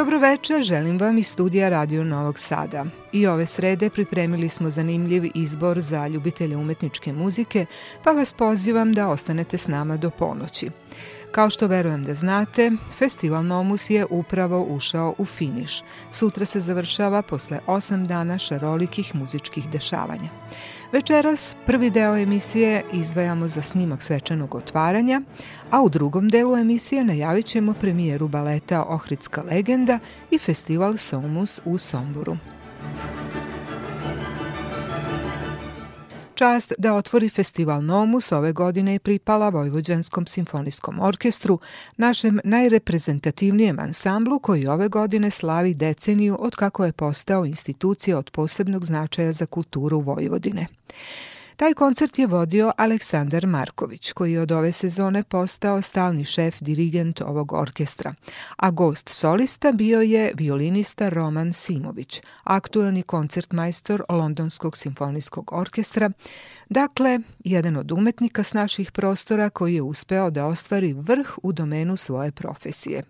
Dobroveče, 0.00 0.62
želim 0.62 0.98
vam 0.98 1.18
iz 1.18 1.26
studija 1.26 1.68
Radio 1.68 2.04
Novog 2.04 2.38
Sada. 2.38 2.84
I 3.12 3.26
ove 3.26 3.46
srede 3.46 3.90
pripremili 3.90 4.48
smo 4.48 4.70
zanimljiv 4.70 5.24
izbor 5.34 5.80
za 5.80 6.06
ljubitelje 6.06 6.56
umetničke 6.56 7.12
muzike, 7.12 7.66
pa 8.04 8.10
vas 8.10 8.32
pozivam 8.32 8.92
da 8.92 9.08
ostanete 9.08 9.58
s 9.58 9.68
nama 9.68 9.96
do 9.96 10.10
ponoći. 10.10 10.70
Kao 11.32 11.50
što 11.50 11.66
verujem 11.66 12.04
da 12.04 12.14
znate, 12.14 12.70
festival 12.98 13.44
Nomus 13.44 13.90
je 13.90 14.06
upravo 14.10 14.64
ušao 14.64 15.14
u 15.18 15.24
finiš. 15.24 15.82
Sutra 16.12 16.46
se 16.46 16.60
završava 16.60 17.22
posle 17.22 17.58
osam 17.66 18.06
dana 18.06 18.38
šarolikih 18.38 19.14
muzičkih 19.14 19.70
dešavanja. 19.70 20.28
Večeras 20.92 21.56
prvi 21.66 21.90
deo 21.90 22.16
emisije 22.16 22.84
izdvajamo 22.92 23.48
za 23.48 23.62
snimak 23.62 24.02
svečanog 24.02 24.54
otvaranja, 24.54 25.22
a 25.70 25.82
u 25.82 25.88
drugom 25.88 26.28
delu 26.28 26.56
emisije 26.56 27.04
najavit 27.04 27.46
ćemo 27.46 27.74
premijeru 27.74 28.28
baleta 28.28 28.84
Ohridska 28.88 29.42
legenda 29.42 29.98
i 30.30 30.38
festival 30.38 30.96
Somus 30.96 31.60
u 31.64 31.78
Somboru. 31.78 32.36
Čast 36.40 36.72
da 36.78 36.94
otvori 36.94 37.28
festival 37.28 37.84
Nomus 37.84 38.32
ove 38.32 38.52
godine 38.52 38.92
je 38.92 38.98
pripala 38.98 39.48
Vojvođanskom 39.48 40.26
simfonijskom 40.26 41.00
orkestru, 41.00 41.58
našem 41.96 42.40
najreprezentativnijem 42.44 43.78
ansamblu 43.80 44.38
koji 44.38 44.66
ove 44.66 44.88
godine 44.88 45.30
slavi 45.30 45.74
deceniju 45.74 46.36
od 46.40 46.56
kako 46.56 46.84
je 46.84 46.92
postao 46.92 47.44
institucija 47.44 48.18
od 48.18 48.30
posebnog 48.30 48.84
značaja 48.84 49.32
za 49.32 49.46
kulturu 49.46 50.00
Vojvodine. 50.00 50.66
Taj 51.60 51.74
koncert 51.74 52.18
je 52.18 52.26
vodio 52.26 52.72
Aleksandar 52.76 53.46
Marković, 53.46 54.12
koji 54.12 54.32
je 54.32 54.40
od 54.40 54.52
ove 54.52 54.72
sezone 54.72 55.22
postao 55.22 55.82
stalni 55.82 56.24
šef 56.24 56.60
dirigent 56.60 57.20
ovog 57.20 57.52
orkestra, 57.52 58.14
a 58.56 58.70
gost 58.70 59.08
solista 59.08 59.72
bio 59.72 60.00
je 60.00 60.32
violinista 60.34 61.08
Roman 61.08 61.52
Simović, 61.52 62.22
aktuelni 62.44 63.02
koncertmajstor 63.02 64.02
Londonskog 64.08 64.76
simfonijskog 64.76 65.52
orkestra, 65.52 66.10
dakle, 66.68 67.18
jedan 67.44 67.76
od 67.76 67.92
umetnika 67.92 68.44
s 68.44 68.52
naših 68.52 68.92
prostora 68.92 69.50
koji 69.50 69.74
je 69.74 69.82
uspeo 69.82 70.30
da 70.30 70.46
ostvari 70.46 70.92
vrh 70.92 71.38
u 71.42 71.52
domenu 71.52 71.96
svoje 71.96 72.32
profesije. 72.32 73.02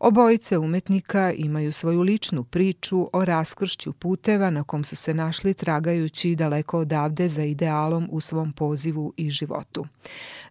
Obojice 0.00 0.58
umetnika 0.58 1.32
imaju 1.32 1.72
svoju 1.72 2.00
ličnu 2.00 2.44
priču 2.44 3.08
o 3.12 3.24
raskršću 3.24 3.92
puteva 3.92 4.50
na 4.50 4.64
kom 4.64 4.84
su 4.84 4.96
se 4.96 5.14
našli 5.14 5.54
tragajući 5.54 6.36
daleko 6.36 6.78
odavde 6.78 7.28
za 7.28 7.42
idealom 7.42 8.08
u 8.12 8.20
svom 8.20 8.52
pozivu 8.52 9.12
i 9.16 9.30
životu. 9.30 9.86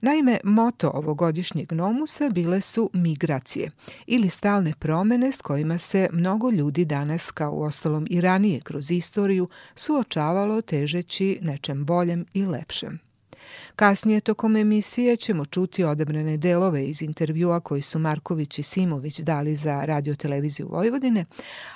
Naime, 0.02 0.40
moto 0.44 0.92
ovogodišnjeg 0.94 1.72
nomusa 1.72 2.30
bile 2.30 2.62
su 2.62 2.90
migracije 2.94 3.72
ili 4.08 4.30
stalne 4.30 4.74
promene 4.80 5.32
s 5.32 5.42
kojima 5.42 5.78
se 5.78 6.08
mnogo 6.12 6.50
ljudi 6.50 6.86
danas, 6.86 7.32
kao 7.32 7.54
u 7.54 7.62
ostalom 7.62 8.08
i 8.10 8.22
ranije 8.22 8.62
kroz 8.62 8.92
istoriju, 8.92 9.50
suočavalo 9.76 10.62
težeći 10.62 11.40
nečem 11.42 11.86
boljem 11.86 12.26
i 12.34 12.46
lepšem. 12.46 13.09
Kasnije 13.76 14.22
tokom 14.22 14.56
emisije 14.56 15.16
ćemo 15.18 15.46
čuti 15.46 15.84
odabrane 15.84 16.38
delove 16.38 16.86
iz 16.86 17.02
intervjua 17.02 17.60
koji 17.60 17.82
su 17.82 18.00
Marković 18.00 18.60
i 18.60 18.64
Simović 18.64 19.20
dali 19.20 19.56
za 19.56 19.86
radioteleviziju 19.86 20.68
Vojvodine, 20.72 21.26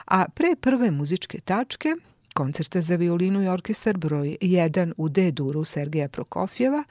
a 0.06 0.26
pre 0.30 0.56
prve 0.62 0.92
muzičke 0.92 1.40
tačke 1.40 1.96
koncerta 2.34 2.82
za 2.82 2.96
violinu 2.96 3.44
i 3.44 3.48
orkestar 3.48 3.98
broj 3.98 4.38
1 4.42 4.94
u 4.98 5.10
D-duru 5.10 5.64
Sergeja 5.64 6.10
Prokofjeva, 6.10 6.84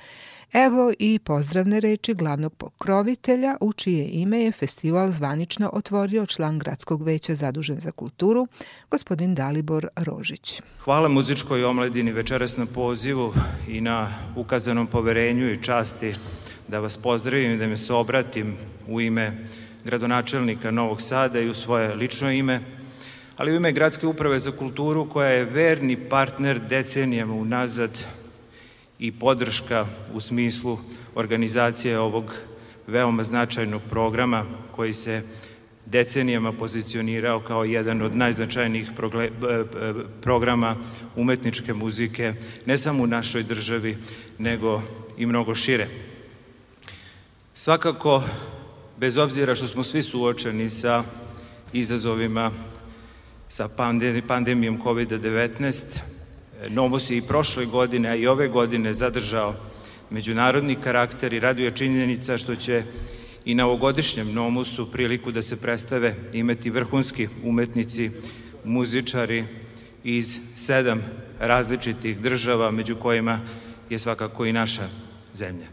evo 0.52 0.92
i 0.98 1.18
pozdravne 1.18 1.80
reči 1.80 2.14
glavnog 2.14 2.54
pokrovitelja 2.54 3.56
u 3.60 3.72
čije 3.72 4.08
ime 4.08 4.40
je 4.40 4.52
festival 4.52 5.12
zvanično 5.12 5.70
otvorio 5.72 6.26
član 6.26 6.58
gradskog 6.58 7.02
veća 7.02 7.34
zadužen 7.34 7.80
za 7.80 7.90
kulturu, 7.90 8.46
gospodin 8.90 9.34
Dalibor 9.34 9.88
Rožić. 9.96 10.60
Hvala 10.78 11.08
muzičkoj 11.08 11.64
omladini 11.64 12.12
večeras 12.12 12.56
na 12.56 12.66
pozivu 12.66 13.34
i 13.68 13.80
na 13.80 14.12
ukazanom 14.36 14.86
poverenju 14.86 15.50
i 15.50 15.62
časti 15.62 16.14
da 16.68 16.78
vas 16.78 16.96
pozdravim 16.96 17.52
i 17.52 17.56
da 17.56 17.66
me 17.66 17.76
se 17.76 17.92
obratim 17.92 18.56
u 18.88 19.00
ime 19.00 19.46
gradonačelnika 19.84 20.70
Novog 20.70 21.02
Sada 21.02 21.40
i 21.40 21.48
u 21.48 21.54
svoje 21.54 21.94
lično 21.94 22.32
ime, 22.32 22.60
ali 23.42 23.52
u 23.52 23.56
ime 23.56 23.72
Gradske 23.72 24.06
uprave 24.06 24.38
za 24.38 24.52
kulturu 24.52 25.08
koja 25.08 25.28
je 25.28 25.44
verni 25.44 25.96
partner 25.96 26.60
decenijama 26.60 27.34
unazad 27.34 27.90
i 28.98 29.12
podrška 29.12 29.86
u 30.14 30.20
smislu 30.20 30.78
organizacije 31.14 31.98
ovog 31.98 32.34
veoma 32.86 33.24
značajnog 33.24 33.82
programa 33.90 34.44
koji 34.76 34.92
se 34.92 35.22
decenijama 35.86 36.52
pozicionirao 36.52 37.40
kao 37.40 37.64
jedan 37.64 38.02
od 38.02 38.16
najznačajnijih 38.16 38.90
programa 40.20 40.76
umetničke 41.16 41.74
muzike 41.74 42.34
ne 42.66 42.78
samo 42.78 43.02
u 43.02 43.06
našoj 43.06 43.42
državi 43.42 43.96
nego 44.38 44.82
i 45.18 45.26
mnogo 45.26 45.54
šire. 45.54 45.86
Svakako, 47.54 48.22
bez 48.98 49.16
obzira 49.16 49.54
što 49.54 49.68
smo 49.68 49.84
svi 49.84 50.02
suočeni 50.02 50.70
sa 50.70 51.04
izazovima 51.72 52.50
sa 53.52 53.68
pandemijom 54.28 54.80
COVID-19. 54.80 56.00
Nomos 56.68 57.10
je 57.10 57.16
i 57.16 57.22
prošle 57.22 57.66
godine, 57.66 58.08
a 58.08 58.14
i 58.14 58.26
ove 58.26 58.48
godine 58.48 58.94
zadržao 58.94 59.54
međunarodni 60.10 60.76
karakter 60.80 61.32
i 61.32 61.40
raduje 61.40 61.70
činjenica 61.70 62.38
što 62.38 62.56
će 62.56 62.84
i 63.44 63.54
na 63.54 63.66
ovogodišnjem 63.66 64.32
Nomusu 64.32 64.92
priliku 64.92 65.32
da 65.32 65.42
se 65.42 65.60
predstave 65.60 66.14
imati 66.32 66.70
vrhunski 66.70 67.28
umetnici, 67.44 68.10
muzičari 68.64 69.44
iz 70.04 70.38
sedam 70.54 71.02
različitih 71.40 72.18
država, 72.20 72.70
među 72.70 72.96
kojima 72.96 73.40
je 73.90 73.98
svakako 73.98 74.46
i 74.46 74.52
naša 74.52 74.88
zemlja. 75.34 75.66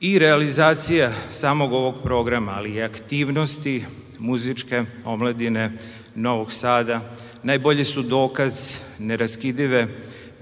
I 0.00 0.18
realizacija 0.18 1.12
samog 1.32 1.72
ovog 1.72 1.94
programa, 2.02 2.52
ali 2.56 2.74
i 2.74 2.82
aktivnosti 2.82 3.84
muzičke 4.18 4.84
omladine 5.04 5.72
Novog 6.18 6.52
Sada, 6.52 7.00
najbolje 7.42 7.84
su 7.84 8.02
dokaz 8.02 8.76
neraskidive 8.98 9.88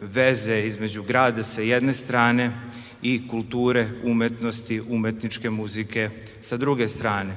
veze 0.02 0.62
između 0.66 1.02
grada 1.02 1.44
sa 1.44 1.60
jedne 1.60 1.94
strane 1.94 2.52
i 3.02 3.28
kulture, 3.28 3.88
umetnosti, 4.04 4.80
umetničke 4.80 5.50
muzike 5.50 6.10
sa 6.40 6.56
druge 6.56 6.88
strane. 6.88 7.36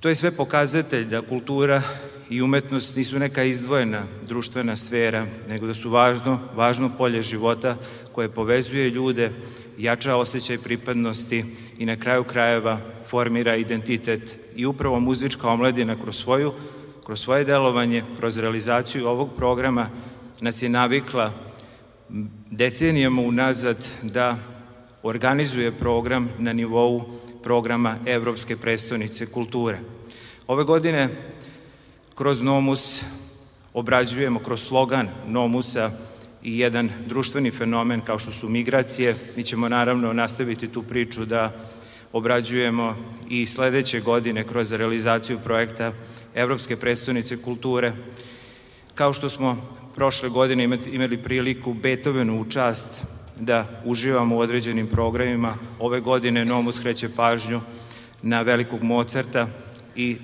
To 0.00 0.08
je 0.08 0.14
sve 0.14 0.30
pokazatelj 0.30 1.04
da 1.04 1.22
kultura 1.22 1.82
i 2.30 2.42
umetnost 2.42 2.96
nisu 2.96 3.18
neka 3.18 3.42
izdvojena 3.42 4.04
društvena 4.28 4.76
sfera, 4.76 5.26
nego 5.48 5.66
da 5.66 5.74
su 5.74 5.90
važno, 5.90 6.40
važno 6.54 6.90
polje 6.98 7.22
života 7.22 7.76
koje 8.12 8.28
povezuje 8.28 8.90
ljude, 8.90 9.30
jača 9.82 10.16
osjećaj 10.16 10.58
pripadnosti 10.58 11.44
i 11.78 11.86
na 11.86 11.96
kraju 11.96 12.24
krajeva 12.24 12.80
formira 13.06 13.56
identitet 13.56 14.36
i 14.56 14.66
upravo 14.66 15.00
muzička 15.00 15.48
omladina 15.48 15.96
kroz 15.96 16.16
svoju 16.16 16.52
kroz 17.10 17.20
svoje 17.20 17.44
delovanje, 17.44 18.04
kroz 18.18 18.38
realizaciju 18.38 19.08
ovog 19.08 19.30
programa 19.36 19.90
nas 20.40 20.62
je 20.62 20.68
navikla 20.68 21.32
decenijama 22.50 23.22
unazad 23.22 23.88
da 24.02 24.36
organizuje 25.02 25.72
program 25.72 26.28
na 26.38 26.52
nivou 26.52 27.02
programa 27.42 27.96
Evropske 28.06 28.56
prestonice 28.56 29.26
kulture. 29.26 29.78
Ove 30.46 30.64
godine 30.64 31.08
kroz 32.14 32.42
Nomus 32.42 33.02
obrađujemo 33.74 34.38
kroz 34.38 34.62
slogan 34.62 35.08
Nomusa 35.26 35.90
i 36.42 36.58
jedan 36.58 36.90
društveni 37.06 37.50
fenomen 37.50 38.00
kao 38.00 38.18
što 38.18 38.32
su 38.32 38.48
migracije. 38.48 39.16
Mi 39.36 39.42
ćemo 39.42 39.68
naravno 39.68 40.12
nastaviti 40.12 40.68
tu 40.68 40.82
priču 40.82 41.24
da 41.24 41.52
obrađujemo 42.12 42.96
i 43.28 43.46
sledeće 43.46 44.00
godine 44.00 44.46
kroz 44.46 44.72
realizaciju 44.72 45.38
projekta 45.44 45.92
Evropske 46.34 46.76
predstavnice 46.76 47.42
kulture. 47.42 47.92
Kao 48.94 49.12
što 49.12 49.28
smo 49.28 49.76
prošle 49.94 50.28
godine 50.28 50.78
imali 50.92 51.22
priliku 51.22 51.74
Beethovenu 51.74 52.40
u 52.40 52.50
čast 52.50 53.02
da 53.40 53.82
uživamo 53.84 54.36
u 54.36 54.38
određenim 54.38 54.86
programima, 54.86 55.54
ove 55.78 56.00
godine 56.00 56.44
Nomus 56.44 56.78
kreće 56.78 57.08
pažnju 57.16 57.60
na 58.22 58.42
velikog 58.42 58.82
Mozarta 58.82 59.48
i 59.96 60.16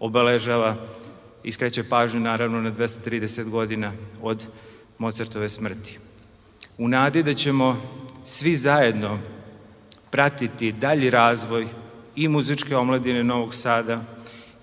obeležava 0.00 0.76
iskreće 1.44 1.84
pažnju 1.88 2.20
naravno 2.20 2.60
na 2.60 2.72
230 2.72 3.48
godina 3.50 3.92
od 4.22 4.46
Mozartove 5.02 5.48
smrti. 5.48 5.98
U 6.78 6.88
nadi 6.88 7.22
da 7.22 7.34
ćemo 7.34 7.76
svi 8.24 8.56
zajedno 8.56 9.18
pratiti 10.10 10.72
dalji 10.72 11.10
razvoj 11.10 11.66
i 12.16 12.28
muzičke 12.28 12.76
omladine 12.76 13.24
Novog 13.24 13.54
Sada 13.54 14.04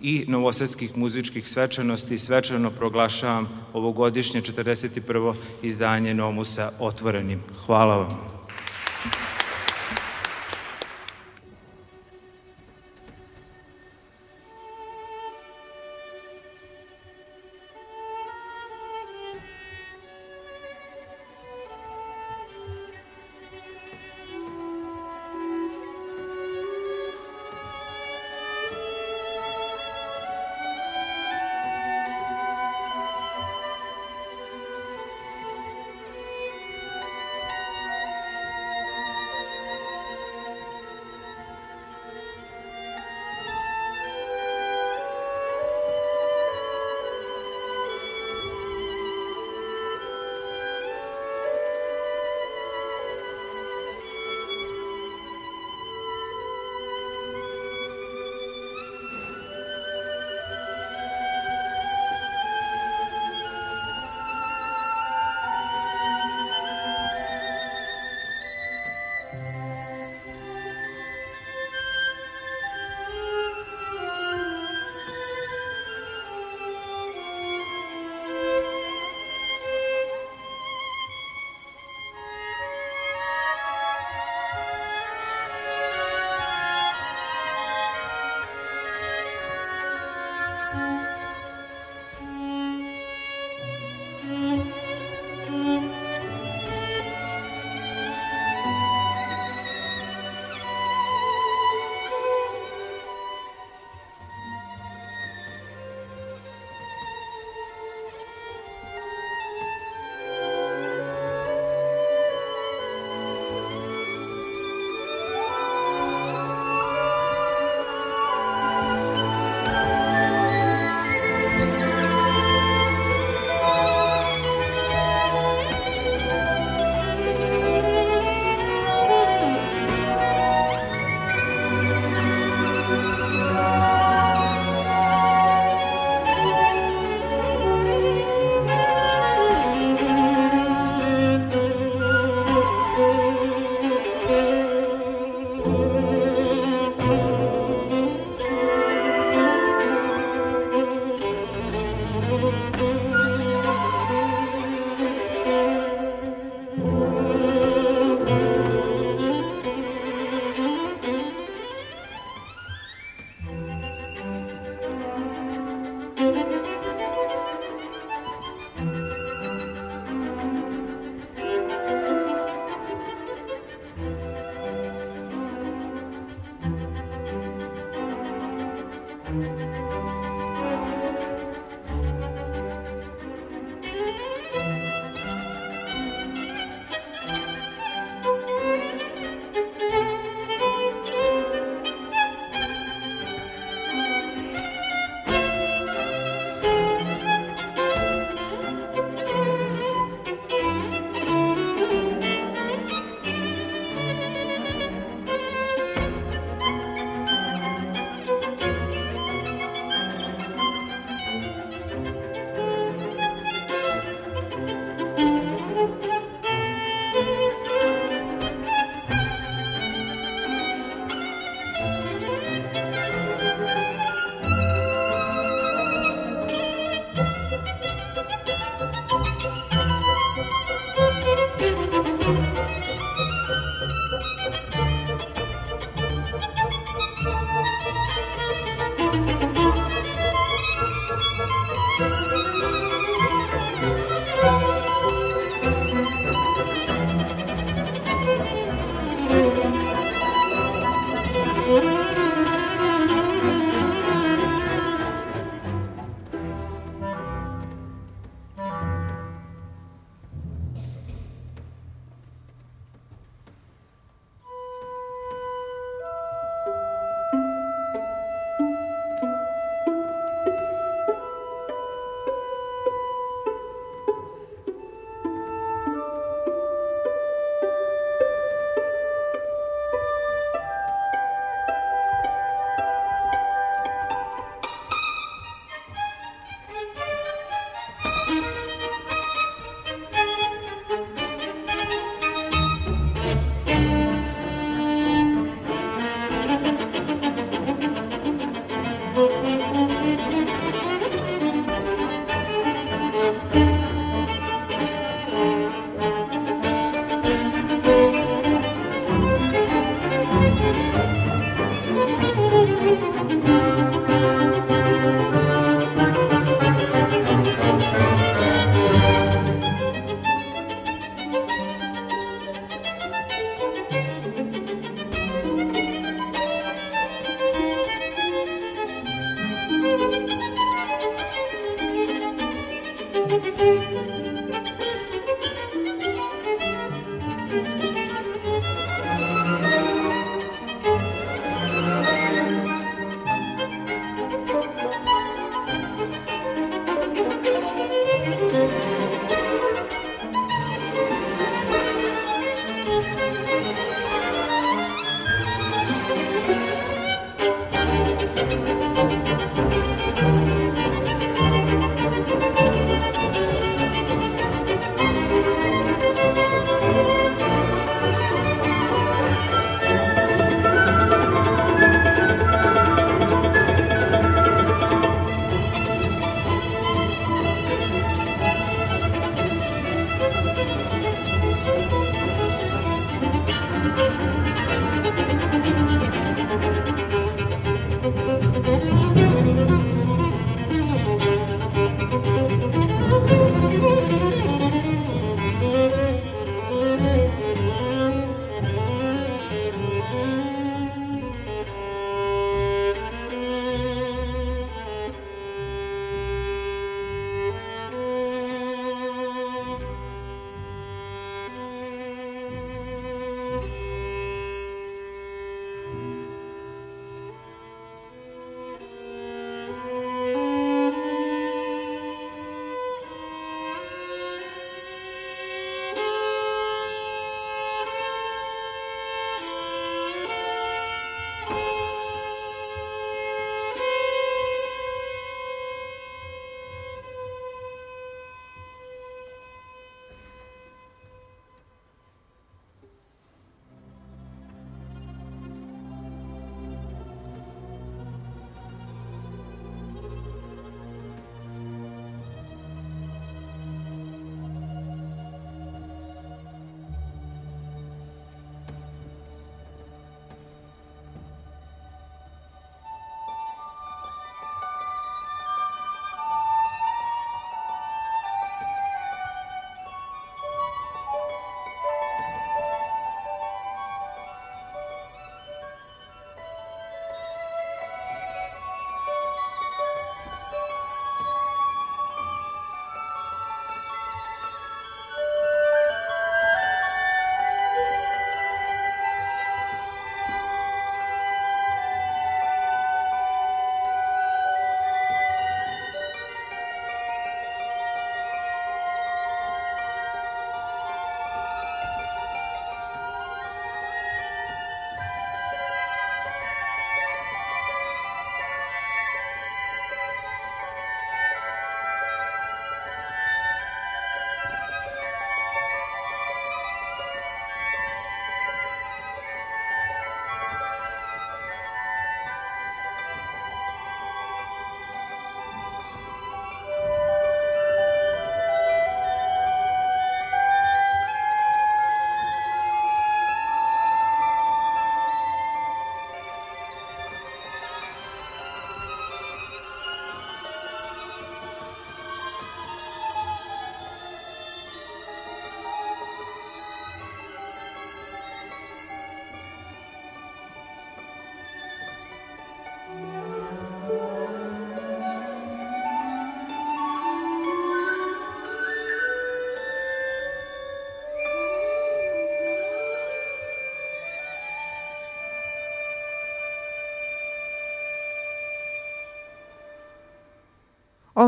i 0.01 0.25
novosadskih 0.27 0.97
muzičkih 0.97 1.49
svečanosti 1.49 2.19
svečano 2.19 2.71
proglašavam 2.71 3.49
ovogodišnje 3.73 4.41
41. 4.41 5.33
izdanje 5.61 6.13
Nomusa 6.13 6.71
otvorenim. 6.79 7.43
Hvala 7.65 7.95
vam. 7.95 8.38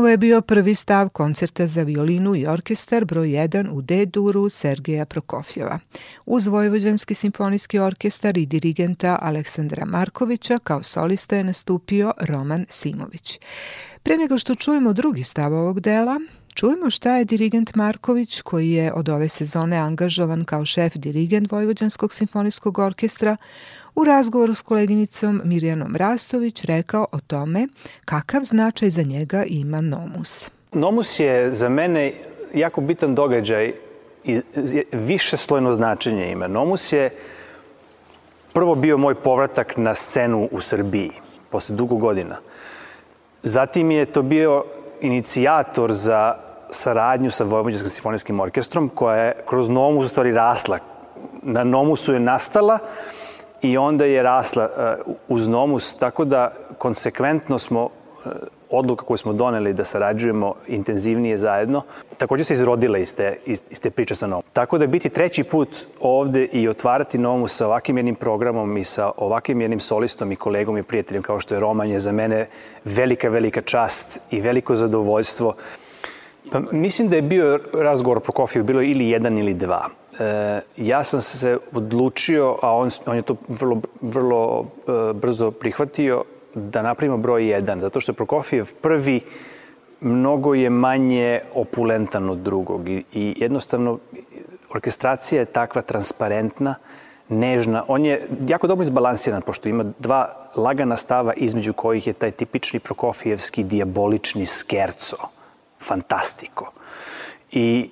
Ovo 0.02 0.08
je 0.08 0.16
bio 0.16 0.40
prvi 0.40 0.74
stav 0.74 1.08
koncerta 1.08 1.66
za 1.66 1.82
violinu 1.82 2.34
i 2.34 2.46
orkestar 2.46 3.04
broj 3.04 3.28
1 3.28 3.70
u 3.72 3.82
D-duru 3.82 4.48
Sergeja 4.48 5.04
Prokofjeva. 5.04 5.78
Uz 6.26 6.46
Vojvođanski 6.46 7.14
simfonijski 7.14 7.78
orkestar 7.78 8.38
i 8.38 8.46
dirigenta 8.46 9.18
Aleksandra 9.20 9.84
Markovića 9.84 10.58
kao 10.58 10.82
solista 10.82 11.36
je 11.36 11.44
nastupio 11.44 12.12
Roman 12.20 12.66
Simović. 12.68 13.38
Pre 14.02 14.16
nego 14.16 14.38
što 14.38 14.54
čujemo 14.54 14.92
drugi 14.92 15.22
stav 15.22 15.52
ovog 15.52 15.80
dela, 15.80 16.20
Čujemo 16.54 16.90
šta 16.90 17.16
je 17.16 17.24
dirigent 17.24 17.74
Marković, 17.74 18.42
koji 18.42 18.70
je 18.70 18.92
od 18.92 19.08
ove 19.08 19.28
sezone 19.28 19.76
angažovan 19.76 20.44
kao 20.44 20.64
šef 20.64 20.94
dirigent 20.94 21.52
Vojvođanskog 21.52 22.12
simfonijskog 22.12 22.78
orkestra, 22.78 23.36
u 23.94 24.04
razgovoru 24.04 24.54
s 24.54 24.62
koleginicom 24.62 25.40
Mirjanom 25.44 25.96
Rastović 25.96 26.64
rekao 26.64 27.06
o 27.12 27.20
tome 27.20 27.68
kakav 28.04 28.44
značaj 28.44 28.90
za 28.90 29.02
njega 29.02 29.44
ima 29.46 29.80
Nomus. 29.80 30.50
Nomus 30.72 31.20
je 31.20 31.52
za 31.52 31.68
mene 31.68 32.12
jako 32.54 32.80
bitan 32.80 33.14
događaj 33.14 33.72
i 34.24 34.40
više 34.92 35.36
slojno 35.36 35.72
značenje 35.72 36.30
ima. 36.30 36.48
Nomus 36.48 36.92
je 36.92 37.10
prvo 38.52 38.74
bio 38.74 38.98
moj 38.98 39.14
povratak 39.14 39.76
na 39.76 39.94
scenu 39.94 40.48
u 40.50 40.60
Srbiji 40.60 41.10
posle 41.50 41.76
dugo 41.76 41.96
godina. 41.96 42.36
Zatim 43.42 43.90
je 43.90 44.06
to 44.06 44.22
bio 44.22 44.64
inicijator 45.02 45.92
za 45.92 46.34
saradnju 46.70 47.30
sa 47.30 47.44
Vojvođanskim 47.44 47.90
simfonijskim 47.90 48.40
orkestrom 48.40 48.88
koja 48.88 49.16
je 49.16 49.34
kroz 49.46 49.68
Nomus 49.68 50.06
u 50.06 50.08
stvari 50.08 50.32
rasla. 50.32 50.78
Na 51.42 51.64
Nomusu 51.64 52.14
je 52.14 52.20
nastala 52.20 52.78
i 53.62 53.78
onda 53.78 54.04
je 54.04 54.22
rasla 54.22 54.68
uh, 55.06 55.14
uz 55.28 55.48
Nomus, 55.48 55.94
tako 55.94 56.24
da 56.24 56.52
konsekventno 56.78 57.58
smo 57.58 57.84
uh, 57.84 58.32
odluka 58.72 59.04
koju 59.04 59.16
smo 59.16 59.32
doneli 59.32 59.72
da 59.72 59.84
sarađujemo 59.84 60.54
intenzivnije 60.68 61.36
zajedno, 61.38 61.82
takođe 62.18 62.44
se 62.44 62.54
izrodila 62.54 62.98
iz 62.98 63.14
te, 63.14 63.36
iz, 63.46 63.62
iz 63.70 63.80
te 63.80 63.90
priče 63.90 64.14
sa 64.14 64.26
Novom. 64.26 64.44
Tako 64.52 64.78
da 64.78 64.86
biti 64.86 65.08
treći 65.08 65.44
put 65.44 65.68
ovde 66.00 66.44
i 66.44 66.68
otvarati 66.68 67.18
Novu 67.18 67.48
sa 67.48 67.66
ovakvim 67.66 67.96
jednim 67.96 68.14
programom 68.14 68.76
i 68.76 68.84
sa 68.84 69.10
ovakvim 69.16 69.60
jednim 69.60 69.80
solistom 69.80 70.32
i 70.32 70.36
kolegom 70.36 70.78
i 70.78 70.82
prijateljem 70.82 71.22
kao 71.22 71.40
što 71.40 71.54
je 71.54 71.60
Roman 71.60 71.88
je 71.88 72.00
za 72.00 72.12
mene 72.12 72.48
velika, 72.84 73.28
velika 73.28 73.62
čast 73.62 74.20
i 74.30 74.40
veliko 74.40 74.74
zadovoljstvo. 74.74 75.54
Pa, 76.52 76.60
mislim 76.72 77.08
da 77.08 77.16
je 77.16 77.22
bio 77.22 77.60
razgovor 77.74 78.18
o 78.18 78.20
Prokofiju, 78.20 78.64
bilo 78.64 78.82
ili 78.82 79.08
jedan 79.08 79.38
ili 79.38 79.54
dva. 79.54 79.88
E, 80.18 80.60
ja 80.76 81.04
sam 81.04 81.20
se 81.20 81.58
odlučio, 81.72 82.58
a 82.62 82.76
on, 82.76 82.88
on 83.06 83.16
je 83.16 83.22
to 83.22 83.36
vrlo, 83.48 83.80
vrlo 84.00 84.64
e, 84.64 85.12
brzo 85.12 85.50
prihvatio, 85.50 86.24
da 86.54 86.82
napravimo 86.82 87.16
broj 87.16 87.42
1, 87.42 87.78
zato 87.78 88.00
što 88.00 88.12
je 88.12 88.16
Prokofijev 88.16 88.72
prvi 88.80 89.20
mnogo 90.00 90.54
je 90.54 90.70
manje 90.70 91.40
opulentan 91.54 92.30
od 92.30 92.38
drugog 92.38 92.88
i, 92.88 93.04
i 93.12 93.34
jednostavno 93.36 93.98
orkestracija 94.70 95.40
je 95.40 95.44
takva 95.44 95.82
transparentna, 95.82 96.74
nežna. 97.28 97.84
On 97.88 98.04
je 98.04 98.28
jako 98.48 98.66
dobro 98.66 98.82
izbalansiran, 98.82 99.42
pošto 99.42 99.68
ima 99.68 99.84
dva 99.98 100.36
lagana 100.56 100.96
stava 100.96 101.32
između 101.32 101.72
kojih 101.72 102.06
je 102.06 102.12
taj 102.12 102.30
tipični 102.30 102.80
Prokofijevski 102.80 103.64
diabolični 103.64 104.46
skerco, 104.46 105.16
fantastiko. 105.80 106.72
I 107.50 107.90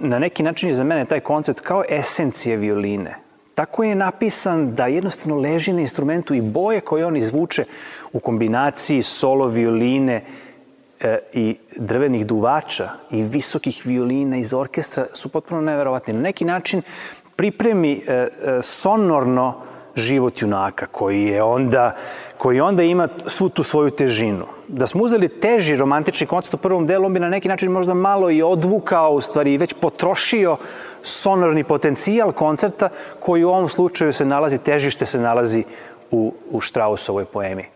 na 0.00 0.18
neki 0.18 0.42
način 0.42 0.68
je 0.68 0.74
za 0.74 0.84
mene 0.84 1.04
taj 1.04 1.20
koncept 1.20 1.60
kao 1.60 1.84
esencija 1.88 2.56
violine– 2.56 3.16
Tako 3.56 3.84
je 3.84 3.94
napisan 3.94 4.74
da 4.74 4.86
jednostavno 4.86 5.40
leži 5.40 5.72
na 5.72 5.80
instrumentu 5.80 6.34
i 6.34 6.40
boje 6.40 6.80
koje 6.80 7.06
on 7.06 7.16
izvuče 7.16 7.64
u 8.12 8.20
kombinaciji 8.20 9.02
solo 9.02 9.46
violine 9.46 10.24
e, 11.00 11.18
i 11.32 11.56
drvenih 11.76 12.26
duvača 12.26 12.88
i 13.10 13.22
visokih 13.22 13.82
violina 13.84 14.36
iz 14.36 14.52
orkestra 14.52 15.06
su 15.14 15.28
potpuno 15.28 15.60
neverovatni. 15.60 16.14
Na 16.14 16.20
neki 16.20 16.44
način 16.44 16.82
pripremi 17.36 18.02
e, 18.06 18.12
e, 18.12 18.28
sonorno 18.62 19.54
život 19.94 20.42
junaka 20.42 20.86
koji 20.86 21.22
je 21.22 21.42
onda 21.42 21.96
koji 22.38 22.60
onda 22.60 22.82
ima 22.82 23.08
svu 23.26 23.48
tu 23.48 23.62
svoju 23.62 23.90
težinu. 23.90 24.46
Da 24.68 24.86
smo 24.86 25.04
uzeli 25.04 25.28
teži 25.28 25.76
romantični 25.76 26.26
koncept 26.26 26.54
u 26.54 26.58
prvom 26.58 26.86
delu, 26.86 27.06
on 27.06 27.14
bi 27.14 27.20
na 27.20 27.28
neki 27.28 27.48
način 27.48 27.72
možda 27.72 27.94
malo 27.94 28.30
i 28.30 28.42
odvukao, 28.42 29.10
u 29.10 29.20
stvari, 29.20 29.58
već 29.58 29.74
potrošio 29.80 30.56
sonorni 31.06 31.64
potencijal 31.64 32.32
koncerta 32.32 32.88
koji 33.20 33.44
u 33.44 33.48
ovom 33.48 33.68
slučaju 33.68 34.12
se 34.12 34.24
nalazi, 34.24 34.58
težište 34.58 35.06
se 35.06 35.20
nalazi 35.20 35.64
u, 36.10 36.34
u 36.50 36.60
Strausovoj 36.60 37.24
poemi. 37.24 37.75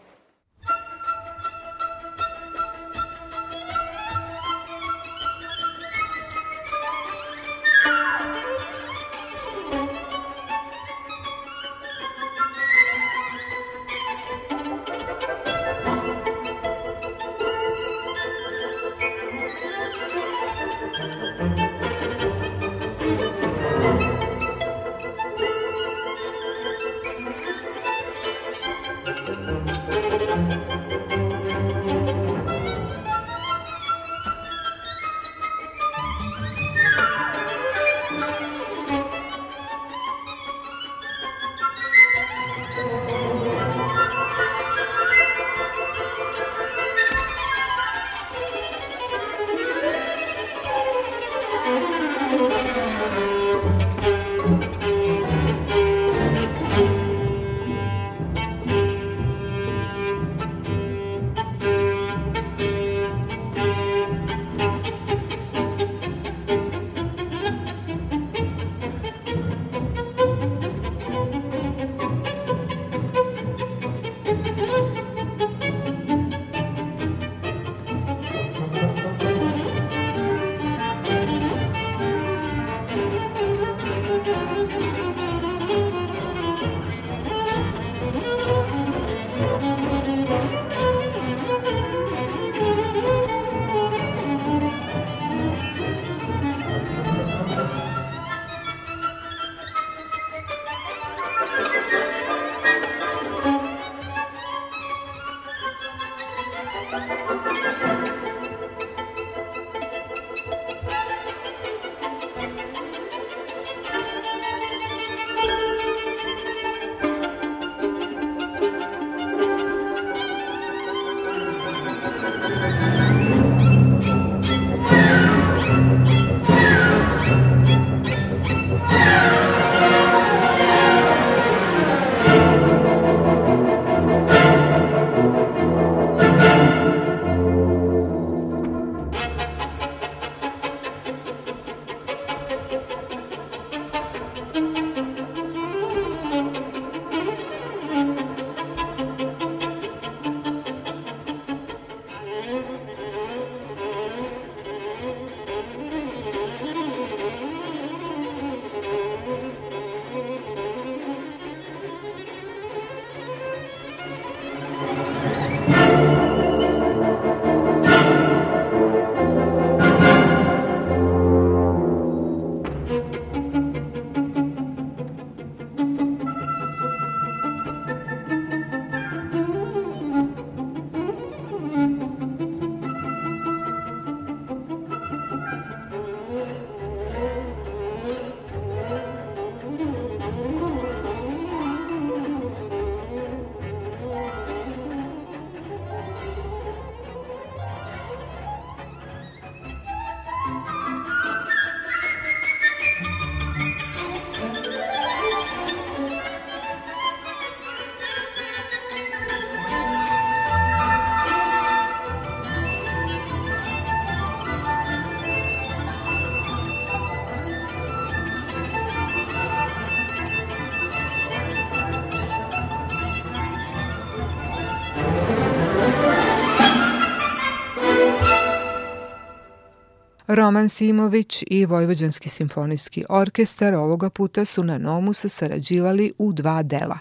Roman 230.32 230.68
Simović 230.68 231.44
i 231.46 231.66
Vojvođanski 231.66 232.28
simfonijski 232.28 233.04
orkestar 233.08 233.74
ovoga 233.74 234.10
puta 234.10 234.44
su 234.44 234.64
na 234.64 234.78
Nomusa 234.78 235.28
sarađivali 235.28 236.12
u 236.18 236.32
dva 236.32 236.62
dela. 236.62 236.98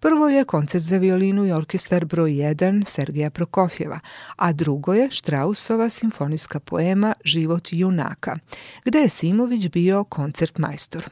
Prvo 0.00 0.28
je 0.28 0.44
koncert 0.44 0.84
za 0.84 0.98
violinu 0.98 1.46
i 1.46 1.52
orkestar 1.52 2.04
broj 2.04 2.30
1 2.30 2.84
Sergeja 2.84 3.30
Prokofjeva, 3.30 3.98
a 4.36 4.52
drugo 4.52 4.94
je 4.94 5.10
Štrausova 5.10 5.88
simfonijska 5.88 6.60
poema 6.60 7.14
Život 7.24 7.68
junaka, 7.70 8.38
gde 8.84 8.98
je 8.98 9.08
Simović 9.08 9.68
bio 9.68 10.04
koncert 10.04 10.58
majstor. 10.58 11.08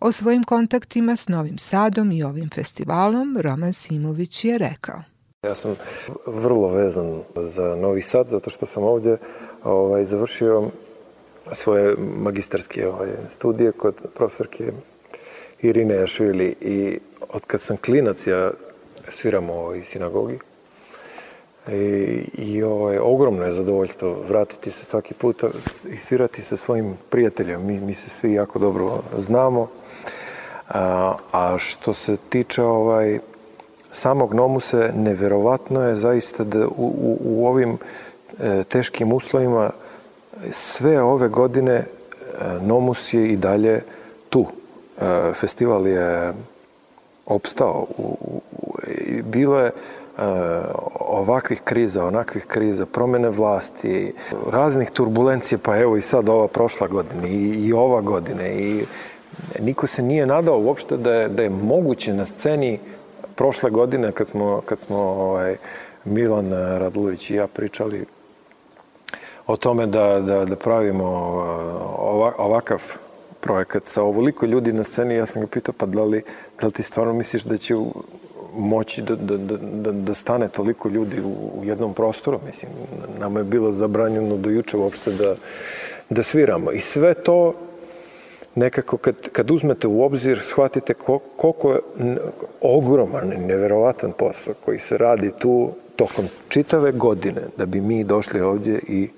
O 0.00 0.12
svojim 0.12 0.44
kontaktima 0.44 1.16
s 1.16 1.28
Novim 1.28 1.58
Sadom 1.58 2.12
i 2.12 2.22
ovim 2.22 2.50
festivalom 2.50 3.38
Roman 3.40 3.72
Simović 3.72 4.44
je 4.44 4.58
rekao. 4.58 5.02
Ja 5.42 5.54
sam 5.54 5.76
vrlo 6.26 6.68
vezan 6.68 7.22
za 7.36 7.76
Novi 7.76 8.02
Sad, 8.02 8.26
zato 8.30 8.50
što 8.50 8.66
sam 8.66 8.82
ovdje 8.82 9.18
ovaj, 9.64 10.04
završio 10.04 10.70
svoje 11.52 11.96
magistarske 11.98 12.88
ovaj, 12.88 13.08
studije 13.30 13.72
kod 13.72 13.94
profesorke 14.14 14.72
Irine 15.62 15.94
Jašvili 15.94 16.54
i 16.60 16.98
od 17.28 17.42
kad 17.46 17.60
sam 17.60 17.76
klinac 17.76 18.26
ja 18.26 18.50
sviram 19.10 19.50
u 19.50 19.52
ovoj 19.52 19.84
sinagogi 19.84 20.38
i, 21.68 21.74
i 22.34 22.62
ovaj, 22.62 22.98
ogromno 22.98 23.44
je 23.44 23.52
zadovoljstvo 23.52 24.16
vratiti 24.28 24.70
se 24.70 24.84
svaki 24.84 25.14
put 25.14 25.44
i 25.90 25.96
svirati 25.96 26.42
sa 26.42 26.56
svojim 26.56 26.96
prijateljem. 27.10 27.66
Mi, 27.66 27.80
mi 27.80 27.94
se 27.94 28.10
svi 28.10 28.32
jako 28.32 28.58
dobro 28.58 29.02
znamo. 29.18 29.68
A, 30.68 31.14
a 31.32 31.58
što 31.58 31.94
se 31.94 32.16
tiče 32.28 32.62
ovaj, 32.62 33.18
samog 33.90 34.34
Nomuse, 34.34 34.92
neverovatno 34.96 35.82
je 35.82 35.94
zaista 35.94 36.44
da 36.44 36.66
u, 36.66 36.72
u, 36.76 37.18
u 37.20 37.46
ovim 37.46 37.78
e, 38.40 38.64
teškim 38.64 39.12
uslovima 39.12 39.70
sve 40.50 41.02
ove 41.02 41.28
godine 41.28 41.74
e, 41.74 41.84
Nomus 42.62 43.14
je 43.14 43.28
i 43.28 43.36
dalje 43.36 43.82
tu. 44.28 44.46
E, 45.00 45.32
festival 45.32 45.86
je 45.86 46.32
opstao. 47.26 47.86
Bilo 49.24 49.58
je 49.58 49.66
e, 49.66 49.72
ovakvih 51.00 51.60
kriza, 51.60 52.06
onakvih 52.06 52.46
kriza, 52.46 52.86
promene 52.86 53.28
vlasti, 53.28 54.14
raznih 54.50 54.90
turbulencija, 54.90 55.58
pa 55.62 55.78
evo 55.78 55.96
i 55.96 56.02
sad 56.02 56.28
ova 56.28 56.48
prošla 56.48 56.86
godina 56.86 57.28
i, 57.28 57.66
i 57.66 57.72
ova 57.72 58.00
godina 58.00 58.48
i 58.48 58.84
niko 59.60 59.86
se 59.86 60.02
nije 60.02 60.26
nadao 60.26 60.58
uopšte 60.58 60.96
da 60.96 61.14
je, 61.14 61.28
da 61.28 61.42
je 61.42 61.50
moguće 61.50 62.14
na 62.14 62.24
sceni 62.24 62.78
prošle 63.34 63.70
godine 63.70 64.12
kad 64.12 64.28
smo, 64.28 64.60
kad 64.66 64.80
smo 64.80 64.98
ovaj, 64.98 65.56
Milan 66.04 66.52
Radulović 66.52 67.30
i 67.30 67.34
ja 67.34 67.46
pričali 67.46 68.04
o 69.46 69.56
tome 69.56 69.86
da, 69.86 70.20
da, 70.20 70.44
da 70.44 70.56
pravimo 70.56 71.04
uh, 71.04 72.34
ovakav 72.38 72.82
projekat 73.40 73.86
sa 73.86 74.02
ovoliko 74.02 74.46
ljudi 74.46 74.72
na 74.72 74.84
sceni, 74.84 75.14
ja 75.14 75.26
sam 75.26 75.42
ga 75.42 75.48
pitao 75.48 75.74
pa 75.78 75.86
da 75.86 76.04
li, 76.04 76.22
da 76.60 76.66
li 76.66 76.72
ti 76.72 76.82
stvarno 76.82 77.12
misliš 77.12 77.42
da 77.42 77.58
će 77.58 77.74
moći 78.54 79.02
da, 79.02 79.16
da, 79.16 79.36
da, 79.56 79.92
da 79.92 80.14
stane 80.14 80.48
toliko 80.48 80.88
ljudi 80.88 81.20
u, 81.20 81.60
u 81.60 81.64
jednom 81.64 81.94
prostoru. 81.94 82.40
Mislim, 82.46 82.70
nama 83.18 83.40
je 83.40 83.44
bilo 83.44 83.72
zabranjeno 83.72 84.36
do 84.36 84.50
juče 84.50 84.76
uopšte 84.76 85.12
da, 85.12 85.34
da 86.10 86.22
sviramo. 86.22 86.72
I 86.72 86.80
sve 86.80 87.14
to 87.14 87.54
nekako 88.54 88.96
kad, 88.96 89.28
kad 89.32 89.50
uzmete 89.50 89.86
u 89.88 90.02
obzir, 90.02 90.40
shvatite 90.42 90.94
koliko 91.36 91.72
je 91.72 91.80
ogroman 92.60 93.32
i 93.32 93.36
neverovatan 93.36 94.12
posao 94.12 94.54
koji 94.64 94.78
se 94.78 94.98
radi 94.98 95.32
tu 95.38 95.70
tokom 95.96 96.24
čitave 96.48 96.92
godine 96.92 97.42
da 97.56 97.66
bi 97.66 97.80
mi 97.80 98.04
došli 98.04 98.40
ovdje 98.40 98.80
i 98.88 99.08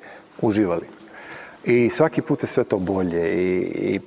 uživali. 0.41 0.87
I 1.65 1.91
svaki 1.91 2.23
put 2.23 2.43
je 2.43 2.47
sve 2.47 2.65
to 2.65 2.79
bolje 2.79 3.35
i, 3.35 3.61
i, 3.95 4.01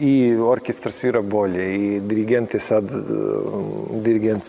i 0.00 0.36
orkestar 0.36 0.92
svira 0.92 1.22
bolje 1.22 1.74
i 1.74 2.00
dirigent 2.00 2.54
je 2.54 2.60
sad 2.60 2.84
um, 2.90 3.02
dirigent 4.02 4.42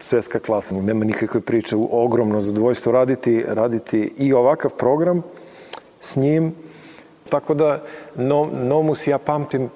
sveska 0.00 0.38
klasa. 0.38 0.74
Nema 0.74 1.04
nikakve 1.04 1.40
priče, 1.40 1.76
ogromno 1.90 2.40
zadovoljstvo 2.40 2.92
raditi, 2.92 3.44
raditi 3.48 4.12
i 4.18 4.32
ovakav 4.32 4.70
program 4.70 5.22
s 6.00 6.16
njim. 6.16 6.54
Tako 7.28 7.54
da 7.54 7.82
no, 8.16 8.48
Nomus 8.52 9.06
ja 9.06 9.18
pamtim 9.18 9.68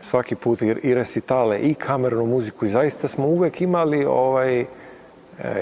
svaki 0.00 0.34
put 0.34 0.62
i, 0.62 0.94
resitale 0.94 1.58
i 1.58 1.74
kamernu 1.74 2.26
muziku 2.26 2.66
i 2.66 2.70
zaista 2.70 3.08
smo 3.08 3.26
uvek 3.26 3.60
imali 3.60 4.04
ovaj, 4.04 4.66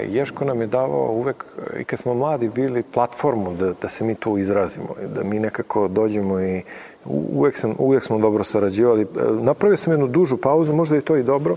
Ješko 0.09 0.45
nam 0.45 0.61
je 0.61 0.67
davao 0.67 1.11
uvek, 1.11 1.45
i 1.79 1.83
kad 1.83 1.99
smo 1.99 2.13
mladi 2.13 2.49
bili, 2.49 2.83
platformu 2.83 3.53
da, 3.53 3.73
da 3.81 3.89
se 3.89 4.03
mi 4.03 4.15
tu 4.15 4.37
izrazimo, 4.37 4.95
da 5.15 5.23
mi 5.23 5.39
nekako 5.39 5.87
dođemo 5.87 6.41
i 6.41 6.61
uvek, 7.05 7.57
sam, 7.57 7.75
uvek 7.77 8.03
smo 8.03 8.19
dobro 8.19 8.43
sarađivali. 8.43 9.01
E, 9.01 9.05
napravio 9.41 9.77
sam 9.77 9.93
jednu 9.93 10.07
dužu 10.07 10.37
pauzu, 10.37 10.73
možda 10.73 10.95
je 10.95 11.01
to 11.01 11.15
i 11.15 11.23
dobro, 11.23 11.55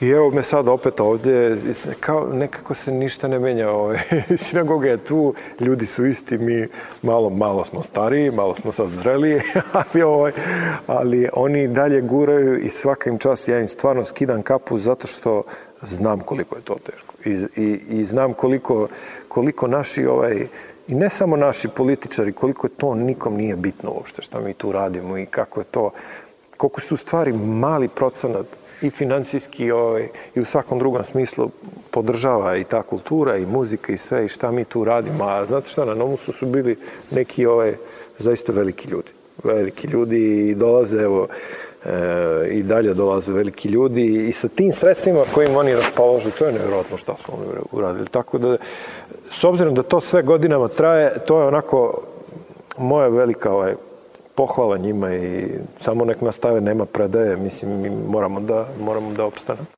I 0.00 0.08
evo 0.08 0.30
me 0.30 0.42
sad 0.42 0.68
opet 0.68 1.00
ovdje, 1.00 1.56
kao 2.00 2.28
nekako 2.32 2.74
se 2.74 2.92
ništa 2.92 3.28
ne 3.28 3.38
menja. 3.38 3.70
Ovaj. 3.70 3.98
Sinagoga 4.44 4.88
je 4.88 4.98
tu, 4.98 5.34
ljudi 5.60 5.86
su 5.86 6.06
isti, 6.06 6.38
mi 6.38 6.68
malo, 7.02 7.30
malo 7.30 7.64
smo 7.64 7.82
stariji, 7.82 8.30
malo 8.30 8.54
smo 8.54 8.72
sad 8.72 8.88
zreliji, 8.88 9.40
ali, 9.72 10.02
ovaj, 10.02 10.32
ali 10.86 11.28
oni 11.32 11.68
dalje 11.68 12.00
guraju 12.00 12.58
i 12.58 12.70
svaka 12.70 13.10
im 13.10 13.18
čas, 13.18 13.48
ja 13.48 13.60
im 13.60 13.68
stvarno 13.68 14.04
skidam 14.04 14.42
kapu 14.42 14.78
zato 14.78 15.06
što 15.06 15.42
znam 15.82 16.20
koliko 16.20 16.56
je 16.56 16.62
to 16.62 16.76
teško. 16.90 17.14
I, 17.24 17.62
i, 17.62 17.80
i 17.88 18.04
znam 18.04 18.32
koliko, 18.32 18.88
koliko 19.28 19.66
naši 19.66 20.06
ovaj, 20.06 20.48
i 20.88 20.94
ne 20.94 21.10
samo 21.10 21.36
naši 21.36 21.68
političari, 21.68 22.32
koliko 22.32 22.68
to 22.68 22.94
nikom 22.94 23.36
nije 23.36 23.56
bitno 23.56 23.90
uopšte 23.90 24.22
šta 24.22 24.40
mi 24.40 24.54
tu 24.54 24.72
radimo 24.72 25.18
i 25.18 25.26
kako 25.26 25.60
je 25.60 25.64
to, 25.64 25.90
koliko 26.56 26.80
su 26.80 26.96
stvari 26.96 27.32
mali 27.32 27.88
procenat 27.88 28.46
i 28.82 28.90
financijski 28.90 29.70
ovaj, 29.70 30.08
i 30.34 30.40
u 30.40 30.44
svakom 30.44 30.78
drugom 30.78 31.04
smislu 31.04 31.50
podržava 31.90 32.56
i 32.56 32.64
ta 32.64 32.82
kultura 32.82 33.36
i 33.36 33.46
muzika 33.46 33.92
i 33.92 33.96
sve 33.96 34.24
i 34.24 34.28
šta 34.28 34.50
mi 34.50 34.64
tu 34.64 34.84
radimo. 34.84 35.24
A 35.24 35.46
znate 35.46 35.68
šta, 35.68 35.84
na 35.84 35.94
Nomusu 35.94 36.32
su 36.32 36.46
bili 36.46 36.78
neki 37.10 37.46
ovaj, 37.46 37.74
zaista 38.18 38.52
veliki 38.52 38.88
ljudi. 38.88 39.10
Veliki 39.44 39.86
ljudi 39.86 40.48
i 40.48 40.54
dolaze, 40.54 40.98
evo, 40.98 41.28
e, 41.86 42.48
i 42.50 42.62
dalje 42.62 42.94
dolaze 42.94 43.32
veliki 43.32 43.68
ljudi 43.68 44.28
i 44.28 44.32
sa 44.32 44.48
tim 44.48 44.72
sredstvima 44.72 45.24
kojim 45.34 45.56
oni 45.56 45.74
raspoložu, 45.74 46.30
to 46.38 46.46
je 46.46 46.52
nevjerojatno 46.52 46.96
šta 46.96 47.16
smo 47.16 47.34
oni 47.34 47.60
uradili. 47.72 48.06
Tako 48.06 48.38
da, 48.38 48.56
s 49.30 49.44
obzirom 49.44 49.74
da 49.74 49.82
to 49.82 50.00
sve 50.00 50.22
godinama 50.22 50.68
traje, 50.68 51.18
to 51.26 51.40
je 51.40 51.46
onako 51.46 52.02
moja 52.78 53.08
velika 53.08 53.52
ovaj, 53.52 53.74
pohvala 54.34 54.76
njima 54.76 55.14
i 55.14 55.48
samo 55.80 56.04
nek 56.04 56.20
nastave, 56.20 56.60
nema 56.60 56.86
predaje, 56.86 57.36
mislim, 57.36 57.80
mi 57.80 57.90
moramo 57.90 58.40
da, 58.40 58.66
moramo 58.80 59.12
da 59.12 59.24
opstanemo. 59.24 59.75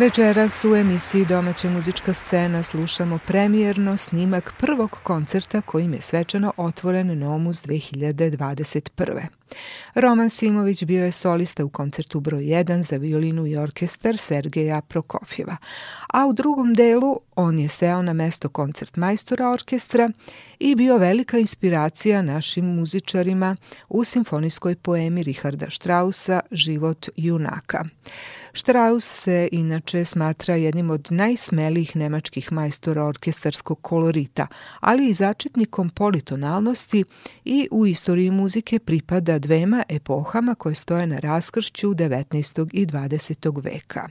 Večeras 0.00 0.64
u 0.64 0.74
emisiji 0.76 1.24
Domaća 1.24 1.70
muzička 1.70 2.12
scena 2.12 2.62
slušamo 2.62 3.18
premijerno 3.26 3.96
snimak 3.96 4.52
prvog 4.58 4.90
koncerta 5.02 5.60
kojim 5.60 5.94
je 5.94 6.00
svečano 6.00 6.52
otvoren 6.56 7.18
Nomus 7.18 7.64
2021. 7.64 9.20
Roman 9.94 10.30
Simović 10.30 10.84
bio 10.84 11.04
je 11.04 11.12
solista 11.12 11.64
u 11.64 11.68
koncertu 11.68 12.20
broj 12.20 12.42
1 12.42 12.82
za 12.82 12.96
violinu 12.96 13.46
i 13.46 13.56
orkestar 13.56 14.16
Sergeja 14.18 14.80
Prokofjeva, 14.80 15.56
a 16.08 16.26
u 16.26 16.32
drugom 16.32 16.74
delu 16.74 17.20
on 17.36 17.58
je 17.58 17.68
seo 17.68 18.02
na 18.02 18.12
mesto 18.12 18.48
koncert 18.48 18.96
majstora 18.96 19.50
orkestra 19.50 20.10
i 20.58 20.74
bio 20.74 20.96
velika 20.96 21.38
inspiracija 21.38 22.22
našim 22.22 22.64
muzičarima 22.64 23.56
u 23.88 24.04
simfonijskoj 24.04 24.74
poemi 24.74 25.22
Richarda 25.22 25.70
Strausa 25.70 26.40
Život 26.50 27.08
junaka. 27.16 27.84
Strauss 28.52 29.22
se 29.22 29.48
inače 29.52 30.04
smatra 30.04 30.54
jednim 30.54 30.90
od 30.90 31.08
najsmelijih 31.10 31.96
nemačkih 31.96 32.52
majstora 32.52 33.04
orkestarskog 33.04 33.82
kolorita, 33.82 34.46
ali 34.80 35.08
i 35.08 35.14
začetnikom 35.14 35.90
politonalnosti 35.90 37.04
i 37.44 37.68
u 37.70 37.86
istoriji 37.86 38.30
muzike 38.30 38.78
pripada 38.78 39.38
dvema 39.38 39.82
epohama 39.88 40.54
koje 40.54 40.74
stoje 40.74 41.06
na 41.06 41.18
raskršću 41.18 41.88
19. 41.88 42.70
i 42.72 42.86
20. 42.86 43.64
veka. 43.64 44.08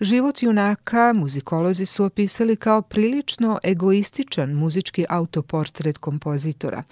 Život 0.00 0.42
junaka 0.42 1.12
muzikolozi 1.12 1.86
su 1.86 2.04
opisali 2.04 2.56
kao 2.56 2.82
prilično 2.82 3.58
egoističan 3.62 4.52
muzički 4.52 5.04
autoportret 5.08 5.98
kompozitora, 5.98 6.82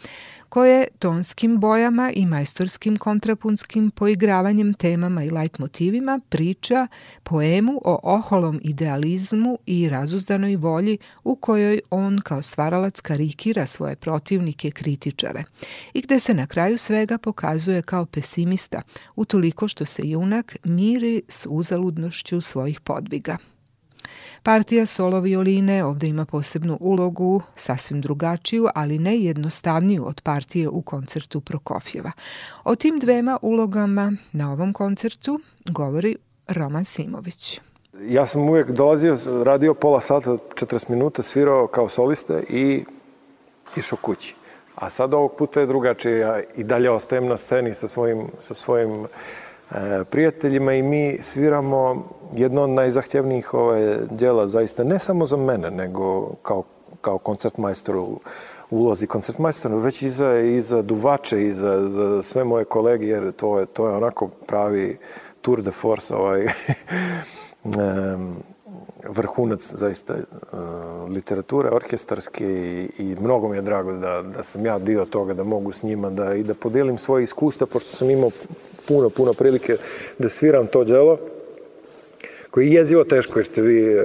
koje 0.56 0.86
tonskim 0.98 1.60
bojama 1.60 2.12
i 2.14 2.26
majstorskim 2.26 2.96
kontrapunskim 2.96 3.90
poigravanjem 3.90 4.74
temama 4.74 5.24
i 5.24 5.30
light 5.30 5.58
motivima 5.58 6.20
priča 6.28 6.86
poemu 7.22 7.80
o 7.84 8.00
oholom 8.02 8.60
idealizmu 8.62 9.58
i 9.66 9.88
razuzdanoj 9.88 10.56
volji 10.56 10.98
u 11.24 11.36
kojoj 11.36 11.80
on 11.90 12.20
kao 12.24 12.42
stvaralac 12.42 13.00
karikira 13.00 13.66
svoje 13.66 13.96
protivnike 13.96 14.70
kritičare 14.70 15.44
i 15.94 16.00
gde 16.00 16.18
se 16.18 16.34
na 16.34 16.46
kraju 16.46 16.78
svega 16.78 17.18
pokazuje 17.18 17.82
kao 17.82 18.06
pesimista 18.06 18.82
utoliko 19.16 19.68
što 19.68 19.84
se 19.84 20.02
junak 20.04 20.56
miri 20.64 21.22
s 21.28 21.46
uzaludnošću 21.50 22.40
svojih 22.40 22.80
podviga. 22.80 23.36
Partija 24.42 24.86
solo 24.86 25.20
violine 25.20 25.84
ovde 25.84 26.06
ima 26.06 26.24
posebnu 26.24 26.78
ulogu, 26.80 27.42
sasvim 27.56 28.00
drugačiju, 28.00 28.68
ali 28.74 28.98
ne 28.98 29.18
jednostavniju 29.18 30.06
od 30.06 30.20
partije 30.20 30.68
u 30.68 30.82
koncertu 30.82 31.40
Prokofjeva. 31.40 32.12
O 32.64 32.76
tim 32.76 32.98
dvema 32.98 33.38
ulogama 33.42 34.12
na 34.32 34.52
ovom 34.52 34.72
koncertu 34.72 35.40
govori 35.64 36.16
Roman 36.48 36.84
Simović. 36.84 37.60
Ja 38.08 38.26
sam 38.26 38.50
uvijek 38.50 38.70
dolazio, 38.70 39.16
radio 39.44 39.74
pola 39.74 40.00
sata, 40.00 40.30
40 40.30 40.90
minuta, 40.90 41.22
svirao 41.22 41.66
kao 41.66 41.88
solista 41.88 42.40
i 42.40 42.84
išao 43.76 43.98
kući. 44.02 44.34
A 44.74 44.90
sad 44.90 45.14
ovog 45.14 45.36
puta 45.38 45.60
je 45.60 45.66
drugačije. 45.66 46.18
Ja 46.18 46.40
i 46.56 46.64
dalje 46.64 46.90
ostajem 46.90 47.26
na 47.26 47.36
sceni 47.36 47.74
sa 47.74 47.88
svojim, 47.88 48.28
sa 48.38 48.54
svojim 48.54 49.06
E, 49.70 50.04
prijateljima 50.10 50.74
i 50.74 50.82
mi 50.82 51.18
sviramo 51.20 52.08
jedno 52.32 52.62
od 52.62 52.70
najzahtjevnijih 52.70 53.54
ove 53.54 53.98
djela, 54.10 54.48
zaista 54.48 54.84
ne 54.84 54.98
samo 54.98 55.26
za 55.26 55.36
mene, 55.36 55.70
nego 55.70 56.34
kao, 56.42 56.62
kao 57.00 57.18
koncertmajstor 57.18 57.96
u 57.96 58.20
ulozi 58.70 59.06
koncertmajstora, 59.06 59.76
već 59.76 60.02
i 60.02 60.10
za, 60.10 60.38
i 60.38 60.60
za 60.60 60.82
duvače 60.82 61.46
i 61.46 61.54
za, 61.54 61.88
za 61.88 62.22
sve 62.22 62.44
moje 62.44 62.64
kolege, 62.64 63.06
jer 63.06 63.32
to 63.32 63.58
je, 63.58 63.66
to 63.66 63.88
je 63.88 63.94
onako 63.94 64.28
pravi 64.46 64.98
tour 65.40 65.62
de 65.62 65.70
force, 65.70 66.14
ovaj, 66.14 66.46
vrhunac 69.08 69.74
zaista 69.74 70.14
uh, 70.14 70.58
literature 71.10 71.70
orkestarske 71.70 72.44
i, 72.44 72.88
i 72.98 73.16
mnogo 73.20 73.48
mi 73.48 73.56
je 73.56 73.62
drago 73.62 73.92
da, 73.92 74.22
da 74.22 74.42
sam 74.42 74.66
ja 74.66 74.78
dio 74.78 75.04
toga, 75.04 75.34
da 75.34 75.44
mogu 75.44 75.72
s 75.72 75.82
njima 75.82 76.10
da, 76.10 76.34
i 76.34 76.42
da 76.42 76.54
podelim 76.54 76.98
svoje 76.98 77.24
iskustva, 77.24 77.66
pošto 77.66 77.90
sam 77.90 78.10
imao 78.10 78.30
puno, 78.88 79.10
puno 79.10 79.32
prilike 79.32 79.76
da 80.18 80.28
sviram 80.28 80.66
to 80.66 80.84
djelo, 80.84 81.18
koje 82.56 82.66
je 82.66 82.72
jezivo 82.72 83.04
teško 83.04 83.38
jer 83.38 83.46
ste 83.46 83.62
vi 83.62 83.98
uh, 83.98 84.02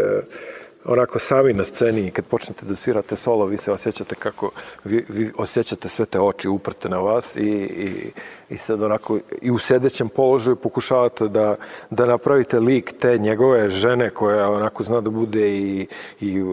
onako 0.85 1.19
sami 1.19 1.53
na 1.53 1.63
sceni 1.63 2.07
i 2.07 2.11
kad 2.11 2.25
počnete 2.25 2.65
da 2.65 2.75
svirate 2.75 3.15
solo, 3.15 3.45
vi 3.45 3.57
se 3.57 3.71
osjećate 3.71 4.15
kako, 4.15 4.51
vi, 4.83 5.05
vi 5.09 5.31
osjećate 5.37 5.89
sve 5.89 6.05
te 6.05 6.19
oči 6.19 6.49
uprte 6.49 6.89
na 6.89 6.97
vas 6.97 7.35
i, 7.35 7.41
i, 7.41 8.11
i 8.49 8.57
sad 8.57 8.83
onako 8.83 9.19
i 9.41 9.51
u 9.51 9.57
sedećem 9.57 10.09
položaju 10.09 10.55
pokušavate 10.55 11.27
da, 11.27 11.55
da 11.89 12.05
napravite 12.05 12.59
lik 12.59 12.93
te 12.99 13.17
njegove 13.17 13.69
žene 13.69 14.09
koja 14.09 14.51
onako 14.51 14.83
zna 14.83 15.01
da 15.01 15.09
bude 15.09 15.57
i, 15.57 15.87
i 16.21 16.41
uh, 16.41 16.49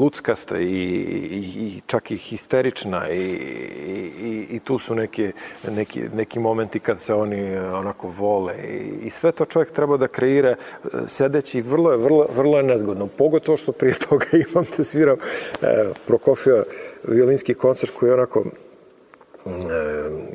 luckasta 0.00 0.58
i, 0.58 0.64
i, 0.64 1.38
i 1.56 1.80
čak 1.86 2.10
i 2.10 2.16
histerična 2.16 3.10
i, 3.10 3.22
i, 4.22 4.46
i 4.50 4.60
tu 4.64 4.78
su 4.78 4.94
neki, 4.94 5.32
neki, 5.68 6.02
neki 6.14 6.38
momenti 6.38 6.80
kad 6.80 7.00
se 7.00 7.14
oni 7.14 7.56
onako 7.56 8.08
vole 8.08 8.54
i, 8.54 9.06
i 9.06 9.10
sve 9.10 9.32
to 9.32 9.44
čovjek 9.44 9.72
treba 9.72 9.96
da 9.96 10.08
kreira 10.08 10.54
uh, 10.84 10.90
sedeći 11.06 11.60
vrlo 11.60 11.90
je, 11.90 11.96
vrlo, 11.96 12.26
vrlo 12.36 12.56
je 12.56 12.62
nezgodno. 12.62 13.06
Pogotovo 13.06 13.49
što 13.56 13.72
prije 13.72 13.94
toga 14.08 14.26
imam 14.32 14.64
da 14.76 14.84
sviram 14.84 15.16
e, 15.62 15.88
Prokofija 16.06 16.62
violinski 17.04 17.54
koncert 17.54 17.92
koji 17.98 18.10
je 18.10 18.14
onako 18.14 18.44
e, 19.46 19.50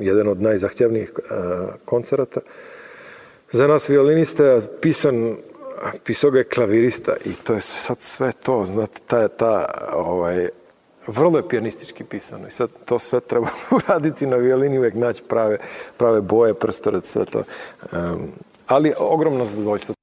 jedan 0.00 0.28
od 0.28 0.42
najzahtjevnijih 0.42 1.12
e, 1.16 1.32
koncerata. 1.84 2.40
Za 3.52 3.66
nas 3.66 3.88
violiniste 3.88 4.60
pisan 4.80 5.36
pisao 6.04 6.30
ga 6.30 6.38
je 6.38 6.44
klavirista 6.44 7.14
i 7.24 7.32
to 7.44 7.54
je 7.54 7.60
sad 7.60 8.00
sve 8.00 8.32
to, 8.42 8.64
znate, 8.64 9.00
ta, 9.06 9.28
ta 9.28 9.66
ovaj, 9.92 10.48
vrlo 11.06 11.38
je 11.38 11.48
pijanistički 11.48 12.04
pisano 12.04 12.48
i 12.48 12.50
sad 12.50 12.70
to 12.84 12.98
sve 12.98 13.20
treba 13.20 13.48
uraditi 13.76 14.26
na 14.26 14.36
violini, 14.36 14.78
uvek 14.78 14.94
naći 14.94 15.22
prave, 15.28 15.58
prave 15.96 16.20
boje, 16.20 16.54
prstored, 16.54 17.04
sve 17.04 17.24
to. 17.24 17.42
Um, 17.92 18.32
ali 18.66 18.92
ogromno 18.98 19.44
zadovoljstvo. 19.44 19.94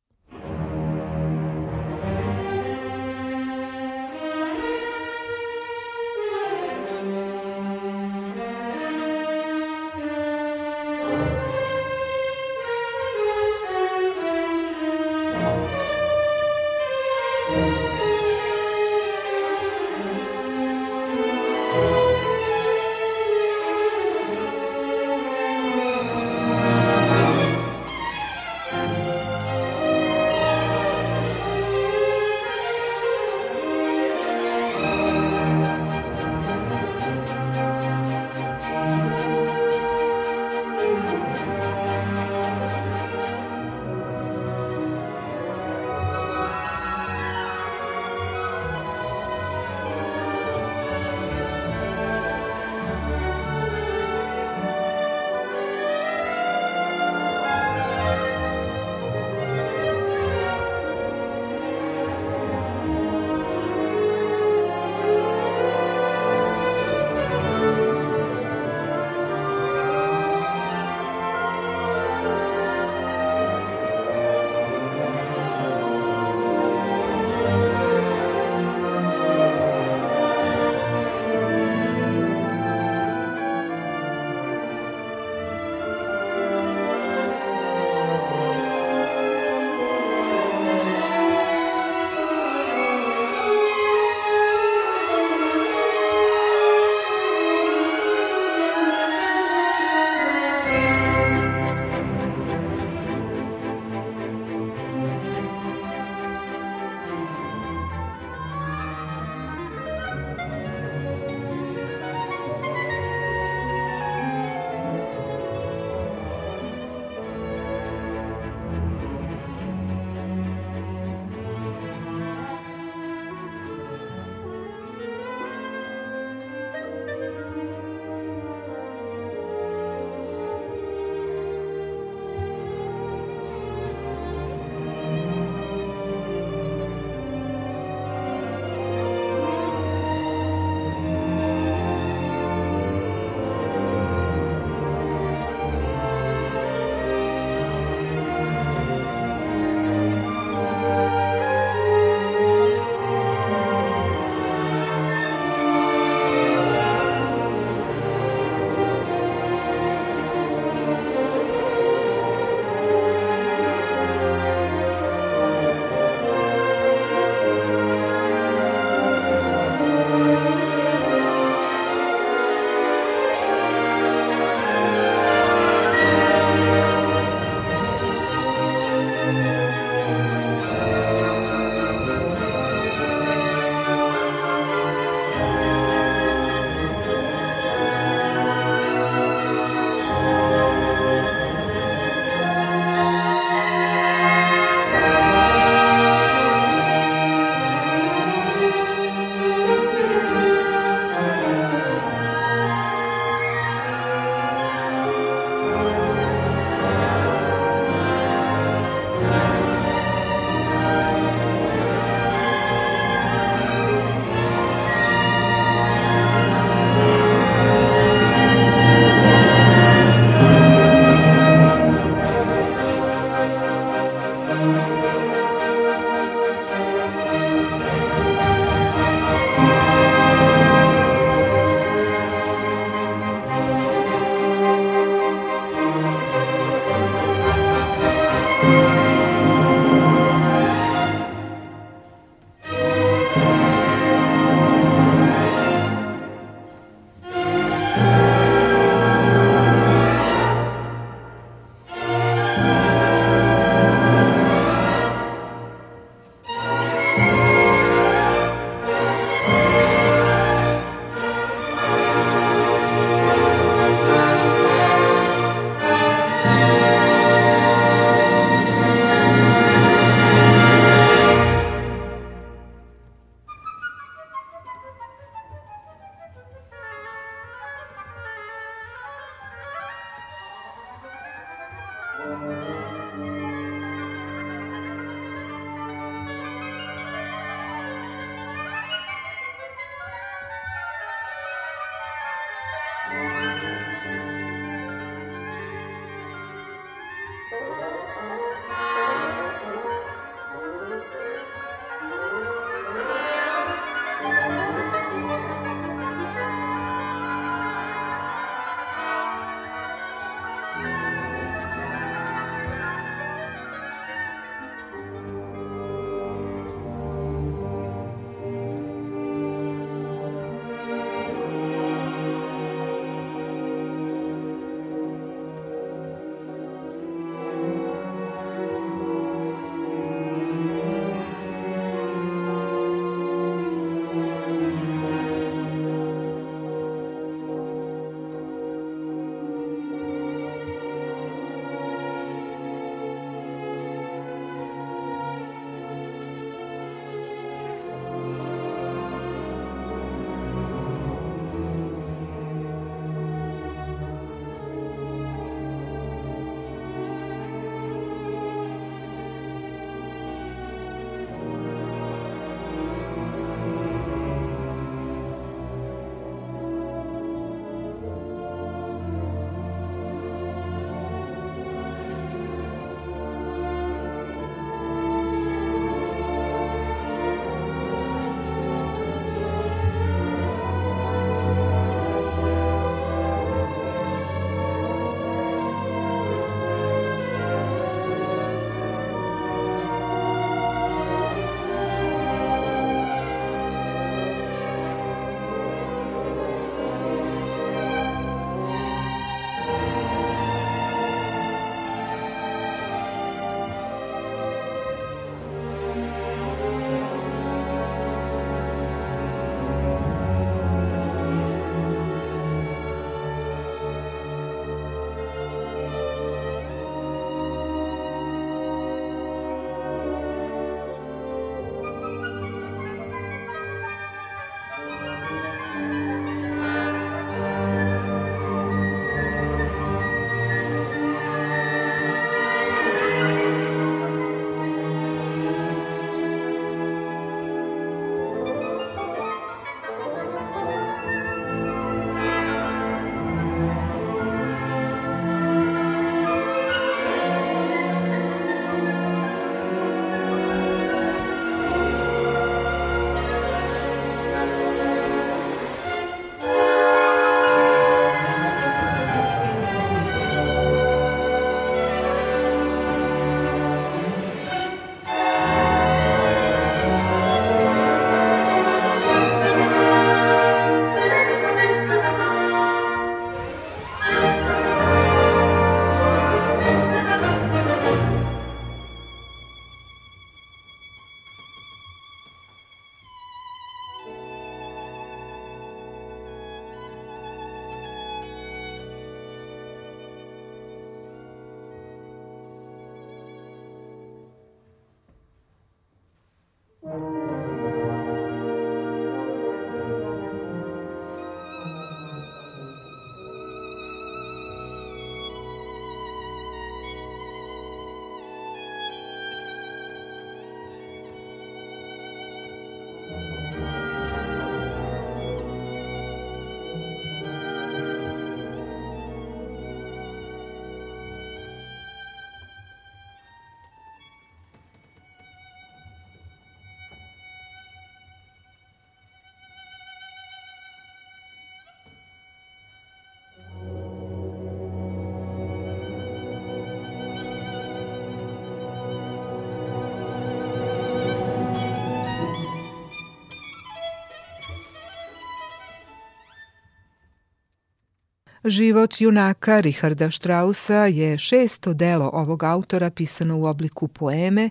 Život 548.46 549.02
junaka 549.02 549.60
Richarda 549.60 550.12
Strausa 550.12 550.86
je 550.86 551.18
šesto 551.18 551.74
delo 551.74 552.10
ovog 552.14 552.44
autora 552.44 552.90
pisano 552.90 553.38
u 553.38 553.46
obliku 553.46 553.88
poeme 553.88 554.50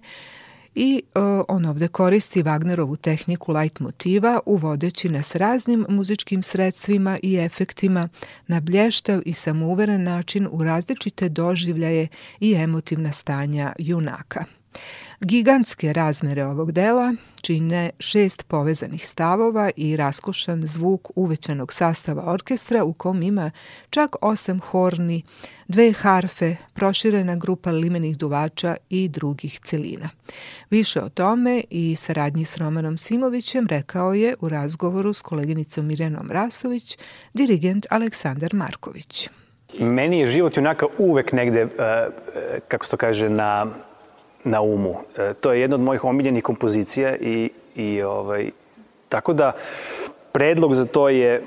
i 0.75 1.03
uh, 1.15 1.23
on 1.49 1.65
ovde 1.65 1.89
koristi 1.89 2.43
Wagnerovu 2.43 2.97
tehniku 2.97 3.53
light 3.53 3.81
motiva 3.81 4.41
uvodeći 4.47 5.09
nas 5.09 5.35
raznim 5.35 5.87
muzičkim 5.89 6.43
sredstvima 6.43 7.19
i 7.23 7.37
efektima 7.37 8.09
na 8.47 8.61
blještav 8.61 9.21
i 9.27 9.33
samouveren 9.33 10.03
način 10.03 10.49
u 10.51 10.65
različite 10.65 11.29
doživljaje 11.29 12.09
i 12.41 12.55
emotivna 12.55 13.13
stanja 13.13 13.73
junaka. 13.79 14.45
Gigantske 15.25 15.93
razmere 15.93 16.45
ovog 16.45 16.73
dela 16.73 17.15
čine 17.41 17.91
šest 17.99 18.47
povezanih 18.49 19.07
stavova 19.07 19.71
i 19.77 19.97
raskošan 19.97 20.63
zvuk 20.67 21.09
uvećanog 21.15 21.73
sastava 21.73 22.33
orkestra 22.33 22.85
u 22.85 22.93
kom 22.93 23.23
ima 23.23 23.51
čak 23.91 24.17
osam 24.21 24.61
horni, 24.61 25.23
dve 25.69 25.93
harfe, 25.93 26.57
proširena 26.75 27.37
grupa 27.37 27.71
limenih 27.71 28.19
duvača 28.19 28.77
i 28.91 29.09
drugih 29.09 29.61
celina. 29.61 30.09
Više 30.71 31.01
o 31.01 31.09
tome 31.09 31.63
i 31.71 31.97
saradnji 31.97 32.45
s 32.45 32.57
Romanom 32.57 32.97
Simovićem 32.97 33.67
rekao 33.67 34.15
je 34.15 34.35
u 34.41 34.49
razgovoru 34.49 35.13
s 35.13 35.23
koleginicom 35.23 35.87
Mirjanom 35.87 36.31
Rastović 36.31 36.99
dirigent 37.35 37.87
Aleksandar 37.91 38.55
Marković. 38.55 39.29
Meni 39.79 40.21
je 40.21 40.27
život 40.27 40.57
junaka 40.57 40.87
uvek 40.99 41.33
negde, 41.33 41.61
eh, 41.61 41.69
eh, 41.79 42.59
kako 42.69 42.85
se 42.85 42.91
to 42.91 42.97
kaže, 42.97 43.29
na 43.29 43.67
na 44.45 44.61
umu. 44.61 44.95
E, 45.17 45.35
to 45.35 45.53
je 45.53 45.61
jedna 45.61 45.77
od 45.77 45.83
mojih 45.83 46.05
omiljenih 46.05 46.45
kompozicija 46.45 47.17
i, 47.17 47.51
i 47.75 48.03
ovaj, 48.03 48.51
tako 49.09 49.33
da 49.33 49.53
predlog 50.33 50.75
za 50.75 50.85
to 50.85 51.09
je 51.09 51.43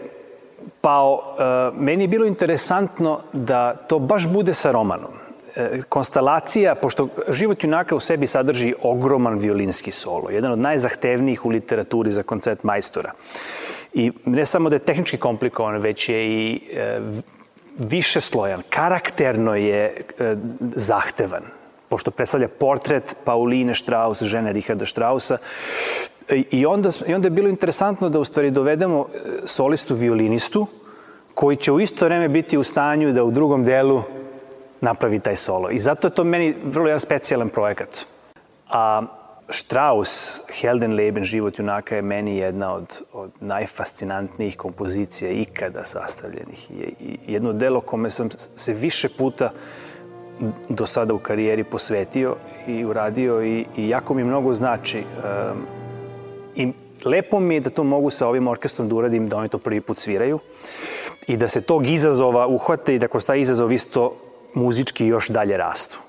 pao. 0.82 1.20
E, 1.40 1.44
meni 1.80 2.04
je 2.04 2.08
bilo 2.08 2.26
interesantno 2.26 3.20
da 3.34 3.74
to 3.76 4.00
baš 4.00 4.28
bude 4.28 4.54
sa 4.54 4.72
romanom. 4.72 5.26
E, 5.56 5.82
konstelacija, 5.90 6.76
pošto 6.76 7.08
život 7.30 7.64
junaka 7.64 7.96
u 7.96 8.00
sebi 8.00 8.28
sadrži 8.28 8.74
ogroman 8.82 9.38
violinski 9.40 9.92
solo, 9.92 10.30
jedan 10.30 10.52
od 10.52 10.60
najzahtevnijih 10.60 11.46
u 11.46 11.50
literaturi 11.50 12.12
za 12.12 12.24
koncert 12.24 12.64
majstora. 12.64 13.12
I 13.94 14.12
ne 14.26 14.46
samo 14.46 14.70
da 14.70 14.76
je 14.76 14.80
tehnički 14.80 15.18
komplikovan, 15.18 15.78
već 15.82 16.10
je 16.10 16.26
i 16.28 16.62
e, 16.74 17.00
više 17.80 18.22
slojan, 18.22 18.62
karakterno 18.70 19.56
je 19.56 20.04
e, 20.20 20.36
zahtevan 20.76 21.55
pošto 21.96 22.12
predstavlja 22.12 22.48
portret 22.48 23.16
Pauline 23.24 23.74
Strauss, 23.76 24.24
žene 24.28 24.52
Richarda 24.52 24.86
Straussa. 24.86 25.38
I 26.30 26.66
onda, 26.66 26.90
I 27.08 27.14
onda 27.14 27.28
je 27.28 27.32
bilo 27.32 27.48
interesantno 27.50 28.10
da 28.10 28.20
u 28.20 28.26
stvari 28.26 28.52
dovedemo 28.52 29.06
e, 29.06 29.48
solistu 29.48 29.96
violinistu, 29.96 30.66
koji 31.34 31.56
će 31.56 31.72
u 31.72 31.80
isto 31.80 32.06
vreme 32.06 32.28
biti 32.30 32.58
u 32.58 32.64
stanju 32.64 33.14
da 33.14 33.24
u 33.24 33.32
drugom 33.32 33.64
delu 33.64 34.02
napravi 34.82 35.20
taj 35.20 35.36
solo. 35.36 35.70
I 35.72 35.80
zato 35.80 36.08
je 36.08 36.14
to 36.20 36.24
meni 36.24 36.56
vrlo 36.64 36.88
jedan 36.88 37.00
specijalan 37.00 37.50
projekat. 37.50 38.04
A 38.68 39.06
Strauss, 39.50 40.42
Heldenleben, 40.60 41.24
život 41.24 41.60
junaka 41.60 41.96
je 41.96 42.02
meni 42.02 42.38
jedna 42.38 42.74
od, 42.74 43.02
od 43.14 43.32
najfascinantnijih 43.40 44.58
kompozicija 44.58 45.32
ikada 45.32 45.84
sastavljenih. 45.86 46.72
I 46.72 47.18
jedno 47.28 47.54
delo 47.54 47.82
kome 47.82 48.10
sam 48.10 48.30
se 48.56 48.74
više 48.74 49.10
puta 49.10 49.46
uh, 49.46 49.85
do 50.70 50.86
sada 50.86 51.14
u 51.14 51.20
karijeri 51.20 51.64
posvetio 51.64 52.36
i 52.68 52.86
uradio 52.86 53.44
i, 53.44 53.66
i 53.78 53.90
jako 53.90 54.14
mi 54.14 54.24
mnogo 54.24 54.54
znači. 54.54 55.04
Um, 55.54 55.66
I 56.56 56.74
lepo 57.06 57.40
mi 57.40 57.54
je 57.54 57.60
da 57.60 57.70
to 57.70 57.84
mogu 57.84 58.10
sa 58.10 58.28
ovim 58.28 58.48
orkestrom 58.48 58.90
da 58.90 58.96
uradim, 58.96 59.30
da 59.30 59.38
oni 59.38 59.50
to 59.50 59.58
prvi 59.58 59.82
put 59.82 59.98
sviraju 59.98 60.40
i 61.28 61.38
da 61.38 61.48
se 61.48 61.62
tog 61.62 61.88
izazova 61.88 62.48
uhvate 62.48 62.96
i 62.96 63.00
da 63.00 63.08
kroz 63.08 63.26
taj 63.26 63.40
izazov 63.40 63.72
isto 63.72 64.16
muzički 64.54 65.08
još 65.08 65.30
dalje 65.30 65.58
rastu. 65.58 66.05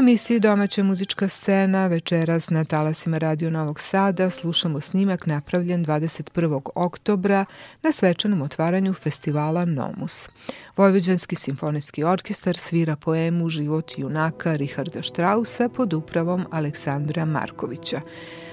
Emisiji 0.00 0.40
Domaća 0.40 0.82
muzička 0.82 1.28
scena 1.28 1.86
večeras 1.86 2.50
na 2.50 2.64
talasima 2.64 3.18
Radio 3.18 3.50
Novog 3.50 3.80
Sada 3.80 4.30
slušamo 4.30 4.80
snimak 4.80 5.26
napravljen 5.26 5.86
21. 5.86 6.60
oktobra 6.74 7.44
na 7.82 7.92
svečanom 7.92 8.42
otvaranju 8.42 8.94
festivala 8.94 9.64
Nomus. 9.64 10.28
Vojvođanski 10.76 11.36
simfonijski 11.36 12.04
orkestar 12.04 12.56
svira 12.56 12.96
poemu 12.96 13.48
Život 13.48 13.92
junaka 13.96 14.56
Richarda 14.56 15.02
Strausa 15.02 15.68
pod 15.68 15.92
upravom 15.92 16.46
Aleksandra 16.50 17.24
Markovića. 17.24 18.00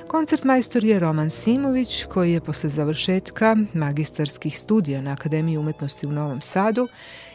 Koncertmajstor 0.08 0.84
je 0.84 1.00
Roman 1.00 1.30
Simović, 1.30 2.06
koji 2.06 2.32
je 2.32 2.42
posle 2.42 2.70
završetka 2.70 3.56
magistarskih 3.74 4.60
studija 4.60 5.02
na 5.02 5.12
Akademiji 5.12 5.58
umetnosti 5.58 6.08
u 6.08 6.12
Novom 6.12 6.42
Sadu 6.42 6.88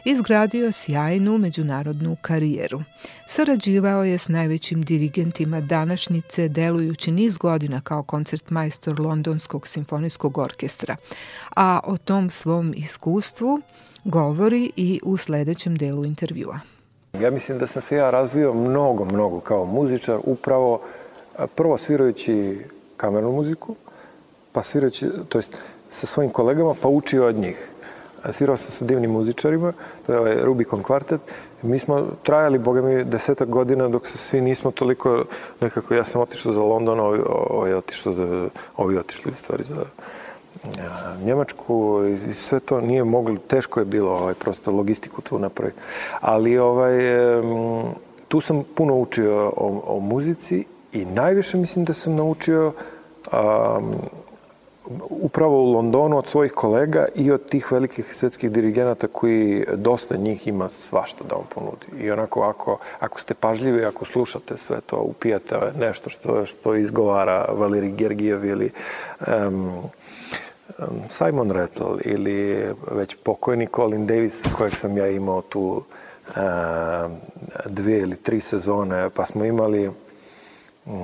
izgradio 0.05 0.71
sjajnu 0.71 1.37
međunarodnu 1.37 2.17
karijeru. 2.21 2.83
Sarađivao 3.27 4.03
je 4.03 4.17
s 4.17 4.27
najvećim 4.27 4.81
dirigentima 4.81 5.61
današnjice, 5.61 6.47
delujući 6.47 7.11
niz 7.11 7.37
godina 7.37 7.81
kao 7.81 8.03
koncertmajstor 8.03 8.99
Londonskog 8.99 9.67
simfonijskog 9.67 10.37
orkestra. 10.37 10.95
A 11.55 11.79
o 11.83 11.97
tom 11.97 12.29
svom 12.29 12.73
iskustvu 12.77 13.61
govori 14.03 14.71
i 14.75 14.99
u 15.03 15.17
sledećem 15.17 15.75
delu 15.75 16.05
intervjua. 16.05 16.59
Ja 17.21 17.31
mislim 17.31 17.59
da 17.59 17.67
sam 17.67 17.81
se 17.81 17.95
ja 17.95 18.09
razvio 18.09 18.53
mnogo, 18.53 19.05
mnogo 19.05 19.39
kao 19.39 19.65
muzičar, 19.65 20.19
upravo 20.23 20.81
prvo 21.55 21.77
svirajući 21.77 22.59
kamernu 22.97 23.31
muziku, 23.31 23.75
pa 24.51 24.63
svirajući, 24.63 25.09
to 25.29 25.37
jest 25.37 25.51
sa 25.89 26.07
svojim 26.07 26.31
kolegama, 26.31 26.73
pa 26.81 26.87
učio 26.87 27.27
od 27.27 27.35
njih. 27.35 27.69
Svirao 28.31 28.57
sam 28.57 28.71
sa 28.71 28.85
divnim 28.85 29.11
muzičarima, 29.11 29.73
to 30.05 30.13
je 30.13 30.19
ovaj 30.19 30.35
Rubicon 30.41 30.83
kvartet. 30.83 31.21
Mi 31.61 31.79
smo 31.79 32.07
trajali, 32.23 32.59
boga 32.59 32.81
mi, 32.81 33.03
desetak 33.03 33.49
godina 33.49 33.87
dok 33.87 34.07
se 34.07 34.17
svi 34.17 34.41
nismo 34.41 34.71
toliko, 34.71 35.25
nekako, 35.61 35.93
ja 35.93 36.03
sam 36.03 36.21
otišao 36.21 36.53
za 36.53 36.61
London, 36.61 36.99
ovi, 36.99 37.21
ovi 37.49 37.73
otišao 37.73 38.13
za, 38.13 38.49
ovi 38.77 38.97
otišli 38.97 39.31
u 39.31 39.35
stvari 39.35 39.63
za 39.63 39.85
Njemačku 41.23 42.01
i 42.29 42.33
sve 42.33 42.59
to 42.59 42.81
nije 42.81 43.03
moglo, 43.03 43.37
teško 43.47 43.79
je 43.79 43.85
bilo 43.85 44.11
ovaj, 44.11 44.33
prosto 44.33 44.71
logistiku 44.71 45.21
tu 45.21 45.39
napraviti. 45.39 45.79
Ali 46.19 46.57
ovaj, 46.57 46.93
tu 48.27 48.41
sam 48.41 48.63
puno 48.75 48.95
učio 48.95 49.53
o, 49.57 49.83
o 49.87 49.99
muzici 49.99 50.65
I 50.93 51.05
najviše 51.05 51.57
mislim 51.57 51.85
da 51.85 51.93
sam 51.93 52.15
naučio 52.15 52.67
um, 52.67 53.93
upravo 55.09 55.63
u 55.63 55.71
Londonu 55.71 56.17
od 56.17 56.27
svojih 56.27 56.51
kolega 56.51 57.05
i 57.15 57.31
od 57.31 57.49
tih 57.49 57.71
velikih 57.71 58.15
svetskih 58.15 58.51
dirigenata 58.51 59.07
koji 59.07 59.65
dosta 59.75 60.17
njih 60.17 60.47
ima 60.47 60.69
svašta 60.69 61.23
da 61.29 61.35
vam 61.35 61.45
ponudi. 61.55 62.05
I 62.05 62.11
onako, 62.11 62.41
ako, 62.43 62.77
ako 62.99 63.21
ste 63.21 63.33
pažljivi, 63.33 63.85
ako 63.85 64.05
slušate 64.05 64.57
sve 64.57 64.81
to, 64.81 64.97
upijate 64.97 65.59
nešto 65.79 66.09
što, 66.09 66.45
što 66.45 66.75
izgovara 66.75 67.45
Valeri 67.51 67.91
Gergijev 67.91 68.45
ili 68.45 68.71
um, 69.47 69.71
Simon 71.09 71.51
Rattle 71.51 71.97
ili 72.05 72.67
već 72.91 73.15
pokojni 73.23 73.67
Colin 73.75 74.07
Davis 74.07 74.43
kojeg 74.57 74.75
sam 74.75 74.97
ja 74.97 75.07
imao 75.07 75.41
tu 75.41 75.83
uh, 76.27 76.35
dve 77.65 77.99
ili 77.99 78.15
tri 78.15 78.39
sezone, 78.39 79.09
pa 79.09 79.25
smo 79.25 79.45
imali 79.45 79.91
um, 80.85 81.01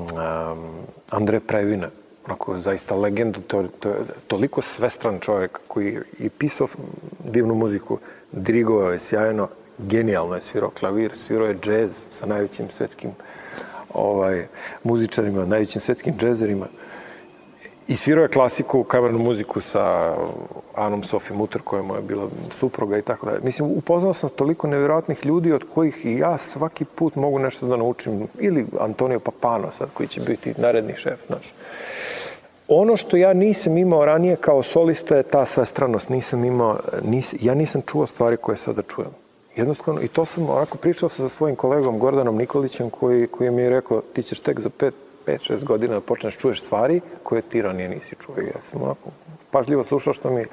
Andre 1.09 1.39
Previna, 1.39 1.89
onako 2.25 2.59
zaista 2.59 2.95
legenda, 2.95 3.39
to, 3.47 3.63
to 3.79 3.95
toliko 4.27 4.61
svestran 4.61 5.19
čovjek 5.19 5.59
koji 5.67 5.97
je 6.19 6.29
pisao 6.29 6.67
divnu 7.25 7.55
muziku, 7.55 7.97
dirigovao 8.31 8.91
je 8.91 8.99
sjajno, 8.99 9.47
genijalno 9.77 10.35
je 10.35 10.41
svirao 10.41 10.69
klavir, 10.69 11.15
svirao 11.15 11.47
je 11.47 11.59
džez 11.59 12.05
sa 12.09 12.25
najvećim 12.25 12.69
svetskim 12.69 13.11
ovaj, 13.93 14.47
muzičarima, 14.83 15.45
najvećim 15.45 15.81
svetskim 15.81 16.13
džezerima. 16.17 16.67
I 17.89 17.97
svirao 17.97 18.23
je 18.23 18.27
klasiku, 18.27 18.83
kamernu 18.83 19.19
muziku 19.19 19.61
sa 19.61 20.13
Anom 20.75 21.03
Sofi 21.03 21.33
Mutter, 21.33 21.61
koja 21.61 21.79
je 21.79 22.01
bila 22.01 22.27
supruga 22.51 22.97
i 22.97 23.01
tako 23.01 23.25
dalje. 23.25 23.39
Mislim, 23.43 23.71
upoznao 23.71 24.13
sam 24.13 24.29
toliko 24.29 24.67
nevjerojatnih 24.67 25.25
ljudi 25.25 25.51
od 25.51 25.63
kojih 25.73 26.05
i 26.05 26.17
ja 26.17 26.37
svaki 26.37 26.85
put 26.85 27.15
mogu 27.15 27.39
nešto 27.39 27.67
da 27.67 27.77
naučim. 27.77 28.27
Ili 28.39 28.65
Antonio 28.79 29.19
Papano 29.19 29.71
sad, 29.71 29.89
koji 29.93 30.07
će 30.07 30.21
biti 30.21 30.53
naredni 30.57 30.93
šef 30.97 31.29
naš. 31.29 31.53
Ono 32.67 32.95
što 32.95 33.17
ja 33.17 33.33
nisam 33.33 33.77
imao 33.77 34.05
ranije 34.05 34.35
kao 34.35 34.63
solista 34.63 35.15
je 35.15 35.23
ta 35.23 35.45
svestranost. 35.45 36.09
Nisam 36.09 36.45
imao, 36.45 36.77
nis, 37.03 37.35
ja 37.41 37.53
nisam 37.53 37.81
čuo 37.81 38.05
stvari 38.05 38.37
koje 38.37 38.57
sada 38.57 38.81
čujem. 38.81 39.11
Jednostavno, 39.55 40.01
i 40.01 40.07
to 40.07 40.25
sam 40.25 40.49
onako 40.49 40.77
pričao 40.77 41.09
sa 41.09 41.29
svojim 41.29 41.55
kolegom 41.55 41.99
Gordanom 41.99 42.37
Nikolićem 42.37 42.89
koji, 42.89 43.27
koji 43.27 43.51
mi 43.51 43.61
je 43.61 43.69
rekao 43.69 44.01
ti 44.13 44.23
ćeš 44.23 44.39
tek 44.39 44.59
za 44.59 44.69
pet 44.69 44.93
5-6 45.27 45.63
godina 45.63 45.93
da 45.93 46.01
počneš 46.01 46.37
čuješ 46.37 46.61
stvari 46.61 47.01
koje 47.23 47.41
ti 47.41 47.61
ranije 47.61 47.89
nisi 47.89 48.15
čuo. 48.19 48.35
Ja 48.37 48.61
sam 48.71 48.81
onako 48.81 49.09
pažljivo 49.51 49.83
slušao 49.83 50.13
što 50.13 50.29
mi, 50.29 50.45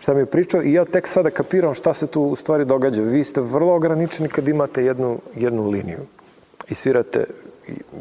šta 0.00 0.14
mi 0.14 0.20
je 0.20 0.26
pričao 0.26 0.62
i 0.62 0.72
ja 0.72 0.84
tek 0.84 1.08
sada 1.08 1.30
kapiram 1.30 1.74
šta 1.74 1.94
se 1.94 2.06
tu 2.06 2.22
u 2.22 2.36
stvari 2.36 2.64
događa. 2.64 3.02
Vi 3.02 3.24
ste 3.24 3.40
vrlo 3.40 3.74
ograničeni 3.74 4.28
kad 4.28 4.48
imate 4.48 4.84
jednu, 4.84 5.18
jednu 5.36 5.70
liniju 5.70 6.00
i 6.68 6.74
svirate 6.74 7.24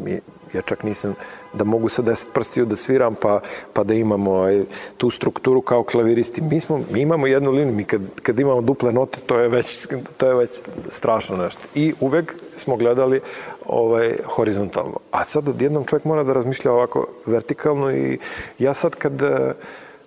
i, 0.08 0.20
ja 0.54 0.62
čak 0.62 0.84
nisam 0.84 1.16
da 1.54 1.64
mogu 1.64 1.90
sa 1.90 2.02
deset 2.02 2.28
prstiju 2.34 2.66
da 2.66 2.76
sviram 2.76 3.16
pa, 3.22 3.42
pa 3.74 3.84
da 3.84 3.94
imamo 3.94 4.42
aj, 4.42 4.64
tu 4.98 5.10
strukturu 5.10 5.62
kao 5.62 5.84
klaviristi. 5.84 6.42
Mi, 6.42 6.60
smo, 6.60 6.82
mi 6.92 7.02
imamo 7.02 7.28
jednu 7.28 7.52
liniju, 7.52 7.76
mi 7.76 7.84
kad, 7.84 8.02
kad 8.24 8.40
imamo 8.40 8.62
duple 8.62 8.92
note, 8.92 9.20
to 9.26 9.40
je 9.40 9.48
već, 9.48 9.88
to 10.18 10.28
je 10.28 10.36
već 10.36 10.60
strašno 10.90 11.38
nešto. 11.38 11.62
I 11.76 11.94
uvek 12.00 12.36
smo 12.62 12.76
gledali 12.76 13.22
ovaj, 13.66 14.18
horizontalno. 14.26 14.98
A 15.12 15.24
sad 15.24 15.48
odjednom 15.48 15.86
čovjek 15.86 16.06
mora 16.06 16.24
da 16.24 16.34
razmišlja 16.34 16.72
ovako 16.72 17.08
vertikalno 17.26 17.92
i 17.92 18.20
ja 18.60 18.74
sad 18.74 18.96
kad 18.96 19.22
eh, 19.22 19.54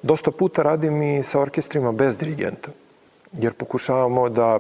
dosta 0.03 0.31
puta 0.31 0.63
radim 0.63 1.03
i 1.03 1.23
sa 1.23 1.41
orkestrima 1.41 1.93
bez 1.93 2.17
dirigenta, 2.17 2.69
jer 3.33 3.53
pokušavamo 3.53 4.29
da 4.29 4.59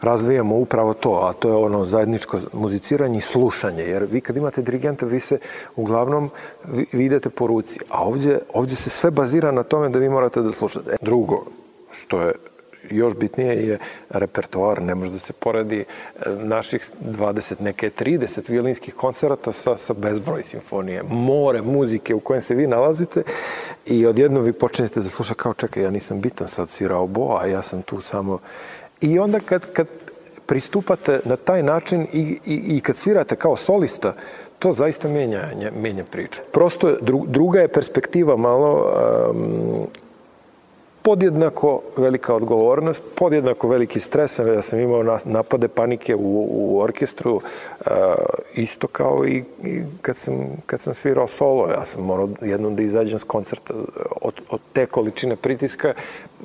razvijamo 0.00 0.56
upravo 0.56 0.94
to, 0.94 1.10
a 1.10 1.32
to 1.32 1.48
je 1.48 1.54
ono 1.54 1.84
zajedničko 1.84 2.38
muziciranje 2.52 3.18
i 3.18 3.20
slušanje, 3.20 3.82
jer 3.82 4.04
vi 4.04 4.20
kad 4.20 4.36
imate 4.36 4.62
dirigenta, 4.62 5.06
vi 5.06 5.20
se 5.20 5.38
uglavnom 5.76 6.30
vi, 6.64 6.86
vi 6.92 7.04
idete 7.04 7.30
po 7.30 7.46
ruci, 7.46 7.80
a 7.90 8.04
ovdje, 8.04 8.40
ovdje 8.54 8.76
se 8.76 8.90
sve 8.90 9.10
bazira 9.10 9.52
na 9.52 9.62
tome 9.62 9.88
da 9.88 9.98
vi 9.98 10.08
morate 10.08 10.40
da 10.42 10.52
slušate. 10.52 10.96
Drugo, 11.00 11.44
što 11.90 12.20
je 12.20 12.32
još 12.90 13.14
bitnije 13.14 13.68
je 13.68 13.78
repertoar, 14.10 14.82
ne 14.82 14.94
može 14.94 15.12
da 15.12 15.18
se 15.18 15.32
poredi 15.32 15.80
e, 15.80 15.84
naših 16.30 16.90
20, 17.04 17.60
neke 17.60 17.90
30 17.90 18.50
violinskih 18.50 18.94
koncerata 18.94 19.52
sa, 19.52 19.76
sa 19.76 19.94
bezbroj 19.94 20.44
simfonije. 20.44 21.02
More 21.02 21.62
muzike 21.62 22.14
u 22.14 22.20
kojem 22.20 22.42
se 22.42 22.54
vi 22.54 22.66
nalazite 22.66 23.22
i 23.86 24.06
odjedno 24.06 24.40
vi 24.40 24.52
počnete 24.52 25.00
da 25.00 25.08
sluša 25.08 25.34
kao 25.34 25.54
čekaj, 25.54 25.82
ja 25.82 25.90
nisam 25.90 26.20
bitan 26.20 26.48
sad 26.48 26.68
svirao 26.68 27.08
a 27.40 27.46
ja 27.46 27.62
sam 27.62 27.82
tu 27.82 28.00
samo... 28.00 28.38
I 29.00 29.18
onda 29.18 29.40
kad, 29.40 29.72
kad 29.72 29.86
pristupate 30.46 31.20
na 31.24 31.36
taj 31.36 31.62
način 31.62 32.06
i, 32.12 32.38
i, 32.44 32.76
i 32.76 32.80
kad 32.80 32.96
svirate 32.96 33.36
kao 33.36 33.56
solista, 33.56 34.14
to 34.58 34.72
zaista 34.72 35.08
menja, 35.08 35.48
menja 35.76 36.04
priču. 36.04 36.40
Prosto 36.52 36.96
druga 37.26 37.60
je 37.60 37.68
perspektiva 37.68 38.36
malo 38.36 38.92
um, 39.30 39.86
podjednako 41.02 41.82
velika 41.96 42.34
odgovornost, 42.34 43.02
podjednako 43.16 43.68
veliki 43.68 44.00
stres. 44.00 44.38
Ja 44.38 44.62
sam 44.62 44.80
imao 44.80 45.18
napade 45.24 45.68
panike 45.68 46.14
u, 46.14 46.48
u 46.50 46.80
orkestru, 46.80 47.34
uh, 47.34 47.42
isto 48.54 48.86
kao 48.86 49.26
i, 49.26 49.44
i 49.62 49.82
kad, 50.02 50.16
sam, 50.16 50.34
kad 50.66 50.80
sam 50.80 50.94
svirao 50.94 51.28
solo. 51.28 51.68
Ja 51.68 51.84
sam 51.84 52.04
morao 52.04 52.28
jednom 52.40 52.76
da 52.76 52.82
izađem 52.82 53.18
s 53.18 53.24
koncerta 53.24 53.74
od, 54.20 54.34
od 54.50 54.60
te 54.72 54.86
količine 54.86 55.36
pritiska. 55.36 55.94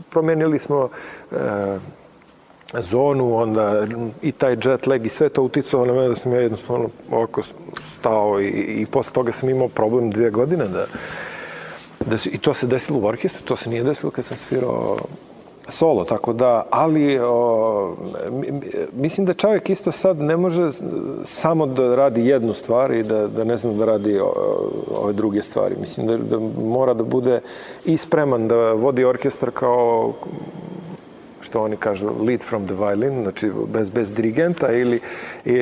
Promenili 0.09 0.59
smo 0.59 0.89
uh, 1.31 1.37
zonu, 2.81 3.35
onda 3.35 3.87
i 4.21 4.31
taj 4.31 4.57
jet 4.65 4.87
lag 4.87 5.05
i 5.05 5.09
sve 5.09 5.29
to 5.29 5.43
uticao 5.43 5.85
na 5.85 5.93
mene 5.93 6.07
da 6.07 6.15
sam 6.15 6.33
ja 6.33 6.39
jednostavno 6.39 6.89
ovako 7.11 7.41
stao 7.99 8.41
i, 8.41 8.47
i 8.49 8.85
posle 8.85 9.13
toga 9.13 9.31
sam 9.31 9.49
imao 9.49 9.67
problem 9.67 10.11
dvije 10.11 10.29
godine 10.29 10.67
da, 10.67 10.85
da 12.05 12.17
se, 12.17 12.29
I 12.29 12.37
to 12.37 12.53
se 12.53 12.67
desilo 12.67 12.99
u 12.99 13.05
orkestru, 13.05 13.41
to 13.45 13.55
se 13.55 13.69
nije 13.69 13.83
desilo 13.83 14.11
kad 14.11 14.25
sam 14.25 14.37
svirao 14.37 14.97
solo, 15.67 16.03
tako 16.03 16.33
da, 16.33 16.63
ali 16.69 17.19
o, 17.19 17.95
mislim 18.93 19.25
da 19.25 19.33
čovjek 19.33 19.69
isto 19.69 19.91
sad 19.91 20.19
ne 20.19 20.37
može 20.37 20.71
samo 21.25 21.65
da 21.65 21.95
radi 21.95 22.25
jednu 22.25 22.53
stvar 22.53 22.91
i 22.91 23.03
da, 23.03 23.27
da 23.27 23.43
ne 23.43 23.57
zna 23.57 23.73
da 23.73 23.85
radi 23.85 24.19
o, 24.19 24.33
ove 24.95 25.13
druge 25.13 25.41
stvari. 25.41 25.75
Mislim 25.79 26.07
da, 26.07 26.17
da 26.17 26.37
mora 26.63 26.93
da 26.93 27.03
bude 27.03 27.41
i 27.85 27.97
spreman 27.97 28.47
da 28.47 28.55
vodi 28.55 29.05
orkestar 29.05 29.51
kao 29.51 30.13
što 31.53 31.63
oni 31.63 31.77
kažu 31.77 32.09
lead 32.25 32.41
from 32.41 32.65
the 32.65 32.73
violin, 32.73 33.23
znači 33.23 33.51
bez, 33.67 33.89
bez 33.89 34.13
dirigenta 34.13 34.71
ili 34.73 34.99
i, 35.45 35.57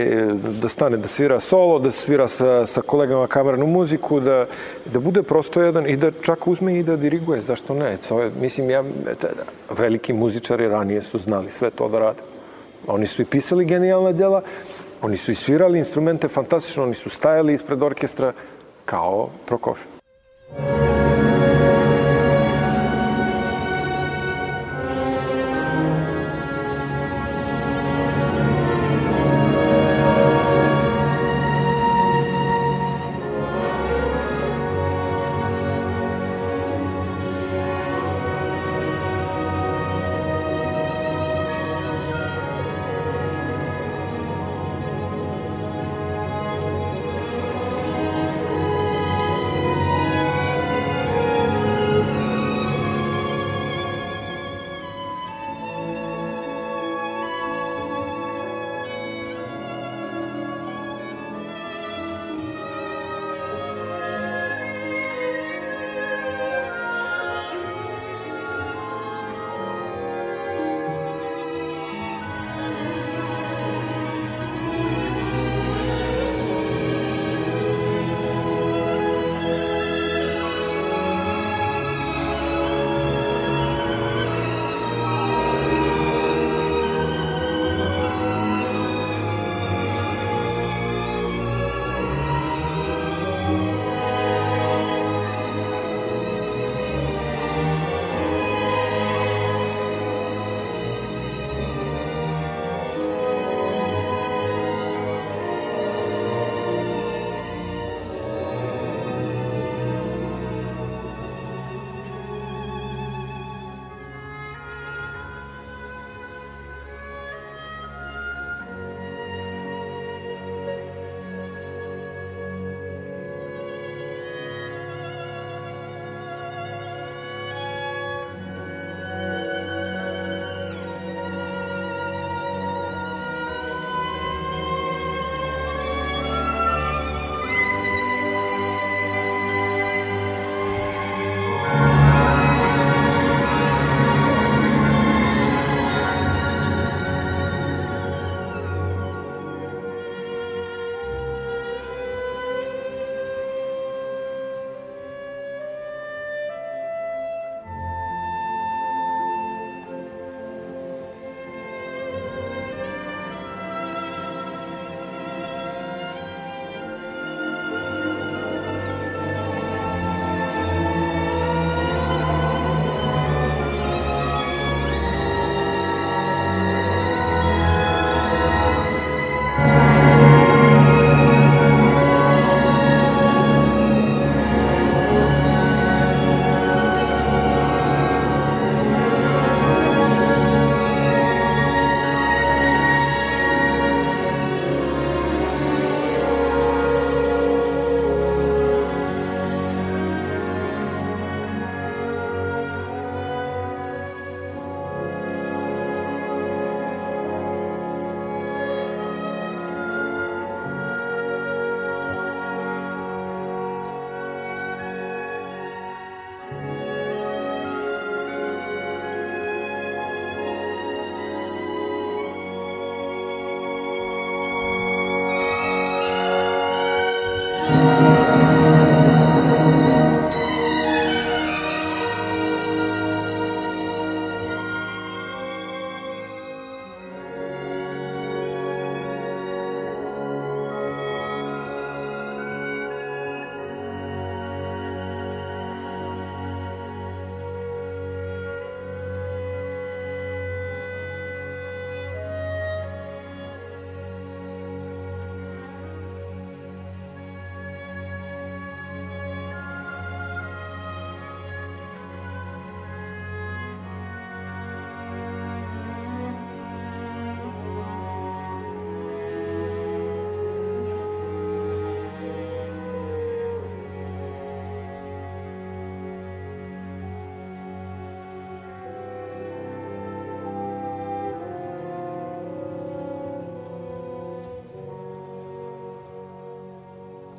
da 0.61 0.67
stane 0.67 0.97
da 0.97 1.07
svira 1.07 1.39
solo, 1.39 1.79
da 1.79 1.91
svira 1.91 2.27
sa, 2.27 2.65
sa 2.65 2.81
kolegama 2.81 3.27
kamernu 3.27 3.67
muziku, 3.67 4.19
da, 4.19 4.45
da 4.85 4.99
bude 4.99 5.23
prosto 5.23 5.61
jedan 5.61 5.89
i 5.89 5.97
da 5.97 6.11
čak 6.11 6.47
uzme 6.47 6.77
i 6.79 6.83
da 6.83 6.95
diriguje, 6.95 7.41
zašto 7.41 7.73
ne? 7.73 7.97
To 8.07 8.21
je, 8.21 8.31
mislim, 8.41 8.69
ja, 8.69 8.83
veliki 9.69 10.13
muzičari 10.13 10.67
ranije 10.67 11.01
su 11.01 11.19
znali 11.19 11.49
sve 11.49 11.69
to 11.69 11.89
da 11.89 11.99
rade. 11.99 12.23
Oni 12.87 13.07
su 13.07 13.21
i 13.21 13.25
pisali 13.25 13.65
genijalna 13.65 14.11
djela, 14.11 14.41
Oni 15.01 15.17
su 15.17 15.31
isvirali 15.31 15.79
instrumente 15.79 16.27
fantastično, 16.27 16.83
oni 16.83 16.93
su 16.93 17.09
stajali 17.09 17.53
ispred 17.53 17.83
orkestra 17.83 18.33
kao 18.85 19.29
Prokofjev. 19.45 19.87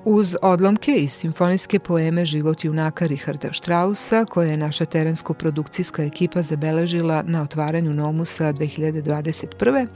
Uz 0.04 0.36
odlomke 0.42 0.92
iz 0.96 1.12
simfonijske 1.12 1.78
poeme 1.78 2.24
Život 2.24 2.64
junaka 2.64 3.06
Richarda 3.06 3.52
Strausa, 3.52 4.24
koje 4.24 4.50
je 4.50 4.56
naša 4.56 4.84
terensko-produkcijska 4.84 6.02
ekipa 6.02 6.42
zabeležila 6.42 7.22
na 7.26 7.42
otvaranju 7.42 7.94
Nomusa 7.94 8.52
2021. 8.52 9.86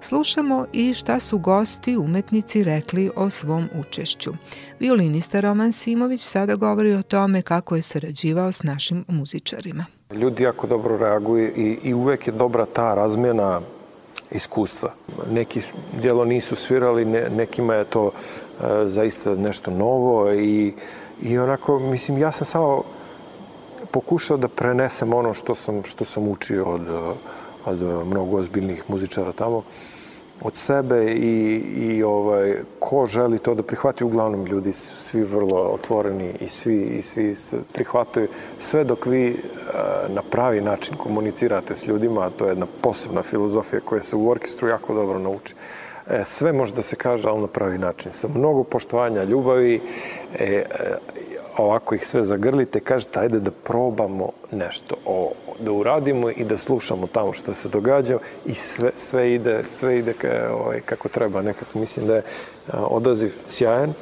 Slušamo 0.00 0.66
i 0.72 0.94
šta 0.94 1.20
su 1.20 1.38
gosti 1.38 1.96
umetnici 1.96 2.64
rekli 2.64 3.10
o 3.16 3.30
svom 3.30 3.68
učešću. 3.78 4.32
Violinista 4.80 5.40
Roman 5.40 5.72
Simović 5.72 6.22
sada 6.22 6.54
govori 6.54 6.92
o 6.92 7.02
tome 7.02 7.42
kako 7.42 7.76
je 7.76 7.82
sarađivao 7.82 8.52
s 8.52 8.62
našim 8.62 9.04
muzičarima. 9.08 9.84
Ljudi 10.10 10.42
jako 10.42 10.66
dobro 10.66 10.96
reaguju 10.96 11.48
i, 11.56 11.78
i 11.82 11.94
uvek 11.94 12.26
je 12.26 12.32
dobra 12.32 12.66
ta 12.66 12.94
razmjena 12.94 13.60
iskustva. 14.30 14.92
Neki 15.30 15.60
djelo 16.00 16.24
nisu 16.24 16.56
svirali, 16.56 17.04
ne, 17.04 17.28
nekima 17.30 17.74
je 17.74 17.84
to 17.84 18.10
zaista 18.86 19.34
nešto 19.34 19.70
novo 19.70 20.32
i, 20.32 20.72
i 21.22 21.38
onako, 21.38 21.78
mislim, 21.78 22.18
ja 22.18 22.32
sam 22.32 22.46
samo 22.46 22.82
pokušao 23.90 24.36
da 24.36 24.48
prenesem 24.48 25.14
ono 25.14 25.34
što 25.34 25.54
sam, 25.54 25.82
što 25.84 26.04
sam 26.04 26.28
učio 26.28 26.64
od, 26.64 27.16
od 27.66 28.06
mnogo 28.06 28.36
ozbiljnih 28.36 28.90
muzičara 28.90 29.32
tamo 29.32 29.62
od 30.42 30.56
sebe 30.56 31.12
i, 31.12 31.62
i 31.76 32.02
ovaj, 32.02 32.56
ko 32.78 33.06
želi 33.06 33.38
to 33.38 33.54
da 33.54 33.62
prihvati, 33.62 34.04
uglavnom 34.04 34.46
ljudi 34.46 34.72
svi 34.72 35.22
vrlo 35.22 35.60
otvoreni 35.60 36.34
i 36.40 36.48
svi, 36.48 36.82
i 36.82 37.02
svi 37.02 37.36
prihvataju 37.72 38.28
sve 38.58 38.84
dok 38.84 39.06
vi 39.06 39.30
uh, 39.30 40.14
na 40.14 40.22
pravi 40.30 40.60
način 40.60 40.96
komunicirate 40.96 41.74
s 41.74 41.86
ljudima, 41.86 42.26
a 42.26 42.30
to 42.30 42.44
je 42.44 42.50
jedna 42.50 42.66
posebna 42.80 43.22
filozofija 43.22 43.80
koja 43.80 44.02
se 44.02 44.16
u 44.16 44.28
orkestru 44.30 44.68
jako 44.68 44.94
dobro 44.94 45.18
nauči. 45.18 45.54
E, 46.10 46.24
sve 46.24 46.52
može 46.52 46.74
da 46.74 46.82
se 46.82 46.96
kaže, 46.96 47.28
ali 47.28 47.40
na 47.40 47.46
pravi 47.46 47.78
način. 47.78 48.12
Sa 48.12 48.28
mnogo 48.28 48.64
poštovanja, 48.64 49.24
ljubavi, 49.24 49.80
e, 50.38 50.44
e, 50.44 50.64
ovako 51.56 51.94
ih 51.94 52.06
sve 52.06 52.24
zagrlite, 52.24 52.80
kažete, 52.80 53.20
ajde 53.20 53.40
da 53.40 53.50
probamo 53.50 54.30
nešto, 54.52 54.94
o, 55.06 55.32
da 55.60 55.72
uradimo 55.72 56.30
i 56.30 56.44
da 56.44 56.58
slušamo 56.58 57.06
tamo 57.06 57.32
što 57.32 57.54
se 57.54 57.68
događa 57.68 58.18
i 58.46 58.54
sve, 58.54 58.90
sve 58.96 59.34
ide, 59.34 59.62
sve 59.66 59.98
ide 59.98 60.12
ka, 60.12 60.50
ovaj, 60.52 60.80
kako 60.80 61.08
treba. 61.08 61.42
Nekako 61.42 61.78
mislim 61.78 62.06
da 62.06 62.14
je 62.14 62.22
odaziv 62.72 63.32
sjajan. 63.48 63.92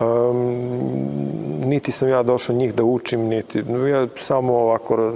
Um, 0.00 1.20
niti 1.64 1.92
sam 1.92 2.08
ja 2.08 2.22
došao 2.22 2.56
njih 2.56 2.74
da 2.74 2.84
učim, 2.84 3.20
niti 3.20 3.58
ja 3.90 4.06
samo 4.16 4.54
ovako 4.54 5.12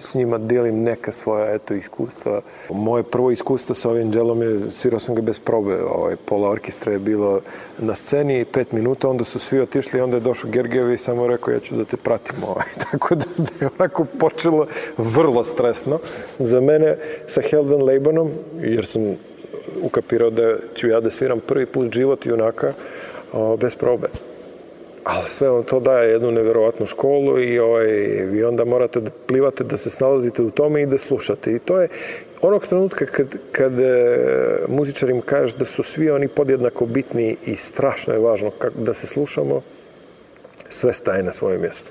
s 0.00 0.14
njima 0.14 0.38
delim 0.38 0.82
neka 0.82 1.12
svoja 1.12 1.54
eto 1.54 1.74
iskustva. 1.74 2.40
Moje 2.70 3.02
prvo 3.02 3.30
iskustvo 3.30 3.74
sa 3.74 3.90
ovim 3.90 4.10
delom 4.10 4.42
je, 4.42 4.60
svirao 4.74 5.00
sam 5.00 5.14
ga 5.14 5.22
bez 5.22 5.38
probe, 5.38 5.76
ovaj, 5.84 6.16
pola 6.24 6.50
orkestra 6.50 6.92
je 6.92 6.98
bilo 6.98 7.40
na 7.78 7.94
sceni, 7.94 8.44
pet 8.44 8.72
minuta, 8.72 9.08
onda 9.08 9.24
su 9.24 9.38
svi 9.38 9.60
otišli, 9.60 10.00
onda 10.00 10.16
je 10.16 10.20
došao 10.20 10.50
Gergijev 10.50 10.92
i 10.92 10.98
samo 10.98 11.26
rekao 11.26 11.54
ja 11.54 11.60
ću 11.60 11.76
da 11.76 11.84
te 11.84 11.96
pratim. 11.96 12.36
Ovaj. 12.48 12.66
Tako 12.90 13.14
da, 13.14 13.24
da 13.36 13.64
je 13.64 13.70
onako 13.78 14.04
počelo 14.18 14.66
vrlo 14.98 15.44
stresno. 15.44 15.98
Za 16.38 16.60
mene 16.60 16.96
sa 17.28 17.40
Helden 17.40 17.82
Leibanom, 17.82 18.30
jer 18.60 18.86
sam 18.86 19.02
ukapirao 19.82 20.30
da 20.30 20.54
ću 20.74 20.88
ja 20.88 21.00
da 21.00 21.10
sviram 21.10 21.40
prvi 21.40 21.66
put 21.66 21.92
život 21.92 22.26
junaka, 22.26 22.72
bez 23.56 23.74
probe. 23.74 24.08
Ali 25.04 25.28
sve 25.28 25.48
vam 25.48 25.62
to 25.62 25.80
daje 25.80 26.10
jednu 26.10 26.30
neverovatnu 26.30 26.86
školu 26.86 27.40
i 27.40 27.58
ovaj, 27.58 27.86
vi 28.30 28.44
onda 28.44 28.64
morate 28.64 29.00
da 29.00 29.10
plivate, 29.26 29.64
da 29.64 29.76
se 29.76 29.90
snalazite 29.90 30.42
u 30.42 30.50
tome 30.50 30.82
i 30.82 30.86
da 30.86 30.98
slušate. 30.98 31.52
I 31.52 31.58
to 31.58 31.80
je 31.80 31.88
onog 32.42 32.66
trenutka 32.66 33.06
kad, 33.06 33.26
kad 33.52 33.78
e, 33.78 34.18
muzičarima 34.68 35.20
kažeš 35.20 35.54
da 35.54 35.64
su 35.64 35.82
svi 35.82 36.10
oni 36.10 36.28
podjednako 36.28 36.86
bitni 36.86 37.36
i 37.46 37.56
strašno 37.56 38.14
je 38.14 38.20
važno 38.20 38.50
kako, 38.50 38.78
da 38.78 38.94
se 38.94 39.06
slušamo, 39.06 39.60
sve 40.68 40.92
staje 40.92 41.22
na 41.22 41.32
svoje 41.32 41.58
mjesto. 41.58 41.90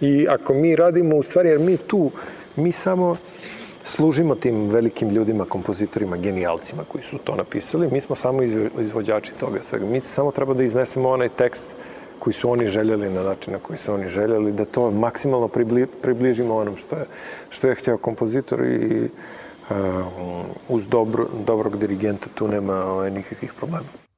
I 0.00 0.26
ako 0.28 0.54
mi 0.54 0.76
radimo, 0.76 1.16
u 1.16 1.22
stvari, 1.22 1.48
jer 1.48 1.58
mi 1.58 1.76
tu, 1.76 2.10
mi 2.56 2.72
samo 2.72 3.16
služimo 3.84 4.34
tim 4.34 4.68
velikim 4.68 5.08
ljudima, 5.08 5.44
kompozitorima, 5.44 6.16
genijalcima 6.16 6.82
koji 6.88 7.04
su 7.04 7.18
to 7.18 7.34
napisali. 7.34 7.88
Mi 7.92 8.00
smo 8.00 8.16
samo 8.16 8.42
izvođači 8.80 9.32
toga 9.40 9.62
svega. 9.62 9.86
Mi 9.86 10.00
samo 10.00 10.30
treba 10.30 10.54
da 10.54 10.62
iznesemo 10.62 11.10
onaj 11.10 11.28
tekst 11.28 11.66
koji 12.18 12.34
su 12.34 12.50
oni 12.50 12.66
željeli 12.66 13.10
na 13.10 13.22
način 13.22 13.52
na 13.52 13.58
koji 13.58 13.78
su 13.78 13.92
oni 13.92 14.08
željeli, 14.08 14.52
da 14.52 14.64
to 14.64 14.90
maksimalno 14.90 15.48
pribli, 15.48 15.86
približimo 15.86 16.56
onom 16.56 16.76
što 16.76 16.96
je, 16.96 17.06
što 17.50 17.68
je 17.68 17.74
htio 17.74 17.98
kompozitor 17.98 18.60
i 18.66 19.08
uh, 19.70 19.76
uz 20.68 20.88
dobro, 20.88 21.26
dobrog 21.46 21.78
dirigenta 21.78 22.26
tu 22.34 22.48
nema 22.48 22.84
ovaj, 22.84 23.10
nikakvih 23.10 23.52
problema. 23.52 24.09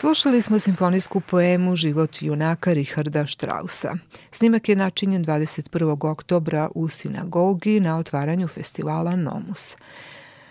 Slušali 0.00 0.42
smo 0.42 0.58
simfonijsku 0.58 1.20
poemu 1.20 1.76
Život 1.76 2.22
junaka 2.22 2.72
Richarda 2.72 3.26
Strausa. 3.26 3.94
Snimak 4.30 4.68
je 4.68 4.76
načinjen 4.76 5.24
21. 5.24 6.10
oktobra 6.10 6.68
u 6.74 6.88
sinagogi 6.88 7.80
na 7.80 7.98
otvaranju 7.98 8.48
festivala 8.48 9.16
Nomus. 9.16 9.74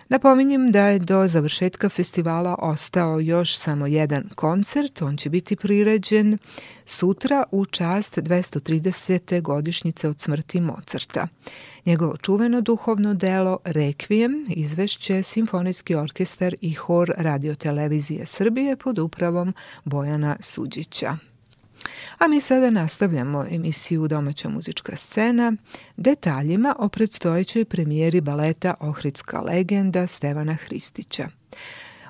Napominjem 0.09 0.71
da 0.71 0.87
je 0.87 0.99
do 0.99 1.27
završetka 1.27 1.89
festivala 1.89 2.55
ostao 2.59 3.19
još 3.19 3.57
samo 3.57 3.87
jedan 3.87 4.29
koncert. 4.35 5.01
On 5.01 5.17
će 5.17 5.29
biti 5.29 5.55
priređen 5.55 6.37
sutra 6.85 7.43
u 7.51 7.65
čast 7.65 8.17
230. 8.17 9.41
godišnjice 9.41 10.09
od 10.09 10.19
smrti 10.19 10.61
Mozarta. 10.61 11.27
Njegovo 11.85 12.17
čuveno 12.17 12.61
duhovno 12.61 13.13
delo 13.13 13.59
Rekvijem 13.63 14.45
izvešće 14.49 15.23
Simfonijski 15.23 15.95
orkestar 15.95 16.55
i 16.61 16.73
hor 16.73 17.13
radiotelevizije 17.17 18.25
Srbije 18.25 18.75
pod 18.75 18.99
upravom 18.99 19.53
Bojana 19.83 20.37
Suđića. 20.39 21.17
A 22.17 22.27
mi 22.27 22.41
sada 22.41 22.69
nastavljamo 22.69 23.45
emisiju 23.51 24.07
Domaća 24.07 24.49
muzička 24.49 24.95
scena 24.95 25.53
detaljima 25.97 26.75
o 26.79 26.89
predstojećoj 26.89 27.65
premijeri 27.65 28.21
baleta 28.21 28.73
Ohridska 28.79 29.41
legenda 29.41 30.07
Stevana 30.07 30.53
Hristića. 30.53 31.29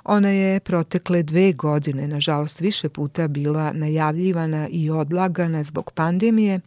Ona 0.03 0.29
je 0.29 0.59
protekle 0.59 1.23
dve 1.23 1.53
godine, 1.53 2.07
nažalost 2.07 2.61
više 2.61 2.89
puta 2.89 3.27
bila 3.27 3.73
najavljivana 3.73 4.67
i 4.71 4.89
odlagana 4.89 5.63
zbog 5.63 5.91
pandemije 5.91 6.59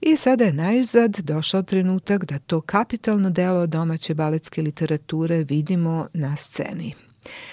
i 0.00 0.16
sada 0.16 0.44
je 0.44 0.52
najzad 0.52 1.16
došao 1.18 1.62
trenutak 1.62 2.24
da 2.24 2.38
to 2.38 2.60
kapitalno 2.60 3.30
delo 3.30 3.66
domaće 3.66 4.14
baletske 4.14 4.62
literature 4.62 5.44
vidimo 5.44 6.06
na 6.12 6.36
sceni. 6.36 6.94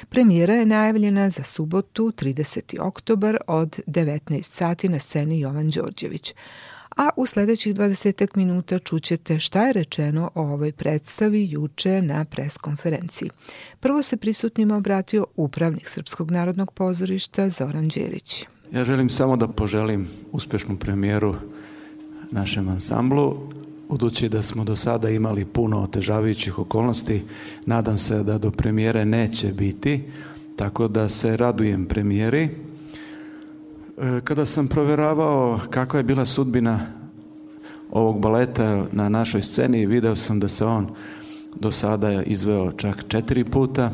Premijera 0.10 0.54
je 0.54 0.66
najavljena 0.66 1.30
za 1.30 1.44
subotu 1.44 2.12
30. 2.12 2.80
oktobar 2.80 3.38
od 3.48 3.80
19 3.88 4.42
sati 4.42 4.90
na 4.90 5.00
sceni 5.00 5.40
Jovan 5.40 5.70
Đorđević. 5.70 6.34
A 6.98 7.10
u 7.16 7.26
sledećih 7.26 7.76
20 7.76 8.28
minuta 8.36 8.80
čućete 8.80 9.40
šta 9.40 9.68
je 9.68 9.74
rečeno 9.74 10.32
o 10.36 10.42
ovoj 10.42 10.72
predstavi 10.72 11.48
juče 11.52 12.02
na 12.02 12.26
preskonferenciji. 12.26 13.30
Prvo 13.80 14.02
se 14.04 14.18
prisutnima 14.18 14.78
obratio 14.78 15.26
upravnik 15.36 15.90
Srpskog 15.90 16.32
narodnog 16.32 16.72
pozorišta 16.72 17.50
Zoran 17.50 17.88
Đerić. 17.88 18.46
Ja 18.72 18.84
želim 18.84 19.10
samo 19.10 19.38
da 19.38 19.48
poželim 19.48 20.08
uspešnu 20.32 20.78
premijeru 20.78 21.36
našem 22.32 22.70
ansamblu, 22.70 23.50
Budući 23.90 24.30
da 24.30 24.42
smo 24.42 24.64
do 24.64 24.76
sada 24.76 25.10
imali 25.10 25.46
puno 25.46 25.82
otežavajućih 25.82 26.60
okolnosti, 26.60 27.24
nadam 27.66 28.00
se 28.00 28.24
da 28.24 28.38
do 28.38 28.52
premijere 28.52 29.06
neće 29.06 29.48
biti, 29.48 30.04
tako 30.56 30.88
da 30.88 31.10
se 31.10 31.38
radujem 31.38 31.86
premijeri. 31.86 32.50
E, 33.98 34.22
kada 34.24 34.46
sam 34.46 34.68
proveravao 34.68 35.60
kakva 35.70 36.00
je 36.00 36.04
bila 36.04 36.26
sudbina 36.26 36.80
ovog 37.92 38.20
baleta 38.20 38.86
na 38.92 39.10
našoj 39.10 39.42
sceni, 39.42 39.86
video 39.86 40.16
sam 40.16 40.40
da 40.40 40.48
se 40.48 40.66
on 40.66 40.88
do 41.56 41.72
sada 41.72 42.24
izveo 42.24 42.72
čak 42.72 43.06
četiri 43.08 43.44
puta, 43.44 43.92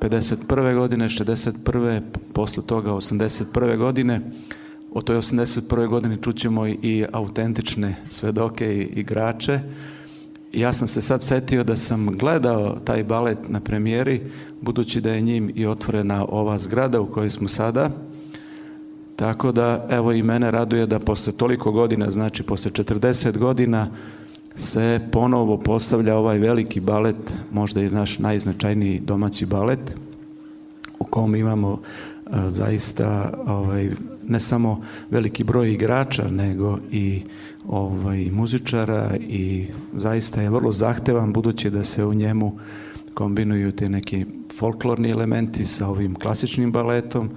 51. 0.00 0.78
godine, 0.78 1.08
61. 1.08 2.00
posle 2.32 2.62
toga 2.66 2.90
81. 2.90 3.76
godine, 3.76 4.20
o 4.96 5.00
toj 5.00 5.16
81. 5.16 5.88
godini 5.88 6.22
čućemo 6.22 6.66
i 6.66 7.04
autentične 7.12 7.96
svedoke 8.08 8.74
i 8.74 8.82
igrače. 8.82 9.60
Ja 10.52 10.72
sam 10.72 10.88
se 10.88 11.00
sad 11.00 11.22
setio 11.22 11.64
da 11.64 11.76
sam 11.76 12.06
gledao 12.18 12.78
taj 12.84 13.04
balet 13.04 13.38
na 13.48 13.60
premijeri, 13.60 14.20
budući 14.60 15.00
da 15.00 15.12
je 15.12 15.20
njim 15.20 15.52
i 15.54 15.66
otvorena 15.66 16.24
ova 16.28 16.58
zgrada 16.58 17.00
u 17.00 17.06
kojoj 17.06 17.30
smo 17.30 17.48
sada. 17.48 17.90
Tako 19.16 19.52
da, 19.52 19.86
evo 19.90 20.12
i 20.12 20.22
mene 20.22 20.50
raduje 20.50 20.86
da 20.86 20.98
posle 20.98 21.32
toliko 21.32 21.72
godina, 21.72 22.10
znači 22.10 22.42
posle 22.42 22.70
40 22.70 23.38
godina, 23.38 23.90
se 24.54 25.00
ponovo 25.12 25.58
postavlja 25.58 26.16
ovaj 26.16 26.38
veliki 26.38 26.80
balet, 26.80 27.32
možda 27.52 27.82
i 27.82 27.90
naš 27.90 28.18
najznačajniji 28.18 29.00
domaći 29.00 29.46
balet, 29.46 29.96
u 30.98 31.04
kom 31.04 31.34
imamo 31.34 31.80
zaista 32.48 33.32
ovaj, 33.46 33.90
ne 34.28 34.40
samo 34.40 34.82
veliki 35.10 35.44
broj 35.44 35.72
igrača, 35.72 36.30
nego 36.30 36.78
i 36.90 37.22
ovaj, 37.68 38.30
muzičara 38.30 39.16
i 39.20 39.66
zaista 39.92 40.42
je 40.42 40.50
vrlo 40.50 40.72
zahtevan 40.72 41.32
budući 41.32 41.70
da 41.70 41.84
se 41.84 42.04
u 42.04 42.14
njemu 42.14 42.58
kombinuju 43.14 43.72
te 43.72 43.88
neki 43.88 44.26
folklorni 44.54 45.10
elementi 45.10 45.66
sa 45.66 45.88
ovim 45.88 46.14
klasičnim 46.14 46.72
baletom 46.72 47.30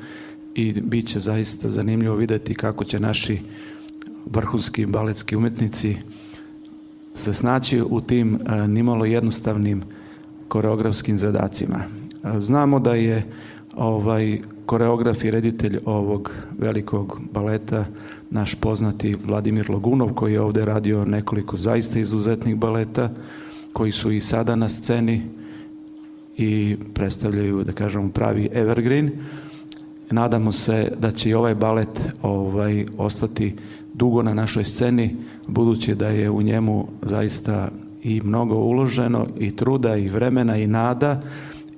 i 0.56 0.82
bit 0.82 1.07
će 1.07 1.20
zaista 1.20 1.70
zanimljivo 1.70 2.16
videti 2.16 2.53
kako 2.53 2.84
će 2.84 2.99
naši 2.99 3.40
vrhunski 4.26 4.86
baletski 4.86 5.36
umetnici 5.36 5.95
se 7.14 7.34
snaći 7.34 7.82
u 7.82 8.02
tim 8.02 8.40
nimalo 8.68 9.06
jednostavnim 9.06 9.82
koreografskim 10.48 11.18
zadacima. 11.18 11.80
Znamo 12.40 12.80
da 12.80 12.95
je 12.95 13.26
ovaj 13.76 14.40
koreograf 14.70 15.24
i 15.24 15.32
reditelj 15.32 15.80
ovog 15.86 16.32
velikog 16.58 17.20
baleta, 17.34 17.86
naš 18.30 18.56
poznati 18.56 19.16
Vladimir 19.26 19.70
Logunov, 19.70 20.14
koji 20.14 20.34
je 20.34 20.41
ovde 20.41 20.66
radio 20.66 21.06
nekoliko 21.06 21.58
zaista 21.58 22.00
izuzetnih 22.00 22.56
baleta, 22.56 23.10
koji 23.74 23.91
su 23.91 24.12
i 24.12 24.22
sada 24.22 24.56
na 24.56 24.70
sceni 24.70 25.22
i 26.38 26.78
predstavljaju, 26.94 27.64
da 27.64 27.72
kažemo, 27.72 28.10
pravi 28.10 28.50
evergreen. 28.54 29.12
Nadamo 30.12 30.52
se 30.52 30.91
da 31.00 31.12
će 31.12 31.30
i 31.30 31.34
ovaj 31.34 31.56
balet 31.56 32.10
ovaj, 32.22 32.86
ostati 32.98 33.56
dugo 33.94 34.24
na 34.24 34.34
našoj 34.34 34.66
sceni, 34.66 35.16
budući 35.48 35.96
da 35.96 36.08
je 36.08 36.30
u 36.30 36.41
njemu 36.41 36.88
zaista 37.02 37.70
i 38.04 38.22
mnogo 38.22 38.56
uloženo 38.56 39.28
i 39.40 39.56
truda 39.56 39.96
i 39.96 40.10
vremena 40.10 40.58
i 40.58 40.68
nada, 40.68 41.22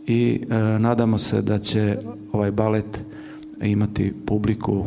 i 0.08 0.42
e, 0.50 0.56
nadamo 0.80 1.18
se 1.18 1.42
da 1.42 1.60
će 1.60 1.98
ovaj 2.32 2.52
balet 2.52 3.04
imati 3.62 4.14
publiku 4.26 4.86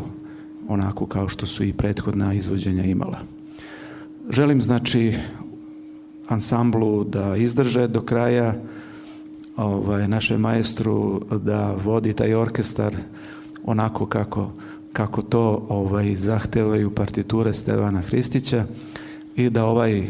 onako 0.68 1.06
kao 1.06 1.28
što 1.28 1.46
su 1.46 1.64
i 1.64 1.72
prethodna 1.72 2.34
izvođenja 2.34 2.84
imala. 2.84 3.18
Želim 4.30 4.62
znači 4.62 5.14
ansamblu 6.28 7.04
da 7.04 7.36
izdrže 7.36 7.88
do 7.88 8.00
kraja 8.00 8.54
ovaj, 9.56 10.08
naše 10.08 10.38
maestru 10.38 11.22
da 11.42 11.72
vodi 11.84 12.12
taj 12.12 12.34
orkestar 12.34 12.96
onako 13.64 14.06
kako, 14.06 14.52
kako 14.92 15.22
to 15.22 15.66
ovaj, 15.68 16.16
zahtevaju 16.16 16.94
partiture 16.94 17.52
Stevana 17.52 18.00
Hristića 18.00 18.64
i 19.36 19.50
da 19.50 19.64
ovaj 19.64 20.00
uh, 20.00 20.06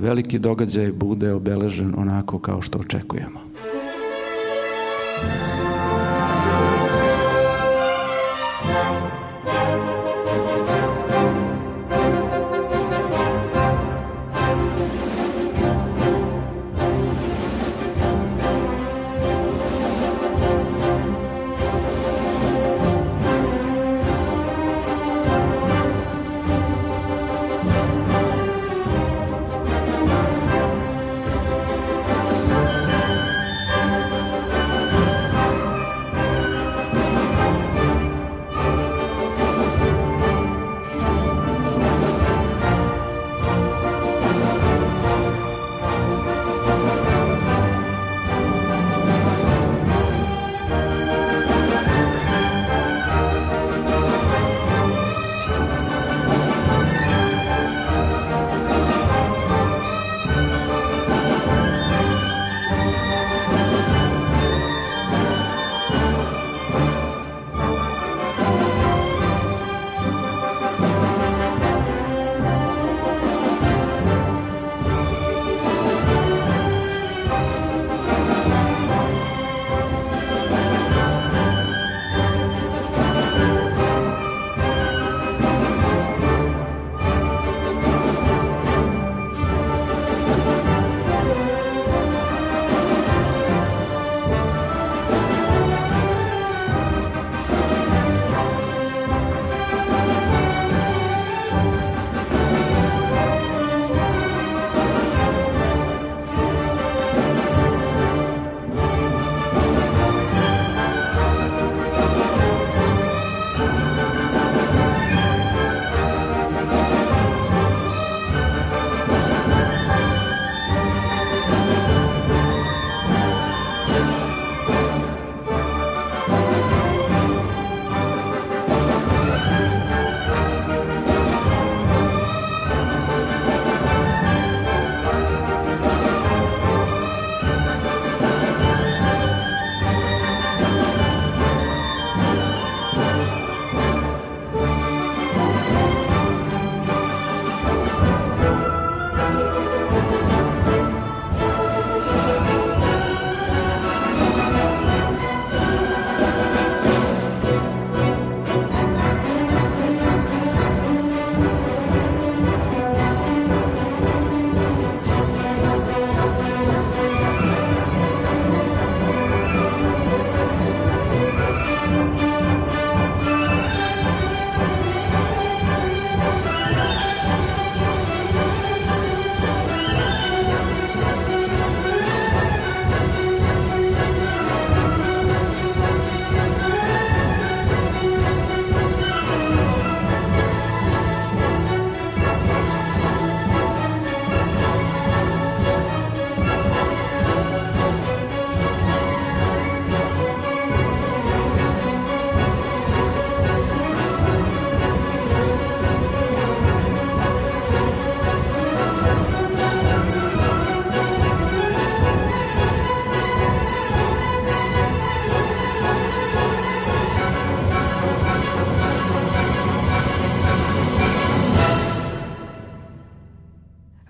veliki 0.00 0.38
događaj 0.38 0.92
bude 0.92 1.32
obeležen 1.32 1.94
onako 1.96 2.38
kao 2.38 2.62
što 2.62 2.78
očekujemo. 2.78 3.40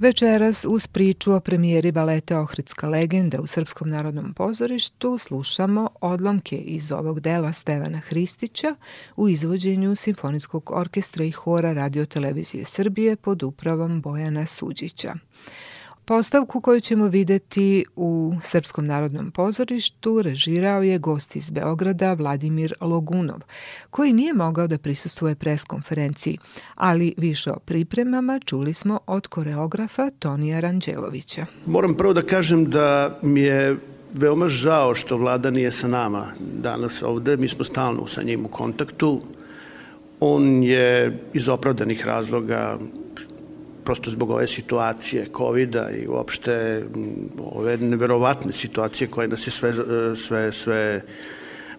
Večeras 0.07 0.65
uz 0.69 0.87
priču 0.87 1.33
o 1.33 1.41
premijeri 1.41 1.93
baleta 1.93 2.41
Ohridska 2.41 2.89
legenda 2.89 3.41
u 3.41 3.47
Srpskom 3.47 3.91
narodnom 3.91 4.35
pozorištu 4.35 5.19
slušamo 5.19 5.91
odlomke 6.01 6.57
iz 6.57 6.93
ovog 6.93 7.21
dela 7.21 7.53
Stevana 7.53 7.99
Hristića 7.99 8.75
u 9.17 9.29
izvođenju 9.29 9.97
Simfonijskog 9.97 10.71
orkestra 10.71 11.25
i 11.25 11.31
hora 11.31 11.73
radiotelevizije 11.73 12.65
Srbije 12.65 13.17
pod 13.17 13.43
upravom 13.43 14.01
Bojana 14.01 14.47
Suđića. 14.47 15.15
Postavku 16.09 16.61
koju 16.61 16.81
ćemo 16.81 17.09
videti 17.09 17.85
u 17.97 18.35
Srpskom 18.43 18.87
narodnom 18.87 19.31
pozorištu 19.31 20.23
režirao 20.23 20.83
je 20.83 20.99
gost 20.99 21.37
iz 21.37 21.51
Beograda 21.51 22.13
Vladimir 22.13 22.75
Logunov, 22.81 23.41
koji 23.91 24.13
nije 24.13 24.35
mogao 24.35 24.67
da 24.67 24.79
prisustuje 24.79 25.35
pres 25.35 25.65
konferenciji, 25.65 26.39
ali 26.75 27.15
više 27.17 27.51
o 27.51 27.59
pripremama 27.59 28.41
čuli 28.45 28.75
smo 28.75 29.01
od 29.07 29.27
koreografa 29.27 30.11
Tonija 30.19 30.61
Ranđelovića. 30.61 31.47
Moram 31.67 31.95
prvo 31.95 32.13
da 32.13 32.23
kažem 32.23 32.71
da 32.71 33.19
mi 33.23 33.41
je 33.41 33.77
veoma 34.15 34.49
žao 34.49 34.95
što 34.95 35.17
vlada 35.17 35.51
nije 35.51 35.73
sa 35.73 35.89
nama 35.89 36.27
danas 36.63 37.03
ovde. 37.03 37.37
Mi 37.37 37.49
smo 37.49 37.65
stalno 37.65 38.07
sa 38.07 38.23
njim 38.23 38.45
u 38.45 38.49
kontaktu. 38.49 39.21
On 40.21 40.63
je 40.63 41.19
iz 41.33 41.49
opravdanih 41.49 42.07
razloga 42.07 42.79
prosto 43.87 44.11
zbog 44.11 44.31
ove 44.31 44.47
situacije 44.47 45.27
covid 45.37 45.75
i 45.75 46.09
uopšte 46.09 46.85
ove 47.39 47.77
neverovatne 47.77 48.53
situacije 48.53 49.09
koje 49.09 49.29
nas 49.29 49.47
je 49.47 49.51
sve, 49.51 49.73
sve, 50.17 50.53
sve 50.53 51.03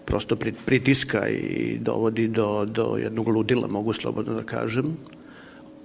prosto 0.05 0.35
pritiska 0.65 1.27
i 1.27 1.77
dovodi 1.81 2.27
do, 2.27 2.65
do 2.65 2.97
jednog 2.97 3.27
ludila, 3.27 3.67
mogu 3.67 3.93
slobodno 3.93 4.33
da 4.33 4.43
kažem. 4.43 4.95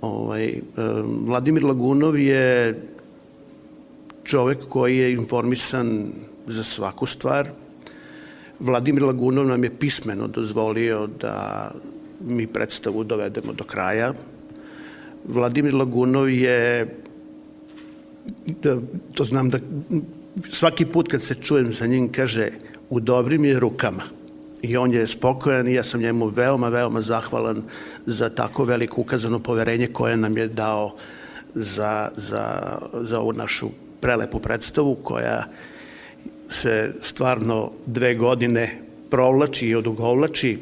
Ovaj, 0.00 0.60
Vladimir 1.26 1.64
Lagunov 1.64 2.18
je 2.18 2.78
čovek 4.24 4.58
koji 4.68 4.98
je 4.98 5.12
informisan 5.12 6.12
za 6.46 6.64
svaku 6.64 7.06
stvar. 7.06 7.48
Vladimir 8.60 9.02
Lagunov 9.02 9.46
nam 9.46 9.64
je 9.64 9.78
pismeno 9.78 10.28
dozvolio 10.28 11.06
da 11.06 11.70
mi 12.20 12.46
predstavu 12.46 13.04
dovedemo 13.04 13.52
do 13.52 13.64
kraja, 13.64 14.12
Vladimir 15.24 15.74
Lagunov 15.74 16.30
je, 16.30 16.86
da, 18.62 18.76
to 19.14 19.24
znam 19.24 19.50
da 19.50 19.58
svaki 20.50 20.86
put 20.86 21.08
kad 21.08 21.22
se 21.22 21.34
čujem 21.34 21.72
sa 21.72 21.86
njim 21.86 22.12
kaže 22.12 22.50
u 22.90 23.00
dobrim 23.00 23.44
je 23.44 23.60
rukama. 23.60 24.02
I 24.62 24.76
on 24.76 24.92
je 24.92 25.06
spokojan 25.06 25.68
i 25.68 25.74
ja 25.74 25.82
sam 25.82 26.00
njemu 26.00 26.26
veoma, 26.26 26.68
veoma 26.68 27.00
zahvalan 27.00 27.62
za 28.06 28.28
tako 28.28 28.64
veliko 28.64 29.00
ukazano 29.00 29.38
poverenje 29.38 29.86
koje 29.86 30.16
nam 30.16 30.38
je 30.38 30.48
dao 30.48 30.94
za, 31.54 32.08
za, 32.16 32.78
za 32.94 33.20
ovu 33.20 33.32
našu 33.32 33.68
prelepu 34.00 34.38
predstavu 34.38 34.94
koja 34.94 35.44
se 36.48 36.92
stvarno 37.00 37.70
dve 37.86 38.14
godine 38.14 38.78
provlači 39.10 39.66
i 39.66 39.74
odugovlači, 39.74 40.58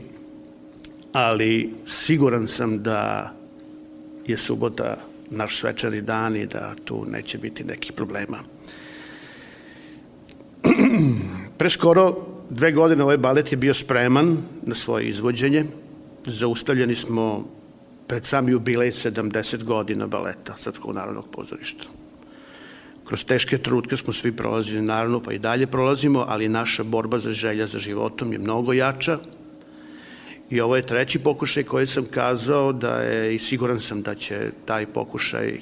ali 1.12 1.74
siguran 1.86 2.46
sam 2.48 2.82
da 2.82 3.32
je 4.30 4.38
subota 4.38 4.96
naš 5.30 5.56
svečani 5.56 6.00
dan 6.00 6.36
i 6.36 6.46
da 6.46 6.74
tu 6.84 7.06
neće 7.10 7.38
biti 7.38 7.64
nekih 7.64 7.92
problema. 7.92 8.38
Pre 11.58 11.70
skoro 11.70 12.26
dve 12.50 12.72
godine 12.72 13.04
ovaj 13.04 13.16
balet 13.16 13.52
je 13.52 13.56
bio 13.56 13.74
spreman 13.74 14.38
na 14.62 14.74
svoje 14.74 15.08
izvođenje. 15.08 15.64
Zaustavljeni 16.26 16.96
smo 16.96 17.48
pred 18.06 18.26
sam 18.26 18.48
jubilej 18.48 18.90
70 18.90 19.64
godina 19.64 20.06
baleta 20.06 20.56
Srpskog 20.58 20.94
narodnog 20.94 21.28
pozorišta. 21.30 21.84
Kroz 23.04 23.24
teške 23.24 23.58
trutke 23.58 23.96
smo 23.96 24.12
svi 24.12 24.32
prolazili, 24.32 24.82
naravno, 24.82 25.22
pa 25.22 25.32
i 25.32 25.38
dalje 25.38 25.66
prolazimo, 25.66 26.24
ali 26.28 26.48
naša 26.48 26.84
borba 26.84 27.18
za 27.18 27.32
želja 27.32 27.66
za 27.66 27.78
životom 27.78 28.32
je 28.32 28.38
mnogo 28.38 28.72
jača 28.72 29.18
I 30.50 30.60
ovo 30.60 30.76
je 30.76 30.86
treći 30.86 31.18
pokušaj 31.18 31.62
koji 31.62 31.86
sam 31.86 32.04
kazao 32.04 32.72
da 32.72 33.02
je 33.02 33.34
i 33.34 33.38
siguran 33.38 33.80
sam 33.80 34.02
da 34.02 34.14
će 34.14 34.50
taj 34.64 34.86
pokušaj 34.86 35.60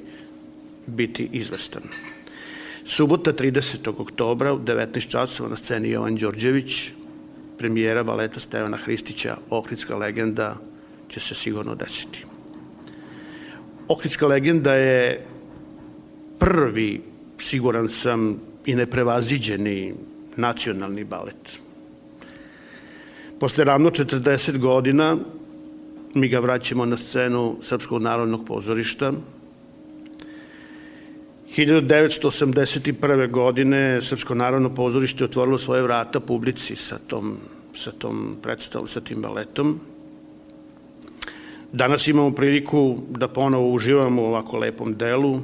biti 0.87 1.29
izvestan. 1.33 1.83
Subota 2.85 3.33
30. 3.33 4.01
oktobra 4.01 4.53
u 4.53 4.59
19 4.59 5.11
časova 5.11 5.49
na 5.49 5.57
sceni 5.57 5.91
Jovan 5.91 6.17
Đorđević, 6.17 6.91
premijera 7.59 8.05
baleta 8.05 8.41
Stevana 8.41 8.77
Hristića, 8.77 9.37
Ohridska 9.51 9.97
legenda, 9.97 10.57
će 11.09 11.21
se 11.21 11.35
sigurno 11.35 11.75
desiti. 11.75 12.25
Ohridska 13.89 14.27
legenda 14.27 14.75
je 14.75 15.27
prvi, 16.39 17.03
siguran 17.39 17.89
sam, 17.89 18.41
i 18.67 18.75
neprevaziđeni 18.75 19.95
nacionalni 20.37 21.05
balet 21.05 21.68
Posle 23.41 23.65
ravno 23.65 23.91
40 23.91 24.59
godina 24.59 25.17
mi 26.15 26.29
ga 26.29 26.39
vraćamo 26.39 26.87
na 26.87 26.97
scenu 26.97 27.57
Srpskog 27.61 28.03
narodnog 28.03 28.47
pozorišta. 28.47 29.13
1981. 31.57 33.31
godine 33.31 34.01
Srpsko 34.03 34.35
narodno 34.35 34.75
pozorište 34.75 35.25
otvorilo 35.25 35.59
svoje 35.59 35.83
vrata 35.83 36.21
publici 36.21 36.77
sa 36.77 36.99
tom, 37.07 37.37
sa 37.77 37.93
tom 37.99 38.37
predstavom, 38.43 38.87
sa 38.87 39.01
tim 39.01 39.23
baletom. 39.23 39.81
Danas 41.73 42.09
imamo 42.09 42.35
priliku 42.35 42.99
da 43.11 43.29
ponovo 43.29 43.71
uživamo 43.73 44.23
u 44.23 44.27
ovako 44.27 44.59
lepom 44.59 44.97
delu 44.97 45.41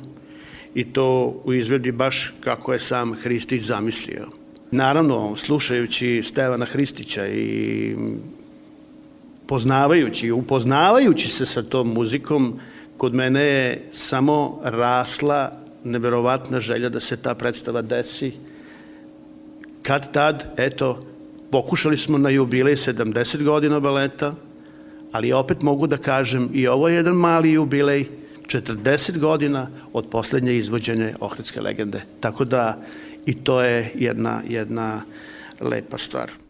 i 0.75 0.93
to 0.93 1.41
u 1.45 1.53
izvedi 1.53 1.93
baš 1.93 2.35
kako 2.41 2.73
je 2.73 2.79
sam 2.79 3.15
Hristić 3.15 3.63
zamislio. 3.63 4.44
Naravno, 4.75 5.37
slušajući 5.37 6.23
Stevana 6.25 6.65
Hristića 6.65 7.29
i 7.29 7.97
poznavajući, 9.47 10.31
upoznavajući 10.31 11.29
se 11.29 11.47
sa 11.47 11.63
tom 11.63 11.93
muzikom, 11.93 12.59
kod 12.97 13.15
mene 13.15 13.43
je 13.43 13.83
samo 13.91 14.61
rasla 14.65 15.53
neverovatna 15.85 16.61
želja 16.61 16.89
da 16.89 17.01
se 17.01 17.17
ta 17.17 17.35
predstava 17.35 17.83
desi. 17.83 18.33
Kad 19.83 20.13
tad, 20.13 20.55
eto, 20.57 21.01
pokušali 21.51 21.97
smo 21.97 22.19
na 22.19 22.31
jubilej 22.31 22.75
70 22.75 23.43
godina 23.43 23.81
baleta, 23.81 24.35
ali 25.13 25.33
opet 25.33 25.63
mogu 25.63 25.87
da 25.87 25.97
kažem 25.97 26.51
i 26.53 26.67
ovo 26.67 26.89
je 26.89 26.95
jedan 26.95 27.15
mali 27.15 27.53
jubilej, 27.53 28.07
40 28.47 29.19
godina 29.19 29.69
od 29.93 30.07
poslednje 30.11 30.57
izvođenje 30.57 31.15
Ohridske 31.21 31.61
legende. 31.61 32.03
Tako 32.21 32.45
da 32.45 32.79
i 33.27 33.35
to 33.35 33.61
je 33.61 33.91
jedna, 33.95 34.43
jedna 34.49 35.03
lepa 35.61 35.99
stvar. 35.99 36.44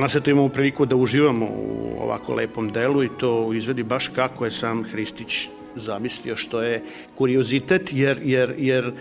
Danas 0.00 0.14
eto 0.14 0.30
imamo 0.30 0.48
priliku 0.48 0.86
da 0.86 0.96
uživamo 0.96 1.46
u 1.46 2.02
ovako 2.02 2.34
lepom 2.34 2.68
delu 2.68 3.04
i 3.04 3.08
to 3.18 3.42
u 3.44 3.54
izvedi 3.54 3.82
baš 3.82 4.08
kako 4.08 4.44
je 4.44 4.50
sam 4.50 4.84
Hristić 4.84 5.48
zamislio, 5.76 6.36
što 6.36 6.62
je 6.62 6.82
kuriozitet, 7.14 7.90
jer, 7.92 8.18
jer, 8.22 8.54
jer 8.58 8.86
e, 8.86 8.92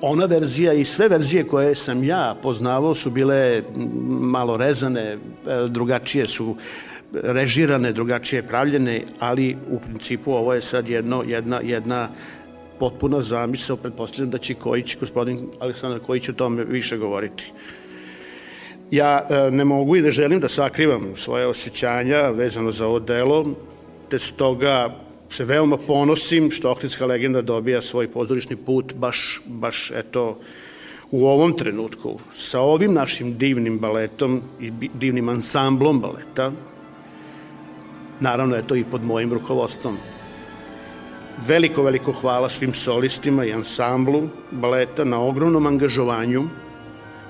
ona 0.00 0.24
verzija 0.24 0.72
i 0.72 0.84
sve 0.84 1.08
verzije 1.08 1.44
koje 1.46 1.74
sam 1.74 2.04
ja 2.04 2.36
poznavao 2.42 2.94
su 2.94 3.10
bile 3.10 3.62
malo 4.20 4.56
rezane, 4.56 5.02
e, 5.02 5.18
drugačije 5.68 6.26
su 6.26 6.56
režirane, 7.12 7.92
drugačije 7.92 8.42
pravljene, 8.42 9.02
ali 9.18 9.56
u 9.70 9.80
principu 9.80 10.32
ovo 10.32 10.54
je 10.54 10.60
sad 10.60 10.88
jedno, 10.88 11.24
jedna, 11.26 11.60
jedna 11.62 12.08
potpuna 12.78 13.20
zamisao, 13.20 13.76
pretpostavljam 13.76 14.30
da 14.30 14.38
će 14.38 14.54
Kojić, 14.54 14.96
gospodin 15.00 15.48
Aleksandar 15.58 16.00
Kojić 16.00 16.28
o 16.28 16.32
tome 16.32 16.64
više 16.64 16.96
govoriti. 16.96 17.52
Ja 18.90 19.26
e, 19.30 19.50
ne 19.50 19.64
mogu 19.64 19.96
i 19.96 20.02
ne 20.02 20.10
želim 20.10 20.40
da 20.40 20.48
sakrivam 20.48 21.12
svoje 21.16 21.46
osjećanja 21.46 22.20
vezano 22.30 22.70
za 22.70 22.86
ovo 22.86 22.98
delo, 22.98 23.46
te 24.08 24.18
stoga 24.18 24.96
se 25.28 25.44
veoma 25.44 25.76
ponosim 25.76 26.50
što 26.50 26.70
Ohridska 26.70 27.06
legenda 27.06 27.42
dobija 27.42 27.82
svoj 27.82 28.08
pozorišni 28.10 28.56
put 28.56 28.94
baš, 28.94 29.40
baš 29.46 29.90
eto, 29.90 30.38
u 31.10 31.26
ovom 31.26 31.52
trenutku, 31.52 32.18
sa 32.36 32.60
ovim 32.60 32.92
našim 32.92 33.38
divnim 33.38 33.78
baletom 33.78 34.42
i 34.60 34.70
divnim 34.94 35.28
ansamblom 35.28 36.00
baleta, 36.00 36.52
naravno 38.20 38.56
je 38.56 38.66
to 38.66 38.76
i 38.76 38.84
pod 38.84 39.04
mojim 39.04 39.32
rukovodstvom. 39.32 39.96
Veliko, 41.46 41.82
veliko 41.82 42.12
hvala 42.12 42.48
svim 42.48 42.74
solistima 42.74 43.44
i 43.44 43.52
ansamblu 43.52 44.28
baleta 44.50 45.04
na 45.04 45.20
ogromnom 45.22 45.66
angažovanju 45.66 46.42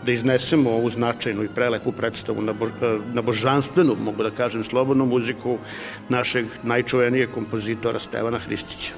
da 0.06 0.12
iznesemo 0.12 0.70
ovu 0.70 0.90
značajnu 0.90 1.44
i 1.44 1.48
prelepu 1.54 1.92
predstavu 1.92 2.42
na, 2.42 2.52
bo, 2.52 2.68
na 3.14 3.22
božanstvenu, 3.22 3.96
mogu 4.04 4.22
da 4.22 4.30
kažem, 4.30 4.64
slobodnu 4.64 5.06
muziku 5.06 5.58
našeg 6.08 6.46
najčuvenijeg 6.62 7.30
kompozitora 7.30 7.98
Stevana 7.98 8.38
Hristića. 8.38 8.94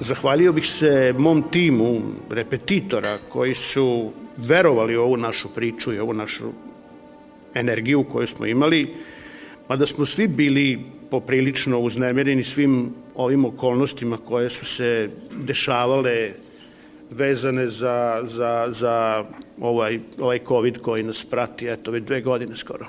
Zahvalio 0.00 0.52
bih 0.52 0.66
se 0.66 1.14
mom 1.18 1.44
timu 1.50 2.00
repetitora 2.30 3.18
koji 3.28 3.54
su 3.54 4.12
verovali 4.36 4.96
u 4.96 5.02
ovu 5.02 5.16
našu 5.16 5.54
priču 5.54 5.92
i 5.92 5.98
ovu 5.98 6.14
našu 6.14 6.52
energiju 7.54 8.04
koju 8.04 8.26
smo 8.26 8.46
imali, 8.46 8.94
mada 9.68 9.86
smo 9.86 10.06
svi 10.06 10.28
bili 10.28 10.80
poprilično 11.10 11.78
uznemireni 11.78 12.42
svim 12.42 12.94
ovim 13.14 13.44
okolnostima 13.44 14.16
koje 14.16 14.50
su 14.50 14.66
se 14.66 15.10
dešavale 15.30 16.30
vezane 17.12 17.68
za, 17.68 18.22
za, 18.24 18.66
za 18.68 19.24
ovaj, 19.60 20.00
ovaj 20.18 20.38
COVID 20.48 20.78
koji 20.78 21.02
nas 21.02 21.24
prati, 21.24 21.68
eto, 21.68 21.90
već 21.90 22.04
dve 22.04 22.20
godine 22.20 22.56
skoro. 22.56 22.86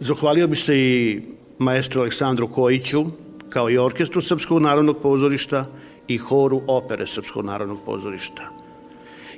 Zahvalio 0.00 0.46
bi 0.46 0.56
se 0.56 0.78
i 0.78 1.22
maestru 1.58 2.00
Aleksandru 2.00 2.48
Kojiću, 2.48 3.04
kao 3.48 3.70
i 3.70 3.78
orkestru 3.78 4.20
Srpskog 4.20 4.62
narodnog 4.62 5.02
pozorišta 5.02 5.66
i 6.08 6.18
horu 6.18 6.62
opere 6.66 7.06
Srpskog 7.06 7.44
narodnog 7.44 7.78
pozorišta. 7.86 8.50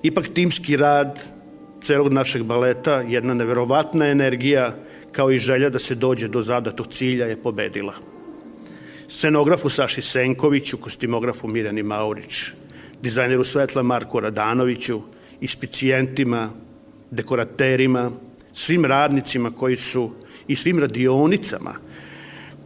Ipak 0.03 0.29
timski 0.29 0.77
rad 0.77 1.21
celog 1.83 2.13
našeg 2.13 2.43
baleta, 2.43 3.01
jedna 3.01 3.35
neverovatna 3.35 4.07
energija, 4.07 4.77
kao 5.13 5.31
i 5.31 5.39
želja 5.39 5.71
da 5.71 5.79
se 5.79 5.95
dođe 5.95 6.29
do 6.29 6.43
zadatog 6.43 6.87
cilja 6.87 7.27
je 7.27 7.37
pobedila. 7.43 7.95
Scenografu 9.09 9.69
Saši 9.69 10.03
Senkoviću, 10.03 10.77
kostimografu 10.77 11.49
Mirjani 11.49 11.83
Maurić, 11.83 12.51
dizajneru 13.03 13.45
svetla 13.45 13.83
Marku 13.83 14.21
Radanoviću, 14.21 15.01
ispicijentima, 15.41 16.51
dekoraterima, 17.11 18.11
svim 18.53 18.85
radnicima 18.85 19.51
koji 19.51 19.77
su 19.77 20.11
i 20.49 20.57
svim 20.57 20.79
radionicama 20.79 21.75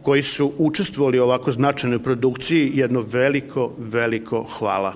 koji 0.01 0.23
su 0.23 0.53
učestvovali 0.57 1.19
u 1.19 1.23
ovako 1.23 1.51
značajnoj 1.51 1.99
produkciji, 1.99 2.71
jedno 2.73 3.05
veliko, 3.11 3.73
veliko 3.77 4.43
hvala. 4.43 4.93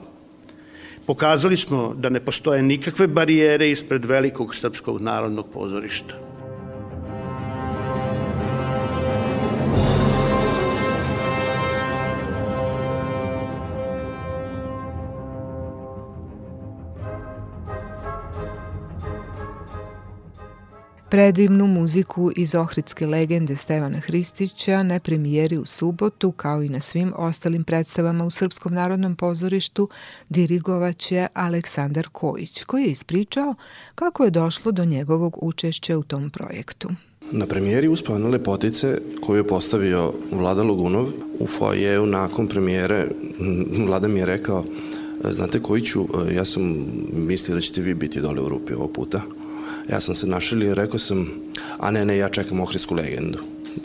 Pokazali 1.05 1.57
smo 1.57 1.93
da 1.97 2.09
ne 2.09 2.19
postoje 2.19 2.63
nikakve 2.63 3.07
barijere 3.07 3.71
ispred 3.71 4.05
velikog 4.05 4.55
srpskog 4.55 5.01
narodnog 5.01 5.49
pozorišta. 5.53 6.34
Predivnu 21.15 21.67
muziku 21.67 22.31
iz 22.35 22.55
Ohridske 22.55 23.07
legende 23.07 23.55
Stevana 23.55 23.99
Hristića 23.99 24.83
na 24.83 24.99
premijeri 24.99 25.57
u 25.57 25.65
subotu, 25.65 26.31
kao 26.31 26.63
i 26.63 26.69
na 26.69 26.81
svim 26.81 27.13
ostalim 27.15 27.63
predstavama 27.63 28.25
u 28.25 28.31
Srpskom 28.31 28.73
narodnom 28.73 29.15
pozorištu, 29.15 29.89
dirigovaće 30.29 31.27
Aleksandar 31.33 32.07
Kojić, 32.11 32.63
koji 32.63 32.83
je 32.83 32.91
ispričao 32.91 33.55
kako 33.95 34.23
je 34.23 34.31
došlo 34.31 34.71
do 34.71 34.85
njegovog 34.85 35.37
učešća 35.41 35.97
u 35.97 36.03
tom 36.03 36.29
projektu. 36.29 36.89
Na 37.31 37.45
premijeri 37.45 37.87
Uspavane 37.87 38.27
lepotice 38.27 39.01
koju 39.21 39.37
je 39.37 39.47
postavio 39.47 40.13
Vlada 40.31 40.63
Logunov 40.63 41.07
u 41.39 41.47
fojeju 41.47 42.05
nakon 42.05 42.47
premijere 42.47 43.07
Vlada 43.87 44.07
mi 44.07 44.19
je 44.19 44.25
rekao 44.25 44.63
znate 45.29 45.59
Kojiću, 45.59 46.05
ja 46.31 46.45
sam 46.45 46.85
mislio 47.13 47.55
da 47.55 47.61
ćete 47.61 47.81
vi 47.81 47.93
biti 47.93 48.21
dole 48.21 48.41
u 48.41 48.49
Rupi 48.49 48.73
ovog 48.73 48.91
puta 48.91 49.21
Ja 49.89 49.99
sam 49.99 50.15
se 50.15 50.27
našelio 50.27 50.71
i 50.71 50.75
rekao 50.75 50.99
sam, 50.99 51.29
a 51.77 51.91
ne, 51.91 52.05
ne, 52.05 52.17
ja 52.17 52.29
čekam 52.29 52.59
Ohridsku 52.59 52.95
legendu. 52.95 53.39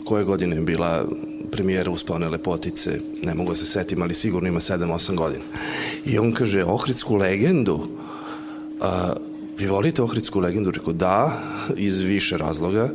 Koje 0.05 0.23
godine 0.23 0.55
je 0.55 0.61
bila 0.61 1.05
premijera 1.51 1.91
Uspavne 1.91 2.29
lepotice, 2.29 2.99
ne 3.23 3.33
mogu 3.33 3.49
da 3.49 3.55
se 3.55 3.65
setim, 3.65 4.01
ali 4.01 4.13
sigurno 4.13 4.47
ima 4.47 4.59
7-8 4.59 5.15
godina. 5.15 5.43
I 6.05 6.17
on 6.19 6.31
kaže, 6.31 6.63
Ohridsku 6.63 7.15
legendu, 7.15 7.87
a, 8.79 9.13
vi 9.57 9.67
volite 9.67 10.01
Ohridsku 10.01 10.39
legendu? 10.39 10.71
Rekao, 10.71 10.93
da, 10.93 11.41
iz 11.77 11.99
više 11.99 12.37
razloga. 12.37 12.89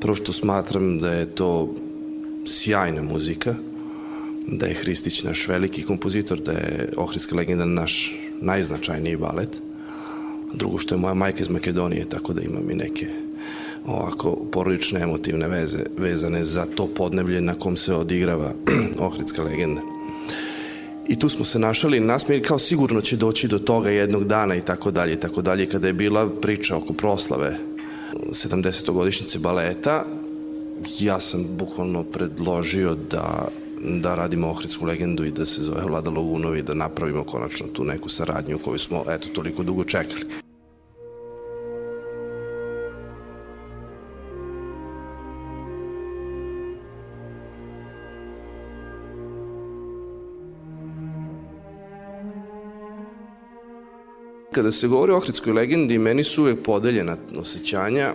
Prvo 0.00 0.14
što 0.14 0.32
smatram 0.32 0.98
da 0.98 1.12
je 1.12 1.26
to 1.26 1.74
sjajna 2.46 3.02
muzika, 3.02 3.54
da 4.46 4.66
je 4.66 4.74
Hristić 4.74 5.22
naš 5.22 5.48
veliki 5.48 5.82
kompozitor, 5.82 6.40
da 6.40 6.52
je 6.52 6.92
Ohridska 6.96 7.36
legenda 7.36 7.64
naš 7.64 8.18
najznačajniji 8.40 9.16
balet– 9.16 9.60
Drugo 10.52 10.78
što 10.78 10.94
je 10.94 10.98
moja 10.98 11.14
majka 11.14 11.40
iz 11.40 11.48
Makedonije, 11.48 12.08
tako 12.08 12.32
da 12.32 12.42
imam 12.42 12.70
i 12.70 12.74
neke 12.74 13.06
ovako 13.86 14.36
porodične 14.52 15.00
emotivne 15.00 15.48
veze 15.48 15.78
vezane 15.98 16.44
za 16.44 16.66
to 16.74 16.86
podneblje 16.86 17.40
na 17.40 17.54
kom 17.54 17.76
se 17.76 17.94
odigrava 17.94 18.52
Ohridska 19.06 19.42
legenda. 19.42 19.80
I 21.08 21.18
tu 21.18 21.28
smo 21.28 21.44
se 21.44 21.58
našali, 21.58 22.00
nasmijeli 22.00 22.44
kao 22.44 22.58
sigurno 22.58 23.00
će 23.00 23.16
doći 23.16 23.48
do 23.48 23.58
toga 23.58 23.90
jednog 23.90 24.24
dana 24.24 24.56
i 24.56 24.60
tako 24.60 24.90
dalje 24.90 25.12
i 25.12 25.20
tako 25.20 25.42
dalje. 25.42 25.66
Kada 25.66 25.86
je 25.86 25.92
bila 25.92 26.28
priča 26.28 26.76
oko 26.76 26.92
proslave 26.92 27.56
70. 28.30 28.92
godišnjice 28.92 29.38
baleta, 29.38 30.04
ja 31.00 31.20
sam 31.20 31.46
bukvalno 31.58 32.04
predložio 32.04 32.96
da 33.10 33.48
da 33.80 34.14
radimo 34.14 34.50
Ohridsku 34.50 34.86
legendu 34.86 35.24
i 35.24 35.30
da 35.30 35.44
se 35.44 35.62
zove 35.62 35.82
Vlada 35.82 36.10
Logunovi 36.10 36.58
i 36.58 36.62
da 36.62 36.74
napravimo 36.74 37.24
konačno 37.24 37.66
tu 37.66 37.84
neku 37.84 38.08
saradnju 38.08 38.58
koju 38.58 38.78
smo 38.78 39.04
eto 39.08 39.28
toliko 39.28 39.62
dugo 39.62 39.84
čekali. 39.84 40.24
Kada 54.52 54.72
se 54.72 54.88
govori 54.88 55.12
o 55.12 55.16
Ohridskoj 55.16 55.52
legendi, 55.52 55.98
meni 55.98 56.24
su 56.24 56.42
uvek 56.42 56.62
podeljena 56.62 57.16
osjećanja 57.36 58.14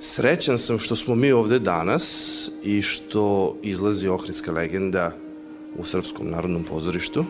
Srećan 0.00 0.58
sam 0.58 0.78
što 0.78 0.96
smo 0.96 1.14
mi 1.14 1.32
ovde 1.32 1.58
danas 1.58 2.50
i 2.62 2.82
što 2.82 3.56
izlazi 3.62 4.08
Ohridska 4.08 4.52
legenda 4.52 5.12
u 5.76 5.84
Srpskom 5.84 6.30
narodnom 6.30 6.64
pozorištu. 6.64 7.24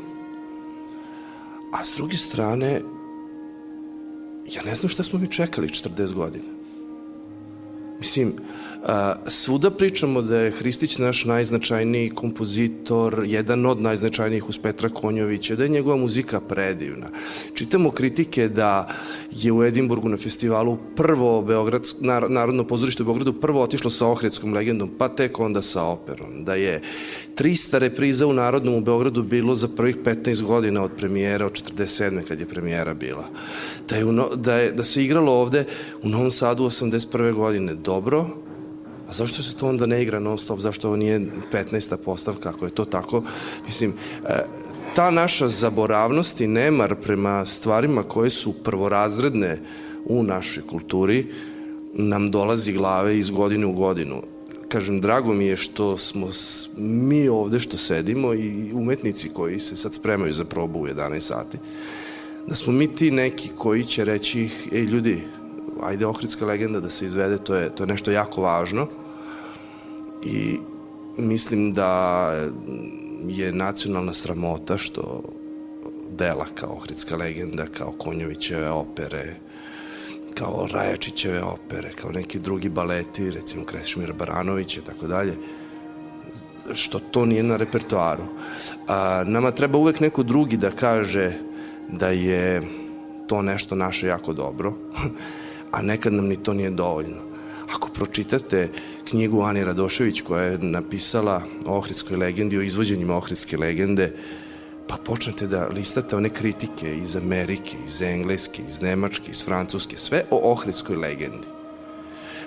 A 1.72 1.84
s 1.84 1.94
druge 1.96 2.16
strane, 2.16 2.82
ja 4.54 4.62
ne 4.64 4.74
znam 4.74 4.88
šta 4.88 5.02
smo 5.02 5.18
mi 5.18 5.26
čekali 5.26 5.68
40 5.68 6.12
godina. 6.12 6.44
Mislim, 7.98 8.28
A, 8.28 8.57
svuda 9.26 9.70
pričamo 9.70 10.22
da 10.22 10.38
je 10.38 10.50
Hristić 10.50 10.98
naš 10.98 11.24
najznačajniji 11.24 12.10
kompozitor, 12.10 13.22
jedan 13.26 13.66
od 13.66 13.80
najznačajnijih 13.80 14.48
uz 14.48 14.58
Petra 14.58 14.88
Konjovića, 14.88 15.56
da 15.56 15.62
je 15.62 15.68
njegova 15.68 15.96
muzika 15.96 16.40
predivna. 16.40 17.06
Čitamo 17.54 17.90
kritike 17.90 18.48
da 18.48 18.88
je 19.30 19.52
u 19.52 19.64
Edimburgu 19.64 20.08
na 20.08 20.16
festivalu 20.16 20.78
prvo 20.96 21.42
Beograd, 21.42 21.82
Narodno 22.28 22.64
pozorište 22.64 23.02
u 23.02 23.06
Beogradu 23.06 23.32
prvo 23.32 23.62
otišlo 23.62 23.90
sa 23.90 24.06
Ohridskom 24.06 24.54
legendom, 24.54 24.90
pa 24.98 25.08
tek 25.08 25.40
onda 25.40 25.62
sa 25.62 25.84
operom. 25.84 26.44
Da 26.44 26.54
je 26.54 26.82
300 27.36 27.78
repriza 27.78 28.26
u 28.26 28.32
Narodnom 28.32 28.74
u 28.74 28.80
Beogradu 28.80 29.22
bilo 29.22 29.54
za 29.54 29.68
prvih 29.68 29.96
15 29.96 30.42
godina 30.42 30.82
od 30.82 30.90
premijera, 30.96 31.46
od 31.46 31.52
47. 31.52 32.22
kad 32.22 32.40
je 32.40 32.46
premijera 32.46 32.94
bila. 32.94 33.24
Da, 33.88 33.96
je, 33.96 34.04
da, 34.36 34.54
je, 34.54 34.72
da 34.72 34.82
se 34.82 35.04
igralo 35.04 35.32
ovde 35.32 35.64
u 36.02 36.08
Novom 36.08 36.30
Sadu 36.30 36.64
81. 36.64 37.32
godine 37.32 37.74
dobro, 37.74 38.47
A 39.08 39.12
zašto 39.12 39.42
se 39.42 39.56
to 39.56 39.68
onda 39.68 39.86
ne 39.86 40.02
igra 40.02 40.20
non 40.20 40.38
stop? 40.38 40.60
Zašto 40.60 40.88
ovo 40.88 40.96
nije 40.96 41.20
15. 41.52 41.96
postavka? 41.96 42.48
Ako 42.48 42.64
je 42.64 42.70
to 42.70 42.84
tako, 42.84 43.22
mislim, 43.64 43.92
e, 44.26 44.44
ta 44.94 45.10
naša 45.10 45.48
zaboravnost 45.48 46.40
i 46.40 46.46
nemar 46.46 46.94
prema 46.94 47.44
stvarima 47.44 48.02
koje 48.02 48.30
su 48.30 48.52
prvorazredne 48.52 49.60
u 50.04 50.22
našoj 50.22 50.62
kulturi 50.66 51.26
nam 51.94 52.30
dolazi 52.30 52.72
glave 52.72 53.18
iz 53.18 53.30
godine 53.30 53.66
u 53.66 53.72
godinu. 53.72 54.22
Kažem, 54.68 55.00
drago 55.00 55.34
mi 55.34 55.46
je 55.46 55.56
što 55.56 55.96
smo 55.96 56.28
mi 56.78 57.28
ovde 57.28 57.60
što 57.60 57.76
sedimo 57.76 58.34
i 58.34 58.72
umetnici 58.72 59.28
koji 59.28 59.60
se 59.60 59.76
sad 59.76 59.94
spremaju 59.94 60.32
za 60.32 60.44
probu 60.44 60.80
u 60.80 60.86
11 60.86 61.20
sati, 61.20 61.58
da 62.46 62.54
smo 62.54 62.72
mi 62.72 62.94
ti 62.94 63.10
neki 63.10 63.48
koji 63.56 63.84
će 63.84 64.04
reći, 64.04 64.48
ej 64.72 64.82
ljudi, 64.82 65.22
ajde 65.82 66.06
Ohridska 66.06 66.46
legenda 66.46 66.80
da 66.80 66.90
se 66.90 67.06
izvede, 67.06 67.38
to 67.38 67.54
je, 67.54 67.74
to 67.74 67.82
je 67.82 67.86
nešto 67.86 68.10
jako 68.10 68.42
važno 68.42 68.88
i 70.24 70.58
mislim 71.16 71.72
da 71.72 72.32
je 73.28 73.52
nacionalna 73.52 74.12
sramota 74.12 74.78
što 74.78 75.22
dela 76.18 76.46
kao 76.54 76.72
Ohridska 76.72 77.16
legenda, 77.16 77.66
kao 77.66 77.92
Konjovićeve 77.92 78.70
opere, 78.70 79.34
kao 80.34 80.68
Rajačićeve 80.72 81.42
opere, 81.42 81.92
kao 81.92 82.10
neki 82.10 82.38
drugi 82.38 82.68
baleti, 82.68 83.30
recimo 83.30 83.64
Krešimira 83.64 84.12
Baranovića 84.12 84.80
i 84.80 84.84
tako 84.84 85.06
dalje, 85.06 85.36
što 86.74 86.98
to 86.98 87.26
nije 87.26 87.42
na 87.42 87.56
repertoaru. 87.56 88.24
A, 88.88 89.24
nama 89.26 89.50
treba 89.50 89.78
uvek 89.78 90.00
neko 90.00 90.22
drugi 90.22 90.56
da 90.56 90.70
kaže 90.70 91.32
da 91.92 92.08
je 92.08 92.62
to 93.26 93.42
nešto 93.42 93.74
naše 93.74 94.06
jako 94.06 94.32
dobro, 94.32 94.74
a 95.70 95.82
nekad 95.82 96.12
nam 96.12 96.26
ni 96.26 96.36
to 96.36 96.54
nije 96.54 96.70
dovoljno. 96.70 97.28
Ako 97.74 97.88
pročitate 97.88 98.68
knjigu 99.08 99.42
Ani 99.42 99.64
Radošević 99.64 100.20
koja 100.20 100.42
je 100.42 100.58
napisala 100.58 101.42
o 101.66 101.76
Ohridskoj 101.76 102.16
legendi, 102.16 102.58
o 102.58 102.62
izvođenjima 102.62 103.16
Ohridske 103.16 103.56
legende, 103.56 104.12
pa 104.88 104.96
počnete 105.04 105.46
da 105.46 105.66
listate 105.66 106.16
one 106.16 106.28
kritike 106.28 106.96
iz 106.96 107.16
Amerike, 107.16 107.76
iz 107.86 108.02
Engleske, 108.02 108.62
iz 108.68 108.80
Nemačke, 108.82 109.30
iz 109.30 109.44
Francuske, 109.44 109.96
sve 109.96 110.24
o 110.30 110.52
Ohridskoj 110.52 110.96
legendi. 110.96 111.46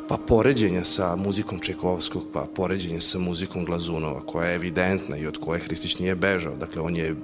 Pa 0.07 0.17
poređenja 0.17 0.83
sa 0.83 1.15
muzikom 1.15 1.59
Čekovskog, 1.59 2.23
pa 2.33 2.45
poređenja 2.55 2.99
sa 2.99 3.19
muzikom 3.19 3.65
Glazunova, 3.65 4.21
koja 4.25 4.47
je 4.47 4.55
evidentna 4.55 5.17
i 5.17 5.27
od 5.27 5.37
koje 5.37 5.59
Hristić 5.59 5.99
nije 5.99 6.15
bežao. 6.15 6.55
Dakle, 6.55 6.81
on 6.81 6.95
je 6.95 7.15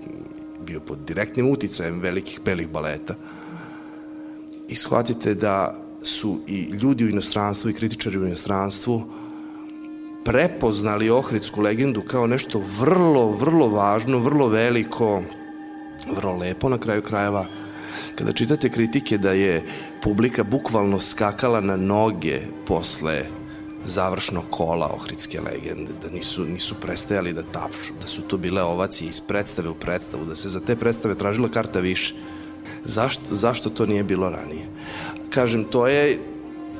bio 0.65 0.79
pod 0.79 0.97
direktnim 1.07 1.49
uticajem 1.49 1.99
velikih 1.99 2.39
belih 2.45 2.67
baleta. 2.67 3.15
I 4.67 4.75
shvatite 4.75 5.33
da 5.33 5.86
su 6.07 6.39
i 6.47 6.61
ljudi 6.61 7.05
u 7.05 7.09
inostranstvu 7.09 7.69
i 7.69 7.73
kritičari 7.73 8.17
u 8.17 8.25
inostranstvu 8.25 9.03
prepoznali 10.25 11.09
Ohridsku 11.09 11.61
legendu 11.61 12.01
kao 12.01 12.27
nešto 12.27 12.61
vrlo, 12.79 13.31
vrlo 13.31 13.67
važno, 13.67 14.17
vrlo 14.19 14.47
veliko, 14.47 15.21
vrlo 16.15 16.35
lepo 16.37 16.69
na 16.69 16.77
kraju 16.77 17.01
krajeva. 17.01 17.45
Kada 18.15 18.31
čitate 18.31 18.69
kritike 18.69 19.17
da 19.17 19.31
je 19.31 19.63
publika 20.03 20.43
bukvalno 20.43 20.99
skakala 20.99 21.61
na 21.61 21.75
noge 21.75 22.39
posle 22.65 23.25
završnog 23.85 24.43
kola 24.49 24.91
Ohridske 24.95 25.41
legende, 25.41 25.93
da 26.01 26.09
nisu, 26.09 26.45
nisu 26.45 26.75
prestajali 26.75 27.33
da 27.33 27.43
tapšu, 27.43 27.93
da 28.01 28.07
su 28.07 28.21
to 28.21 28.37
bile 28.37 28.61
ovacije 28.61 29.09
iz 29.09 29.21
predstave 29.21 29.69
u 29.69 29.75
predstavu, 29.75 30.25
da 30.25 30.35
se 30.35 30.49
za 30.49 30.59
te 30.59 30.75
predstave 30.75 31.15
tražila 31.15 31.49
karta 31.49 31.79
više. 31.79 32.15
Zašto, 32.83 33.35
zašto 33.35 33.69
to 33.69 33.85
nije 33.85 34.03
bilo 34.03 34.29
ranije? 34.29 34.67
Kažem, 35.29 35.63
to 35.63 35.87
je 35.87 36.19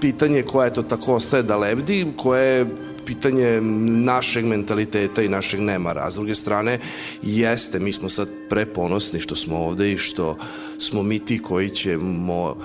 pitanje 0.02 0.44
koje 0.44 0.74
to 0.74 0.84
tako 0.84 1.14
ostaje 1.14 1.44
da 1.44 1.58
lebdi, 1.58 2.06
koje 2.18 2.58
je 2.58 2.66
pitanje 3.06 3.62
našeg 4.04 4.46
mentaliteta 4.46 5.24
i 5.24 5.30
našeg 5.30 5.60
nemara. 5.60 6.04
A 6.06 6.12
s 6.12 6.16
druge 6.16 6.36
strane, 6.36 6.80
jeste, 7.22 7.80
mi 7.80 7.92
smo 7.92 8.10
sad 8.10 8.30
preponosni 8.50 9.20
što 9.20 9.36
smo 9.36 9.58
ovde 9.58 9.92
i 9.92 9.98
što 9.98 10.38
smo 10.78 11.04
mi 11.04 11.20
ti 11.20 11.40
koji 11.40 11.70
ćemo 11.70 12.56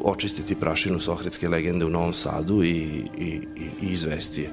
očistiti 0.00 0.54
prašinu 0.54 0.98
Sohridske 0.98 1.48
legende 1.48 1.84
u 1.84 1.90
Novom 1.90 2.12
Sadu 2.12 2.62
i, 2.62 2.68
i, 3.18 3.40
i, 3.56 3.68
izvesti 3.80 4.42
je. 4.42 4.50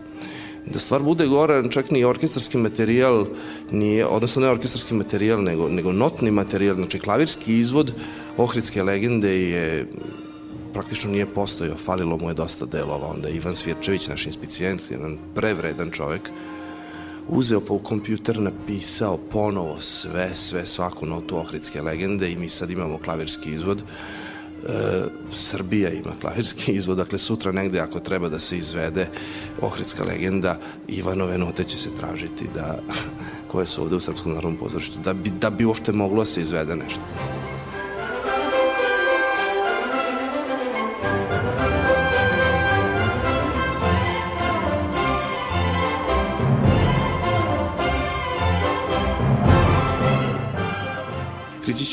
Da 0.66 0.80
stvar 0.80 1.04
bude 1.04 1.28
gore, 1.28 1.64
čak 1.70 1.92
ni 1.92 2.04
orkestarski 2.04 2.58
materijal 2.58 3.28
nije, 3.72 4.06
odnosno 4.06 4.42
ne 4.42 4.50
orkestarski 4.50 4.94
materijal, 4.94 5.44
nego, 5.44 5.70
nego 5.70 5.92
notni 5.92 6.32
materijal, 6.32 6.76
znači 6.76 7.00
klavirski 7.00 7.58
izvod 7.58 7.94
Ohridske 8.38 8.84
legende 8.84 9.42
je 9.42 9.88
praktično 10.76 11.12
nije 11.12 11.26
postojao, 11.26 11.78
falilo 11.78 12.18
mu 12.18 12.30
je 12.30 12.34
dosta 12.34 12.66
delova. 12.66 13.08
Onda 13.08 13.30
Ivan 13.30 13.56
Svirčević, 13.56 14.08
naš 14.08 14.26
inspicijent, 14.26 14.82
jedan 14.92 15.18
prevredan 15.36 15.92
čovek, 15.92 16.30
uzeo 17.28 17.62
pa 17.62 17.74
u 17.74 17.80
kompjuter 17.80 18.40
napisao 18.42 19.18
ponovo 19.18 19.80
sve, 19.80 20.36
sve, 20.36 20.66
svaku 20.66 21.06
notu 21.06 21.38
Ohridske 21.38 21.82
legende 21.82 22.32
i 22.32 22.36
mi 22.36 22.50
sad 22.50 22.72
imamo 22.72 22.98
klavirski 22.98 23.54
izvod. 23.54 23.84
E, 23.84 23.88
Srbija 25.32 25.90
ima 25.90 26.12
klavirski 26.22 26.72
izvod, 26.72 26.98
dakle 26.98 27.18
sutra 27.18 27.52
negde 27.52 27.80
ako 27.80 28.00
treba 28.00 28.30
da 28.30 28.40
se 28.40 28.58
izvede 28.58 29.08
Ohridska 29.62 30.04
legenda, 30.04 30.58
Ivanove 30.88 31.38
note 31.38 31.64
će 31.64 31.78
se 31.78 31.90
tražiti 32.00 32.50
da, 32.54 32.80
koje 33.52 33.66
su 33.66 33.82
ovde 33.82 33.96
u 33.96 34.00
Srpskom 34.00 34.32
narodnom 34.32 34.60
pozorištu, 34.60 35.00
da 35.04 35.14
bi, 35.14 35.30
da 35.30 35.50
bi 35.50 35.66
uopšte 35.66 35.92
moglo 35.92 36.22
da 36.22 36.26
se 36.26 36.42
izvede 36.42 36.76
nešto. 36.76 37.02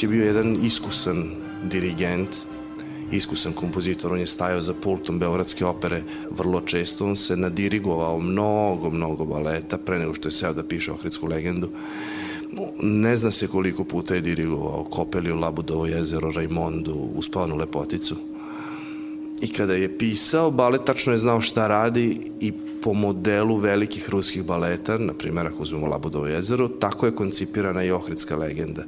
Je 0.02 0.08
bio 0.08 0.24
jedan 0.26 0.56
iskusan 0.64 1.30
dirigent, 1.62 2.36
iskusan 3.12 3.52
kompozitor, 3.52 4.12
on 4.12 4.18
je 4.18 4.26
stajao 4.26 4.60
za 4.60 4.74
pultom 4.74 5.18
Beogradske 5.18 5.66
opere 5.66 6.02
vrlo 6.30 6.60
često, 6.60 7.06
on 7.06 7.16
se 7.16 7.36
nadirigovao 7.36 8.18
mnogo, 8.20 8.90
mnogo 8.90 9.24
baleta 9.24 9.78
pre 9.78 9.98
nego 9.98 10.14
što 10.14 10.28
je 10.28 10.32
seo 10.32 10.52
da 10.52 10.64
piše 10.64 10.92
Ohridsku 10.92 11.26
legendu. 11.26 11.68
Ne 12.82 13.16
zna 13.16 13.30
se 13.30 13.48
koliko 13.48 13.84
puta 13.84 14.14
je 14.14 14.20
dirigovao 14.20 14.84
Kopeliju, 14.84 15.36
Labudovo 15.36 15.86
jezero, 15.86 16.30
Raimondu, 16.30 16.94
Uspavanu 17.14 17.56
lepoticu. 17.56 18.16
I 19.40 19.52
kada 19.52 19.74
je 19.74 19.98
pisao, 19.98 20.50
balet 20.50 20.84
tačno 20.84 21.12
je 21.12 21.18
znao 21.18 21.40
šta 21.40 21.68
radi 21.68 22.20
i 22.40 22.52
po 22.82 22.92
modelu 22.92 23.56
velikih 23.56 24.10
ruskih 24.10 24.44
baleta, 24.44 24.98
na 24.98 25.14
primjer 25.14 25.46
ako 25.46 25.62
uzmemo 25.62 25.86
Labudovo 25.86 26.26
jezero, 26.26 26.68
tako 26.68 27.06
je 27.06 27.14
koncipirana 27.14 27.84
i 27.84 27.90
Ohridska 27.90 28.36
legenda 28.36 28.84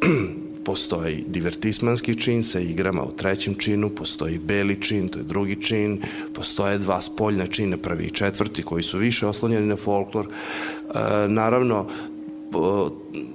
postoji 0.64 1.24
divertismanski 1.26 2.14
čin 2.20 2.42
sa 2.42 2.60
igrama 2.60 3.02
u 3.02 3.12
trećem 3.16 3.54
činu, 3.54 3.90
postoji 3.90 4.38
beli 4.38 4.80
čin, 4.82 5.08
to 5.08 5.18
je 5.18 5.24
drugi 5.24 5.62
čin, 5.62 6.02
postoje 6.32 6.78
dva 6.78 7.00
spoljna 7.00 7.46
čina, 7.46 7.76
prvi 7.76 8.04
i 8.04 8.10
četvrti, 8.10 8.62
koji 8.62 8.82
su 8.82 8.98
više 8.98 9.26
oslonjeni 9.26 9.66
na 9.66 9.76
folklor. 9.76 10.26
E, 10.26 11.28
naravno, 11.28 11.86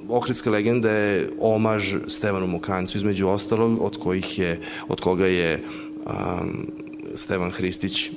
Ohridska 0.09 0.49
legenda 0.49 0.91
je 0.91 1.29
omaž 1.39 1.95
Stevanu 2.07 2.47
Mokrancu 2.47 2.97
između 2.97 3.27
ostalog, 3.27 3.81
od 3.81 3.97
kojih 3.97 4.39
je, 4.39 4.59
od 4.88 5.01
koga 5.01 5.25
je 5.27 5.63
um, 6.05 6.67
Stevan 7.15 7.51
Hristić 7.51 8.11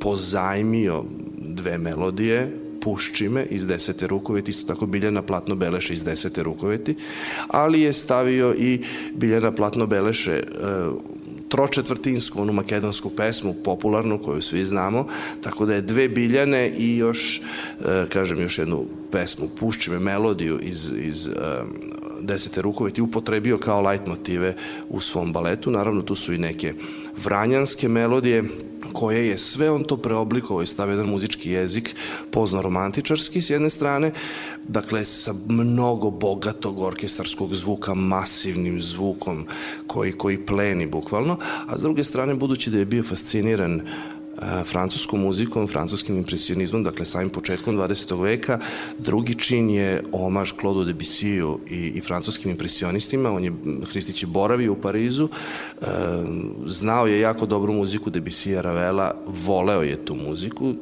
pozajmio 0.00 1.04
dve 1.38 1.78
melodije, 1.78 2.65
Puščime 2.86 3.42
iz 3.50 3.66
desete 3.66 4.06
rukoveti, 4.06 4.50
isto 4.50 4.66
tako 4.74 4.86
Biljana 4.86 5.22
Platno 5.22 5.56
Beleše 5.58 5.94
iz 5.94 6.04
desete 6.04 6.42
rukoveti, 6.42 6.94
ali 7.48 7.80
je 7.82 7.92
stavio 7.92 8.54
i 8.54 8.80
Biljana 9.14 9.50
Platno 9.52 9.86
Beleše 9.86 10.32
e, 10.32 10.44
tročetvrtinsku, 11.48 12.42
onu 12.42 12.52
makedonsku 12.52 13.10
pesmu, 13.10 13.54
popularnu, 13.64 14.18
koju 14.18 14.42
svi 14.42 14.64
znamo, 14.64 15.06
tako 15.40 15.66
da 15.66 15.74
je 15.74 15.82
dve 15.82 16.08
biljane 16.08 16.70
i 16.78 16.96
još, 16.96 17.40
e, 17.80 18.06
kažem, 18.08 18.40
još 18.40 18.58
jednu 18.58 18.84
pesmu, 19.10 19.48
Puščime 19.58 19.98
melodiju 19.98 20.60
iz, 20.62 20.92
iz 20.98 21.26
e, 21.26 21.32
desete 22.26 22.62
rukoveti 22.62 23.02
upotrebio 23.02 23.58
kao 23.58 23.80
light 23.80 24.06
motive 24.06 24.54
u 24.88 25.00
svom 25.00 25.32
baletu. 25.32 25.70
Naravno, 25.70 26.02
tu 26.02 26.14
su 26.14 26.34
i 26.34 26.38
neke 26.38 26.74
vranjanske 27.24 27.88
melodije, 27.88 28.44
koje 28.92 29.28
je 29.28 29.38
sve 29.38 29.70
on 29.70 29.84
to 29.84 29.96
preoblikovao 29.96 30.62
i 30.62 30.66
stavio 30.66 30.92
jedan 30.92 31.08
muzički 31.08 31.50
jezik, 31.50 31.96
pozno 32.30 32.62
romantičarski 32.62 33.42
s 33.42 33.50
jedne 33.50 33.70
strane, 33.70 34.12
dakle 34.68 35.04
sa 35.04 35.34
mnogo 35.48 36.10
bogatog 36.10 36.80
orkestarskog 36.80 37.54
zvuka, 37.54 37.94
masivnim 37.94 38.80
zvukom 38.80 39.46
koji, 39.86 40.12
koji 40.12 40.46
pleni 40.46 40.86
bukvalno, 40.86 41.38
a 41.66 41.78
s 41.78 41.82
druge 41.82 42.04
strane, 42.04 42.34
budući 42.34 42.70
da 42.70 42.78
je 42.78 42.84
bio 42.84 43.02
fasciniran 43.02 43.82
francuskom 44.64 45.20
muzikom, 45.20 45.68
francuskim 45.68 46.16
impresionizmom, 46.16 46.82
dakle 46.82 47.04
samim 47.04 47.30
početkom 47.30 47.76
20. 47.76 48.22
veka. 48.22 48.58
Drugi 48.98 49.34
čin 49.34 49.70
je 49.70 50.02
omaž 50.12 50.52
Claude 50.60 50.92
Debussy 50.92 51.56
i, 51.70 51.74
i 51.74 52.00
francuskim 52.00 52.50
impresionistima. 52.50 53.30
On 53.30 53.44
je, 53.44 53.52
Hristić 53.90 54.22
je 54.22 54.26
boravio 54.26 54.72
u 54.72 54.76
Parizu, 54.76 55.28
e, 55.28 55.86
znao 56.66 57.06
je 57.06 57.20
jako 57.20 57.46
dobru 57.46 57.72
muziku 57.72 58.10
Debussy 58.10 58.60
Ravela, 58.60 59.14
voleo 59.26 59.82
je 59.82 60.04
tu 60.04 60.14
muziku, 60.14 60.74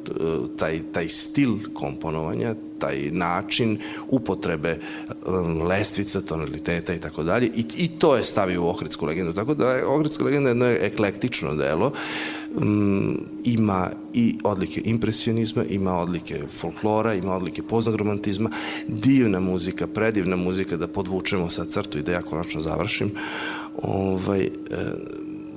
taj, 0.57 0.81
taj 0.91 1.07
stil 1.07 1.57
komponovanja, 1.73 2.55
taj 2.79 3.11
način 3.11 3.77
upotrebe 4.07 4.79
um, 5.25 5.61
lestvica, 5.61 6.21
tonaliteta 6.21 6.93
i 6.93 6.99
tako 6.99 7.23
dalje. 7.23 7.51
I, 7.77 7.87
to 7.87 8.15
je 8.15 8.23
stavio 8.23 8.63
u 8.63 8.67
Ohridsku 8.67 9.05
legendu. 9.05 9.33
Tako 9.33 9.53
da 9.53 9.71
je 9.71 9.85
Ohridska 9.85 10.23
legenda 10.23 10.49
jedno 10.49 10.65
eklektično 10.65 11.55
delo. 11.55 11.91
Um, 12.55 13.19
ima 13.43 13.89
i 14.13 14.35
odlike 14.43 14.81
impresionizma, 14.85 15.63
ima 15.69 15.97
odlike 15.97 16.41
folklora, 16.59 17.13
ima 17.13 17.35
odlike 17.35 17.63
poznog 17.63 17.95
romantizma, 17.95 18.49
divna 18.87 19.39
muzika, 19.39 19.87
predivna 19.87 20.35
muzika, 20.35 20.77
da 20.77 20.87
podvučemo 20.87 21.49
sad 21.49 21.69
crtu 21.69 21.97
i 21.97 22.01
da 22.01 22.11
ja 22.11 22.21
konačno 22.21 22.61
završim. 22.61 23.11
Ovaj, 23.81 24.43
e, 24.43 24.49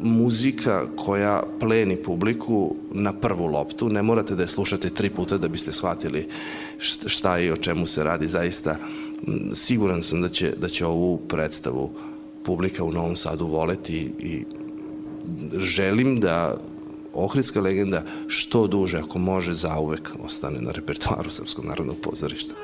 muzika 0.00 0.86
koja 0.96 1.42
pleni 1.60 1.96
publiku 1.96 2.74
na 2.92 3.12
prvu 3.12 3.46
loptu, 3.46 3.88
ne 3.88 4.02
morate 4.02 4.34
da 4.34 4.42
je 4.42 4.48
slušate 4.48 4.90
tri 4.90 5.10
puta 5.10 5.38
da 5.38 5.48
biste 5.48 5.72
shvatili 5.72 6.28
šta 7.06 7.38
i 7.38 7.50
o 7.50 7.56
čemu 7.56 7.86
se 7.86 8.04
radi 8.04 8.26
zaista. 8.26 8.76
Siguran 9.52 10.02
sam 10.02 10.22
da 10.22 10.28
će, 10.28 10.52
da 10.60 10.68
će 10.68 10.86
ovu 10.86 11.18
predstavu 11.28 11.90
publika 12.42 12.84
u 12.84 12.92
Novom 12.92 13.16
Sadu 13.16 13.46
voleti 13.46 14.12
i 14.18 14.44
želim 15.56 16.20
da 16.20 16.56
Ohridska 17.14 17.60
legenda 17.60 18.02
što 18.26 18.66
duže, 18.66 18.98
ako 18.98 19.18
može, 19.18 19.52
zauvek 19.52 20.10
ostane 20.24 20.60
na 20.60 20.70
repertoaru 20.70 21.30
Srpskog 21.30 21.64
narodnog 21.64 21.96
pozorišta. 22.02 22.54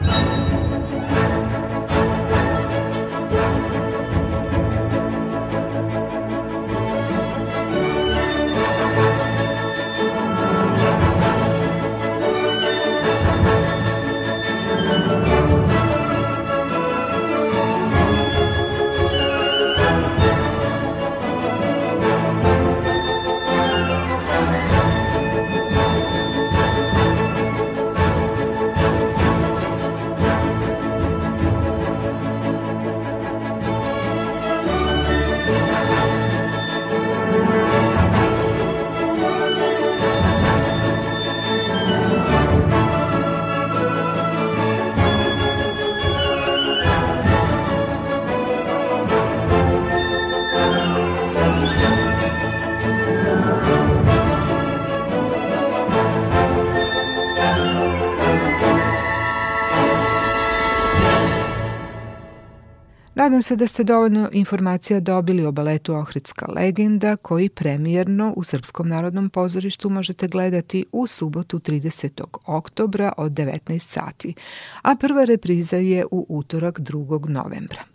Nadam 63.35 63.43
se 63.43 63.57
da 63.57 63.67
ste 63.67 63.85
dovoljno 63.85 64.29
informacija 64.33 65.01
dobili 65.01 65.45
o 65.45 65.53
baletu 65.53 65.95
Ohridska 65.95 66.47
legenda 66.53 67.17
koji 67.17 67.49
premijerno 67.49 68.33
u 68.37 68.45
Srpskom 68.45 68.89
narodnom 68.89 69.31
pozorištu 69.31 69.91
možete 69.91 70.29
gledati 70.29 70.85
u 70.93 71.07
subotu 71.07 71.59
30. 71.59 72.25
oktobra 72.47 73.13
od 73.17 73.33
19 73.33 73.79
sati, 73.79 74.35
a 74.83 74.97
prva 74.97 75.25
repriza 75.25 75.77
je 75.77 76.07
u 76.11 76.27
utorak 76.29 76.79
2. 76.81 77.29
novembra. 77.29 77.94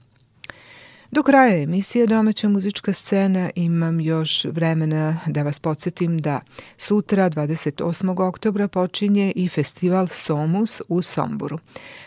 Do 1.11 1.23
kraja 1.23 1.63
emisije 1.63 2.07
Domaća 2.07 2.49
muzička 2.49 2.93
scena 2.93 3.49
imam 3.55 3.99
još 3.99 4.45
vremena 4.45 5.19
da 5.27 5.43
vas 5.43 5.59
podsjetim 5.59 6.19
da 6.19 6.41
sutra 6.77 7.29
28. 7.29 8.27
oktobra 8.27 8.67
počinje 8.67 9.31
i 9.35 9.49
festival 9.49 10.07
Somus 10.07 10.81
u 10.87 11.01
Somboru. 11.01 11.59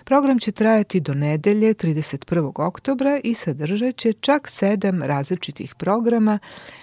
Program 0.04 0.38
će 0.38 0.52
trajati 0.52 1.00
do 1.00 1.14
nedelje 1.14 1.74
31. 1.74 2.66
oktobra 2.66 3.20
i 3.24 3.34
sadržat 3.34 3.96
će 3.96 4.12
čak 4.12 4.48
sedam 4.48 5.02
različitih 5.02 5.74
programa 5.74 6.38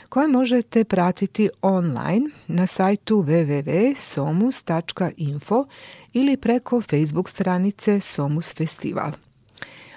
koje 0.10 0.28
možete 0.28 0.84
pratiti 0.84 1.50
online 1.62 2.30
na 2.48 2.68
sajtu 2.68 3.16
www.somus.info 3.16 5.66
ili 6.14 6.38
preko 6.38 6.82
Facebook 6.82 7.30
stranice 7.30 8.00
Somus 8.00 8.56
Festival. 8.56 9.12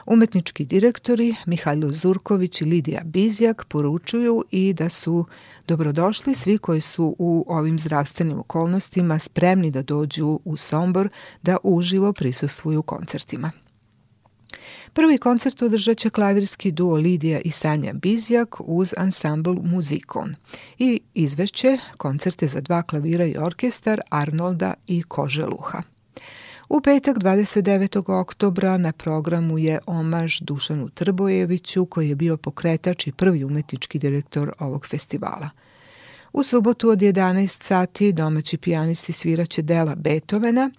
Umetnički 0.06 0.64
direktori 0.64 1.34
Mihajlo 1.46 1.92
Zurković 1.92 2.60
i 2.60 2.64
Lidija 2.64 3.00
Bizjak 3.04 3.64
poručuju 3.64 4.44
i 4.50 4.72
da 4.72 4.88
su 4.88 5.26
dobrodošli 5.68 6.34
svi 6.34 6.58
koji 6.58 6.80
su 6.80 7.16
u 7.18 7.44
ovim 7.48 7.78
zdravstvenim 7.78 8.38
okolnostima 8.38 9.18
spremni 9.18 9.70
da 9.70 9.82
dođu 9.82 10.40
u 10.44 10.56
Sombor 10.56 11.08
da 11.42 11.56
uživo 11.62 12.12
prisustvuju 12.12 12.82
koncertima. 12.82 13.52
Prvi 14.92 15.18
koncert 15.18 15.62
održat 15.62 15.98
će 15.98 16.10
klavirski 16.10 16.70
duo 16.72 16.96
Lidija 16.96 17.40
i 17.40 17.50
Sanja 17.50 17.92
Bizjak 17.92 18.56
uz 18.60 18.94
ansambl 18.96 19.54
Muzikon 19.62 20.34
i 20.78 21.00
izvešće 21.14 21.78
koncerte 21.96 22.46
za 22.46 22.60
dva 22.60 22.82
klavira 22.82 23.24
i 23.24 23.36
orkestar 23.36 24.00
Arnolda 24.10 24.74
i 24.86 25.02
Koželuha. 25.02 25.82
U 26.72 26.80
petak 26.80 27.18
29. 27.18 28.20
oktobra 28.20 28.76
na 28.76 28.92
programu 28.92 29.58
je 29.58 29.78
omaž 29.86 30.40
Dušanu 30.40 30.88
Trbojeviću 30.88 31.86
koji 31.86 32.08
je 32.08 32.14
bio 32.14 32.36
pokretač 32.36 33.06
i 33.06 33.12
prvi 33.12 33.44
umetnički 33.44 33.98
direktor 33.98 34.52
ovog 34.58 34.86
festivala. 34.86 35.50
U 36.32 36.42
subotu 36.42 36.88
od 36.88 36.98
11 36.98 37.62
sati 37.62 38.12
domaći 38.12 38.56
pijanisti 38.58 39.12
sviraće 39.12 39.62
dela 39.62 39.94
Beethovena, 39.94 40.70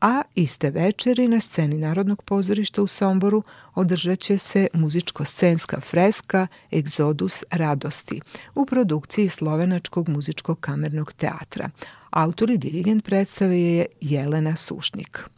a 0.00 0.22
iste 0.34 0.70
večeri 0.70 1.28
na 1.28 1.40
sceni 1.40 1.78
Narodnog 1.78 2.22
pozorišta 2.22 2.82
u 2.82 2.86
Somboru 2.86 3.42
održat 3.74 4.18
će 4.18 4.38
se 4.38 4.66
muzičko-scenska 4.74 5.80
freska 5.80 6.46
Egzodus 6.72 7.42
radosti 7.50 8.20
u 8.54 8.66
produkciji 8.66 9.28
Slovenačkog 9.28 10.08
muzičkog 10.08 10.60
kamernog 10.60 11.12
teatra. 11.12 11.70
Autor 12.10 12.50
i 12.50 12.58
dirigent 12.58 13.04
predstave 13.04 13.60
je 13.60 13.86
Jelena 14.00 14.56
Sušnik. 14.56 15.28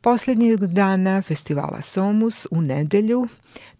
Poslednjeg 0.00 0.60
dana 0.60 1.22
festivala 1.22 1.82
Somus 1.82 2.46
u 2.50 2.62
nedelju 2.62 3.28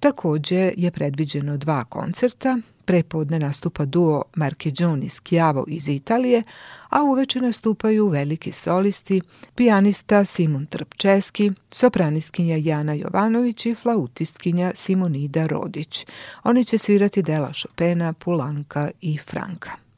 takođe 0.01 0.73
je 0.77 0.91
predviđeno 0.91 1.57
dva 1.57 1.85
koncerta. 1.85 2.59
Prepodne 2.85 3.39
nastupa 3.39 3.85
duo 3.85 4.23
Marchegioni 4.35 5.09
Schiavo 5.09 5.65
iz 5.69 5.89
Italije, 5.89 6.43
a 6.89 7.03
uveče 7.03 7.41
nastupaju 7.41 8.09
veliki 8.09 8.53
solisti, 8.53 9.21
pijanista 9.55 10.25
Simon 10.25 10.67
Trpčeski, 10.67 11.53
sopranistkinja 11.71 12.57
Jana 12.57 12.93
Jovanović 12.93 13.67
i 13.67 13.75
flautistkinja 13.75 14.73
Simonida 14.75 15.47
Rodić. 15.47 16.07
Oni 16.43 16.65
će 16.65 16.79
svirati 16.79 17.23
dela 17.23 17.53
Chopina, 17.53 18.13
Pulanka 18.13 18.91
i 19.01 19.19
Franka. 19.19 19.90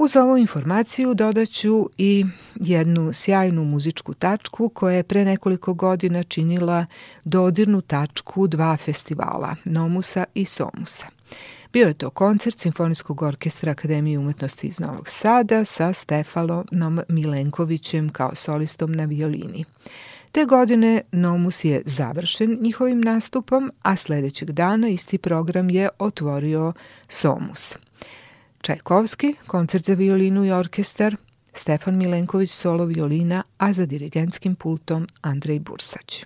Uz 0.00 0.16
ovu 0.16 0.36
informaciju 0.36 1.14
dodaću 1.14 1.90
i 1.98 2.24
jednu 2.54 3.12
sjajnu 3.12 3.64
muzičku 3.64 4.14
tačku 4.14 4.68
koja 4.68 4.96
je 4.96 5.02
pre 5.02 5.24
nekoliko 5.24 5.74
godina 5.74 6.22
činila 6.22 6.86
dodirnu 7.24 7.80
tačku 7.80 8.46
dva 8.46 8.76
festivala, 8.76 9.56
Nomusa 9.64 10.24
i 10.34 10.44
Somusa. 10.44 11.06
Bio 11.72 11.88
je 11.88 11.94
to 11.94 12.10
koncert 12.10 12.58
Simfonijskog 12.58 13.22
orkestra 13.22 13.70
Akademije 13.72 14.18
umetnosti 14.18 14.66
iz 14.66 14.80
Novog 14.80 15.08
Sada 15.08 15.64
sa 15.64 15.92
Stefanom 15.92 17.00
Milenkovićem 17.08 18.08
kao 18.08 18.34
solistom 18.34 18.92
na 18.92 19.04
violini. 19.04 19.64
Te 20.32 20.44
godine 20.44 21.00
Nomus 21.12 21.64
je 21.64 21.82
završen 21.84 22.58
njihovim 22.60 23.00
nastupom, 23.00 23.72
a 23.82 23.96
sledećeg 23.96 24.50
dana 24.50 24.88
isti 24.88 25.18
program 25.18 25.70
je 25.70 25.88
otvorio 25.98 26.72
Somus. 27.08 27.87
Čajkovski, 28.60 29.34
koncert 29.46 29.84
za 29.84 29.94
violinu 29.94 30.44
i 30.44 30.52
orkestar, 30.52 31.16
Stefan 31.54 31.96
Milenković 31.96 32.50
solo 32.50 32.84
violina, 32.84 33.42
a 33.58 33.72
za 33.72 33.86
dirigentskim 33.86 34.54
pultom 34.54 35.06
Andrej 35.22 35.58
Bursać. 35.58 36.24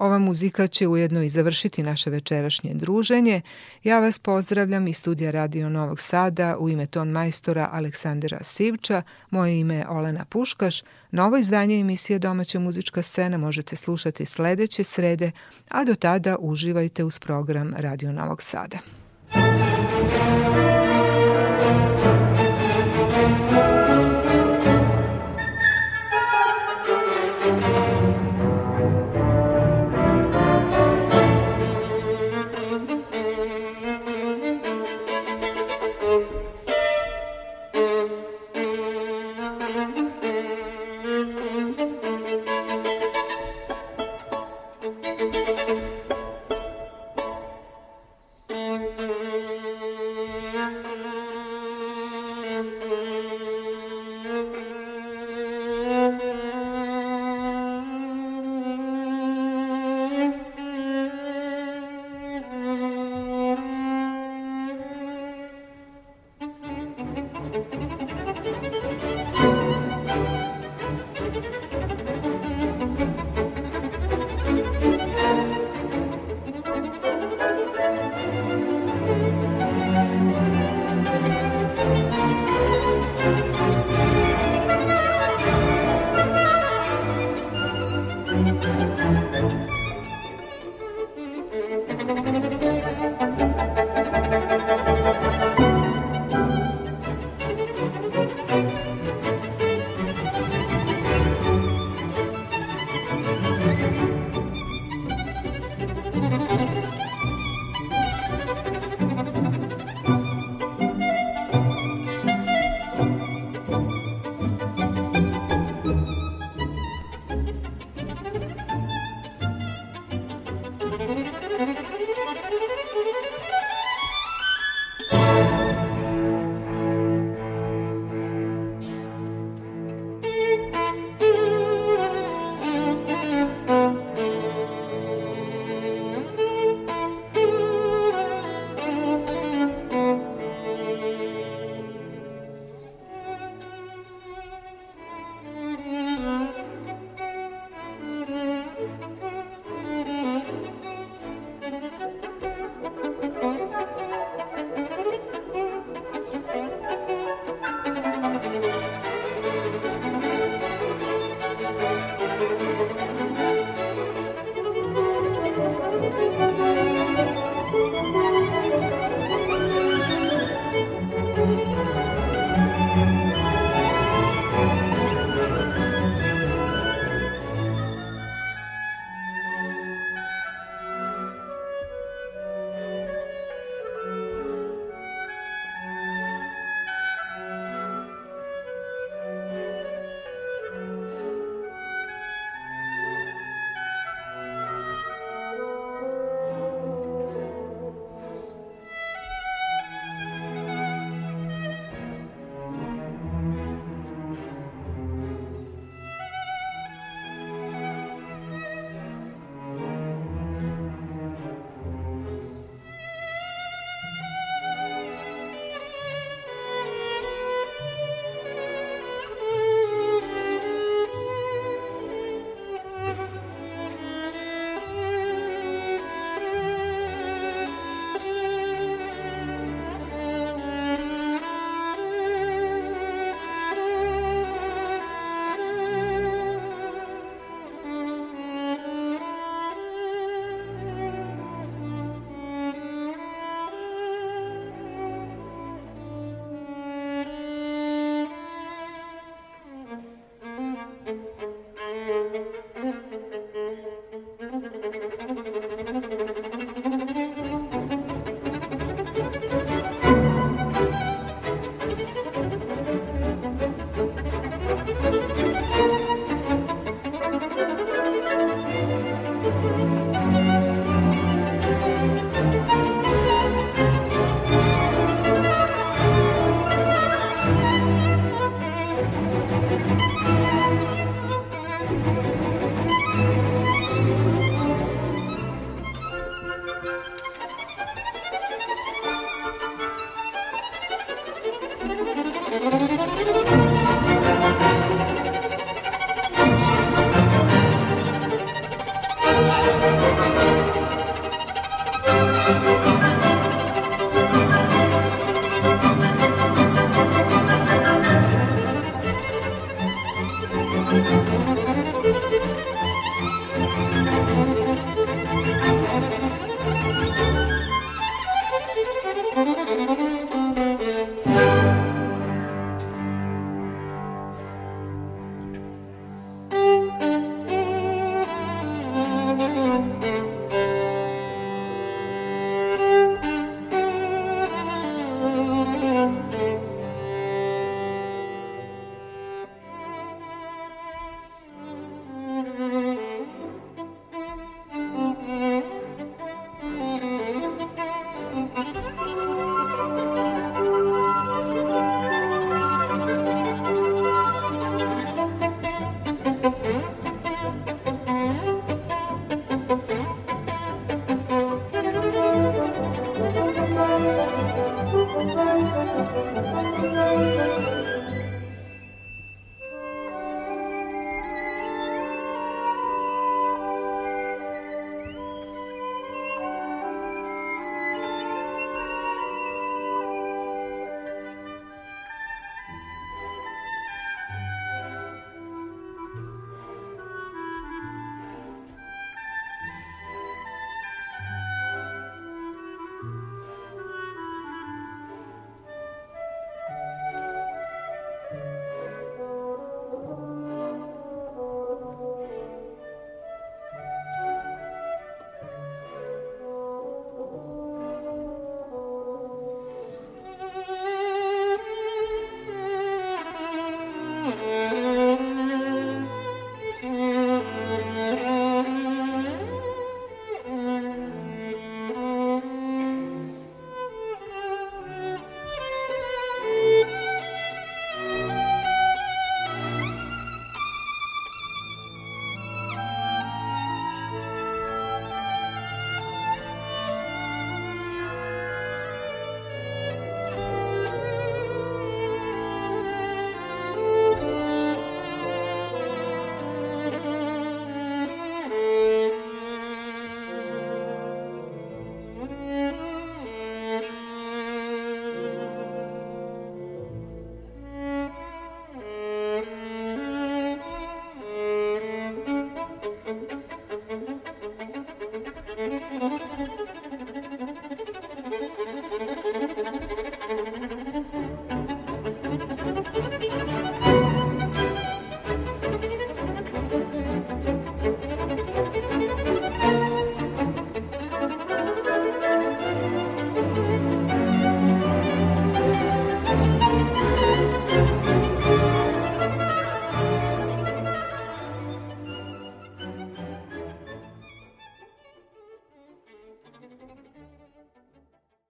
Ova 0.00 0.18
muzika 0.18 0.66
će 0.66 0.88
ujedno 0.88 1.22
i 1.22 1.28
završiti 1.28 1.82
naše 1.82 2.10
večerašnje 2.10 2.74
druženje. 2.74 3.40
Ja 3.84 4.00
vas 4.00 4.18
pozdravljam 4.18 4.88
iz 4.88 4.96
studija 4.96 5.30
Radio 5.30 5.68
Novog 5.68 6.00
Sada 6.00 6.56
u 6.58 6.68
ime 6.68 6.86
ton 6.86 7.08
majstora 7.08 7.68
Aleksandra 7.72 8.38
Sivča. 8.42 9.02
Moje 9.30 9.60
ime 9.60 9.74
je 9.74 9.88
Olena 9.88 10.24
Puškaš. 10.24 10.82
Novo 11.10 11.36
izdanje 11.36 11.80
emisije 11.80 12.18
Domaća 12.18 12.58
muzička 12.58 13.02
scena 13.02 13.38
možete 13.38 13.76
slušati 13.76 14.26
sledeće 14.26 14.84
srede, 14.84 15.30
a 15.68 15.84
do 15.84 15.94
tada 15.94 16.36
uživajte 16.40 17.04
uz 17.04 17.18
program 17.18 17.74
Radio 17.76 18.12
Novog 18.12 18.42
Sada. 18.42 18.78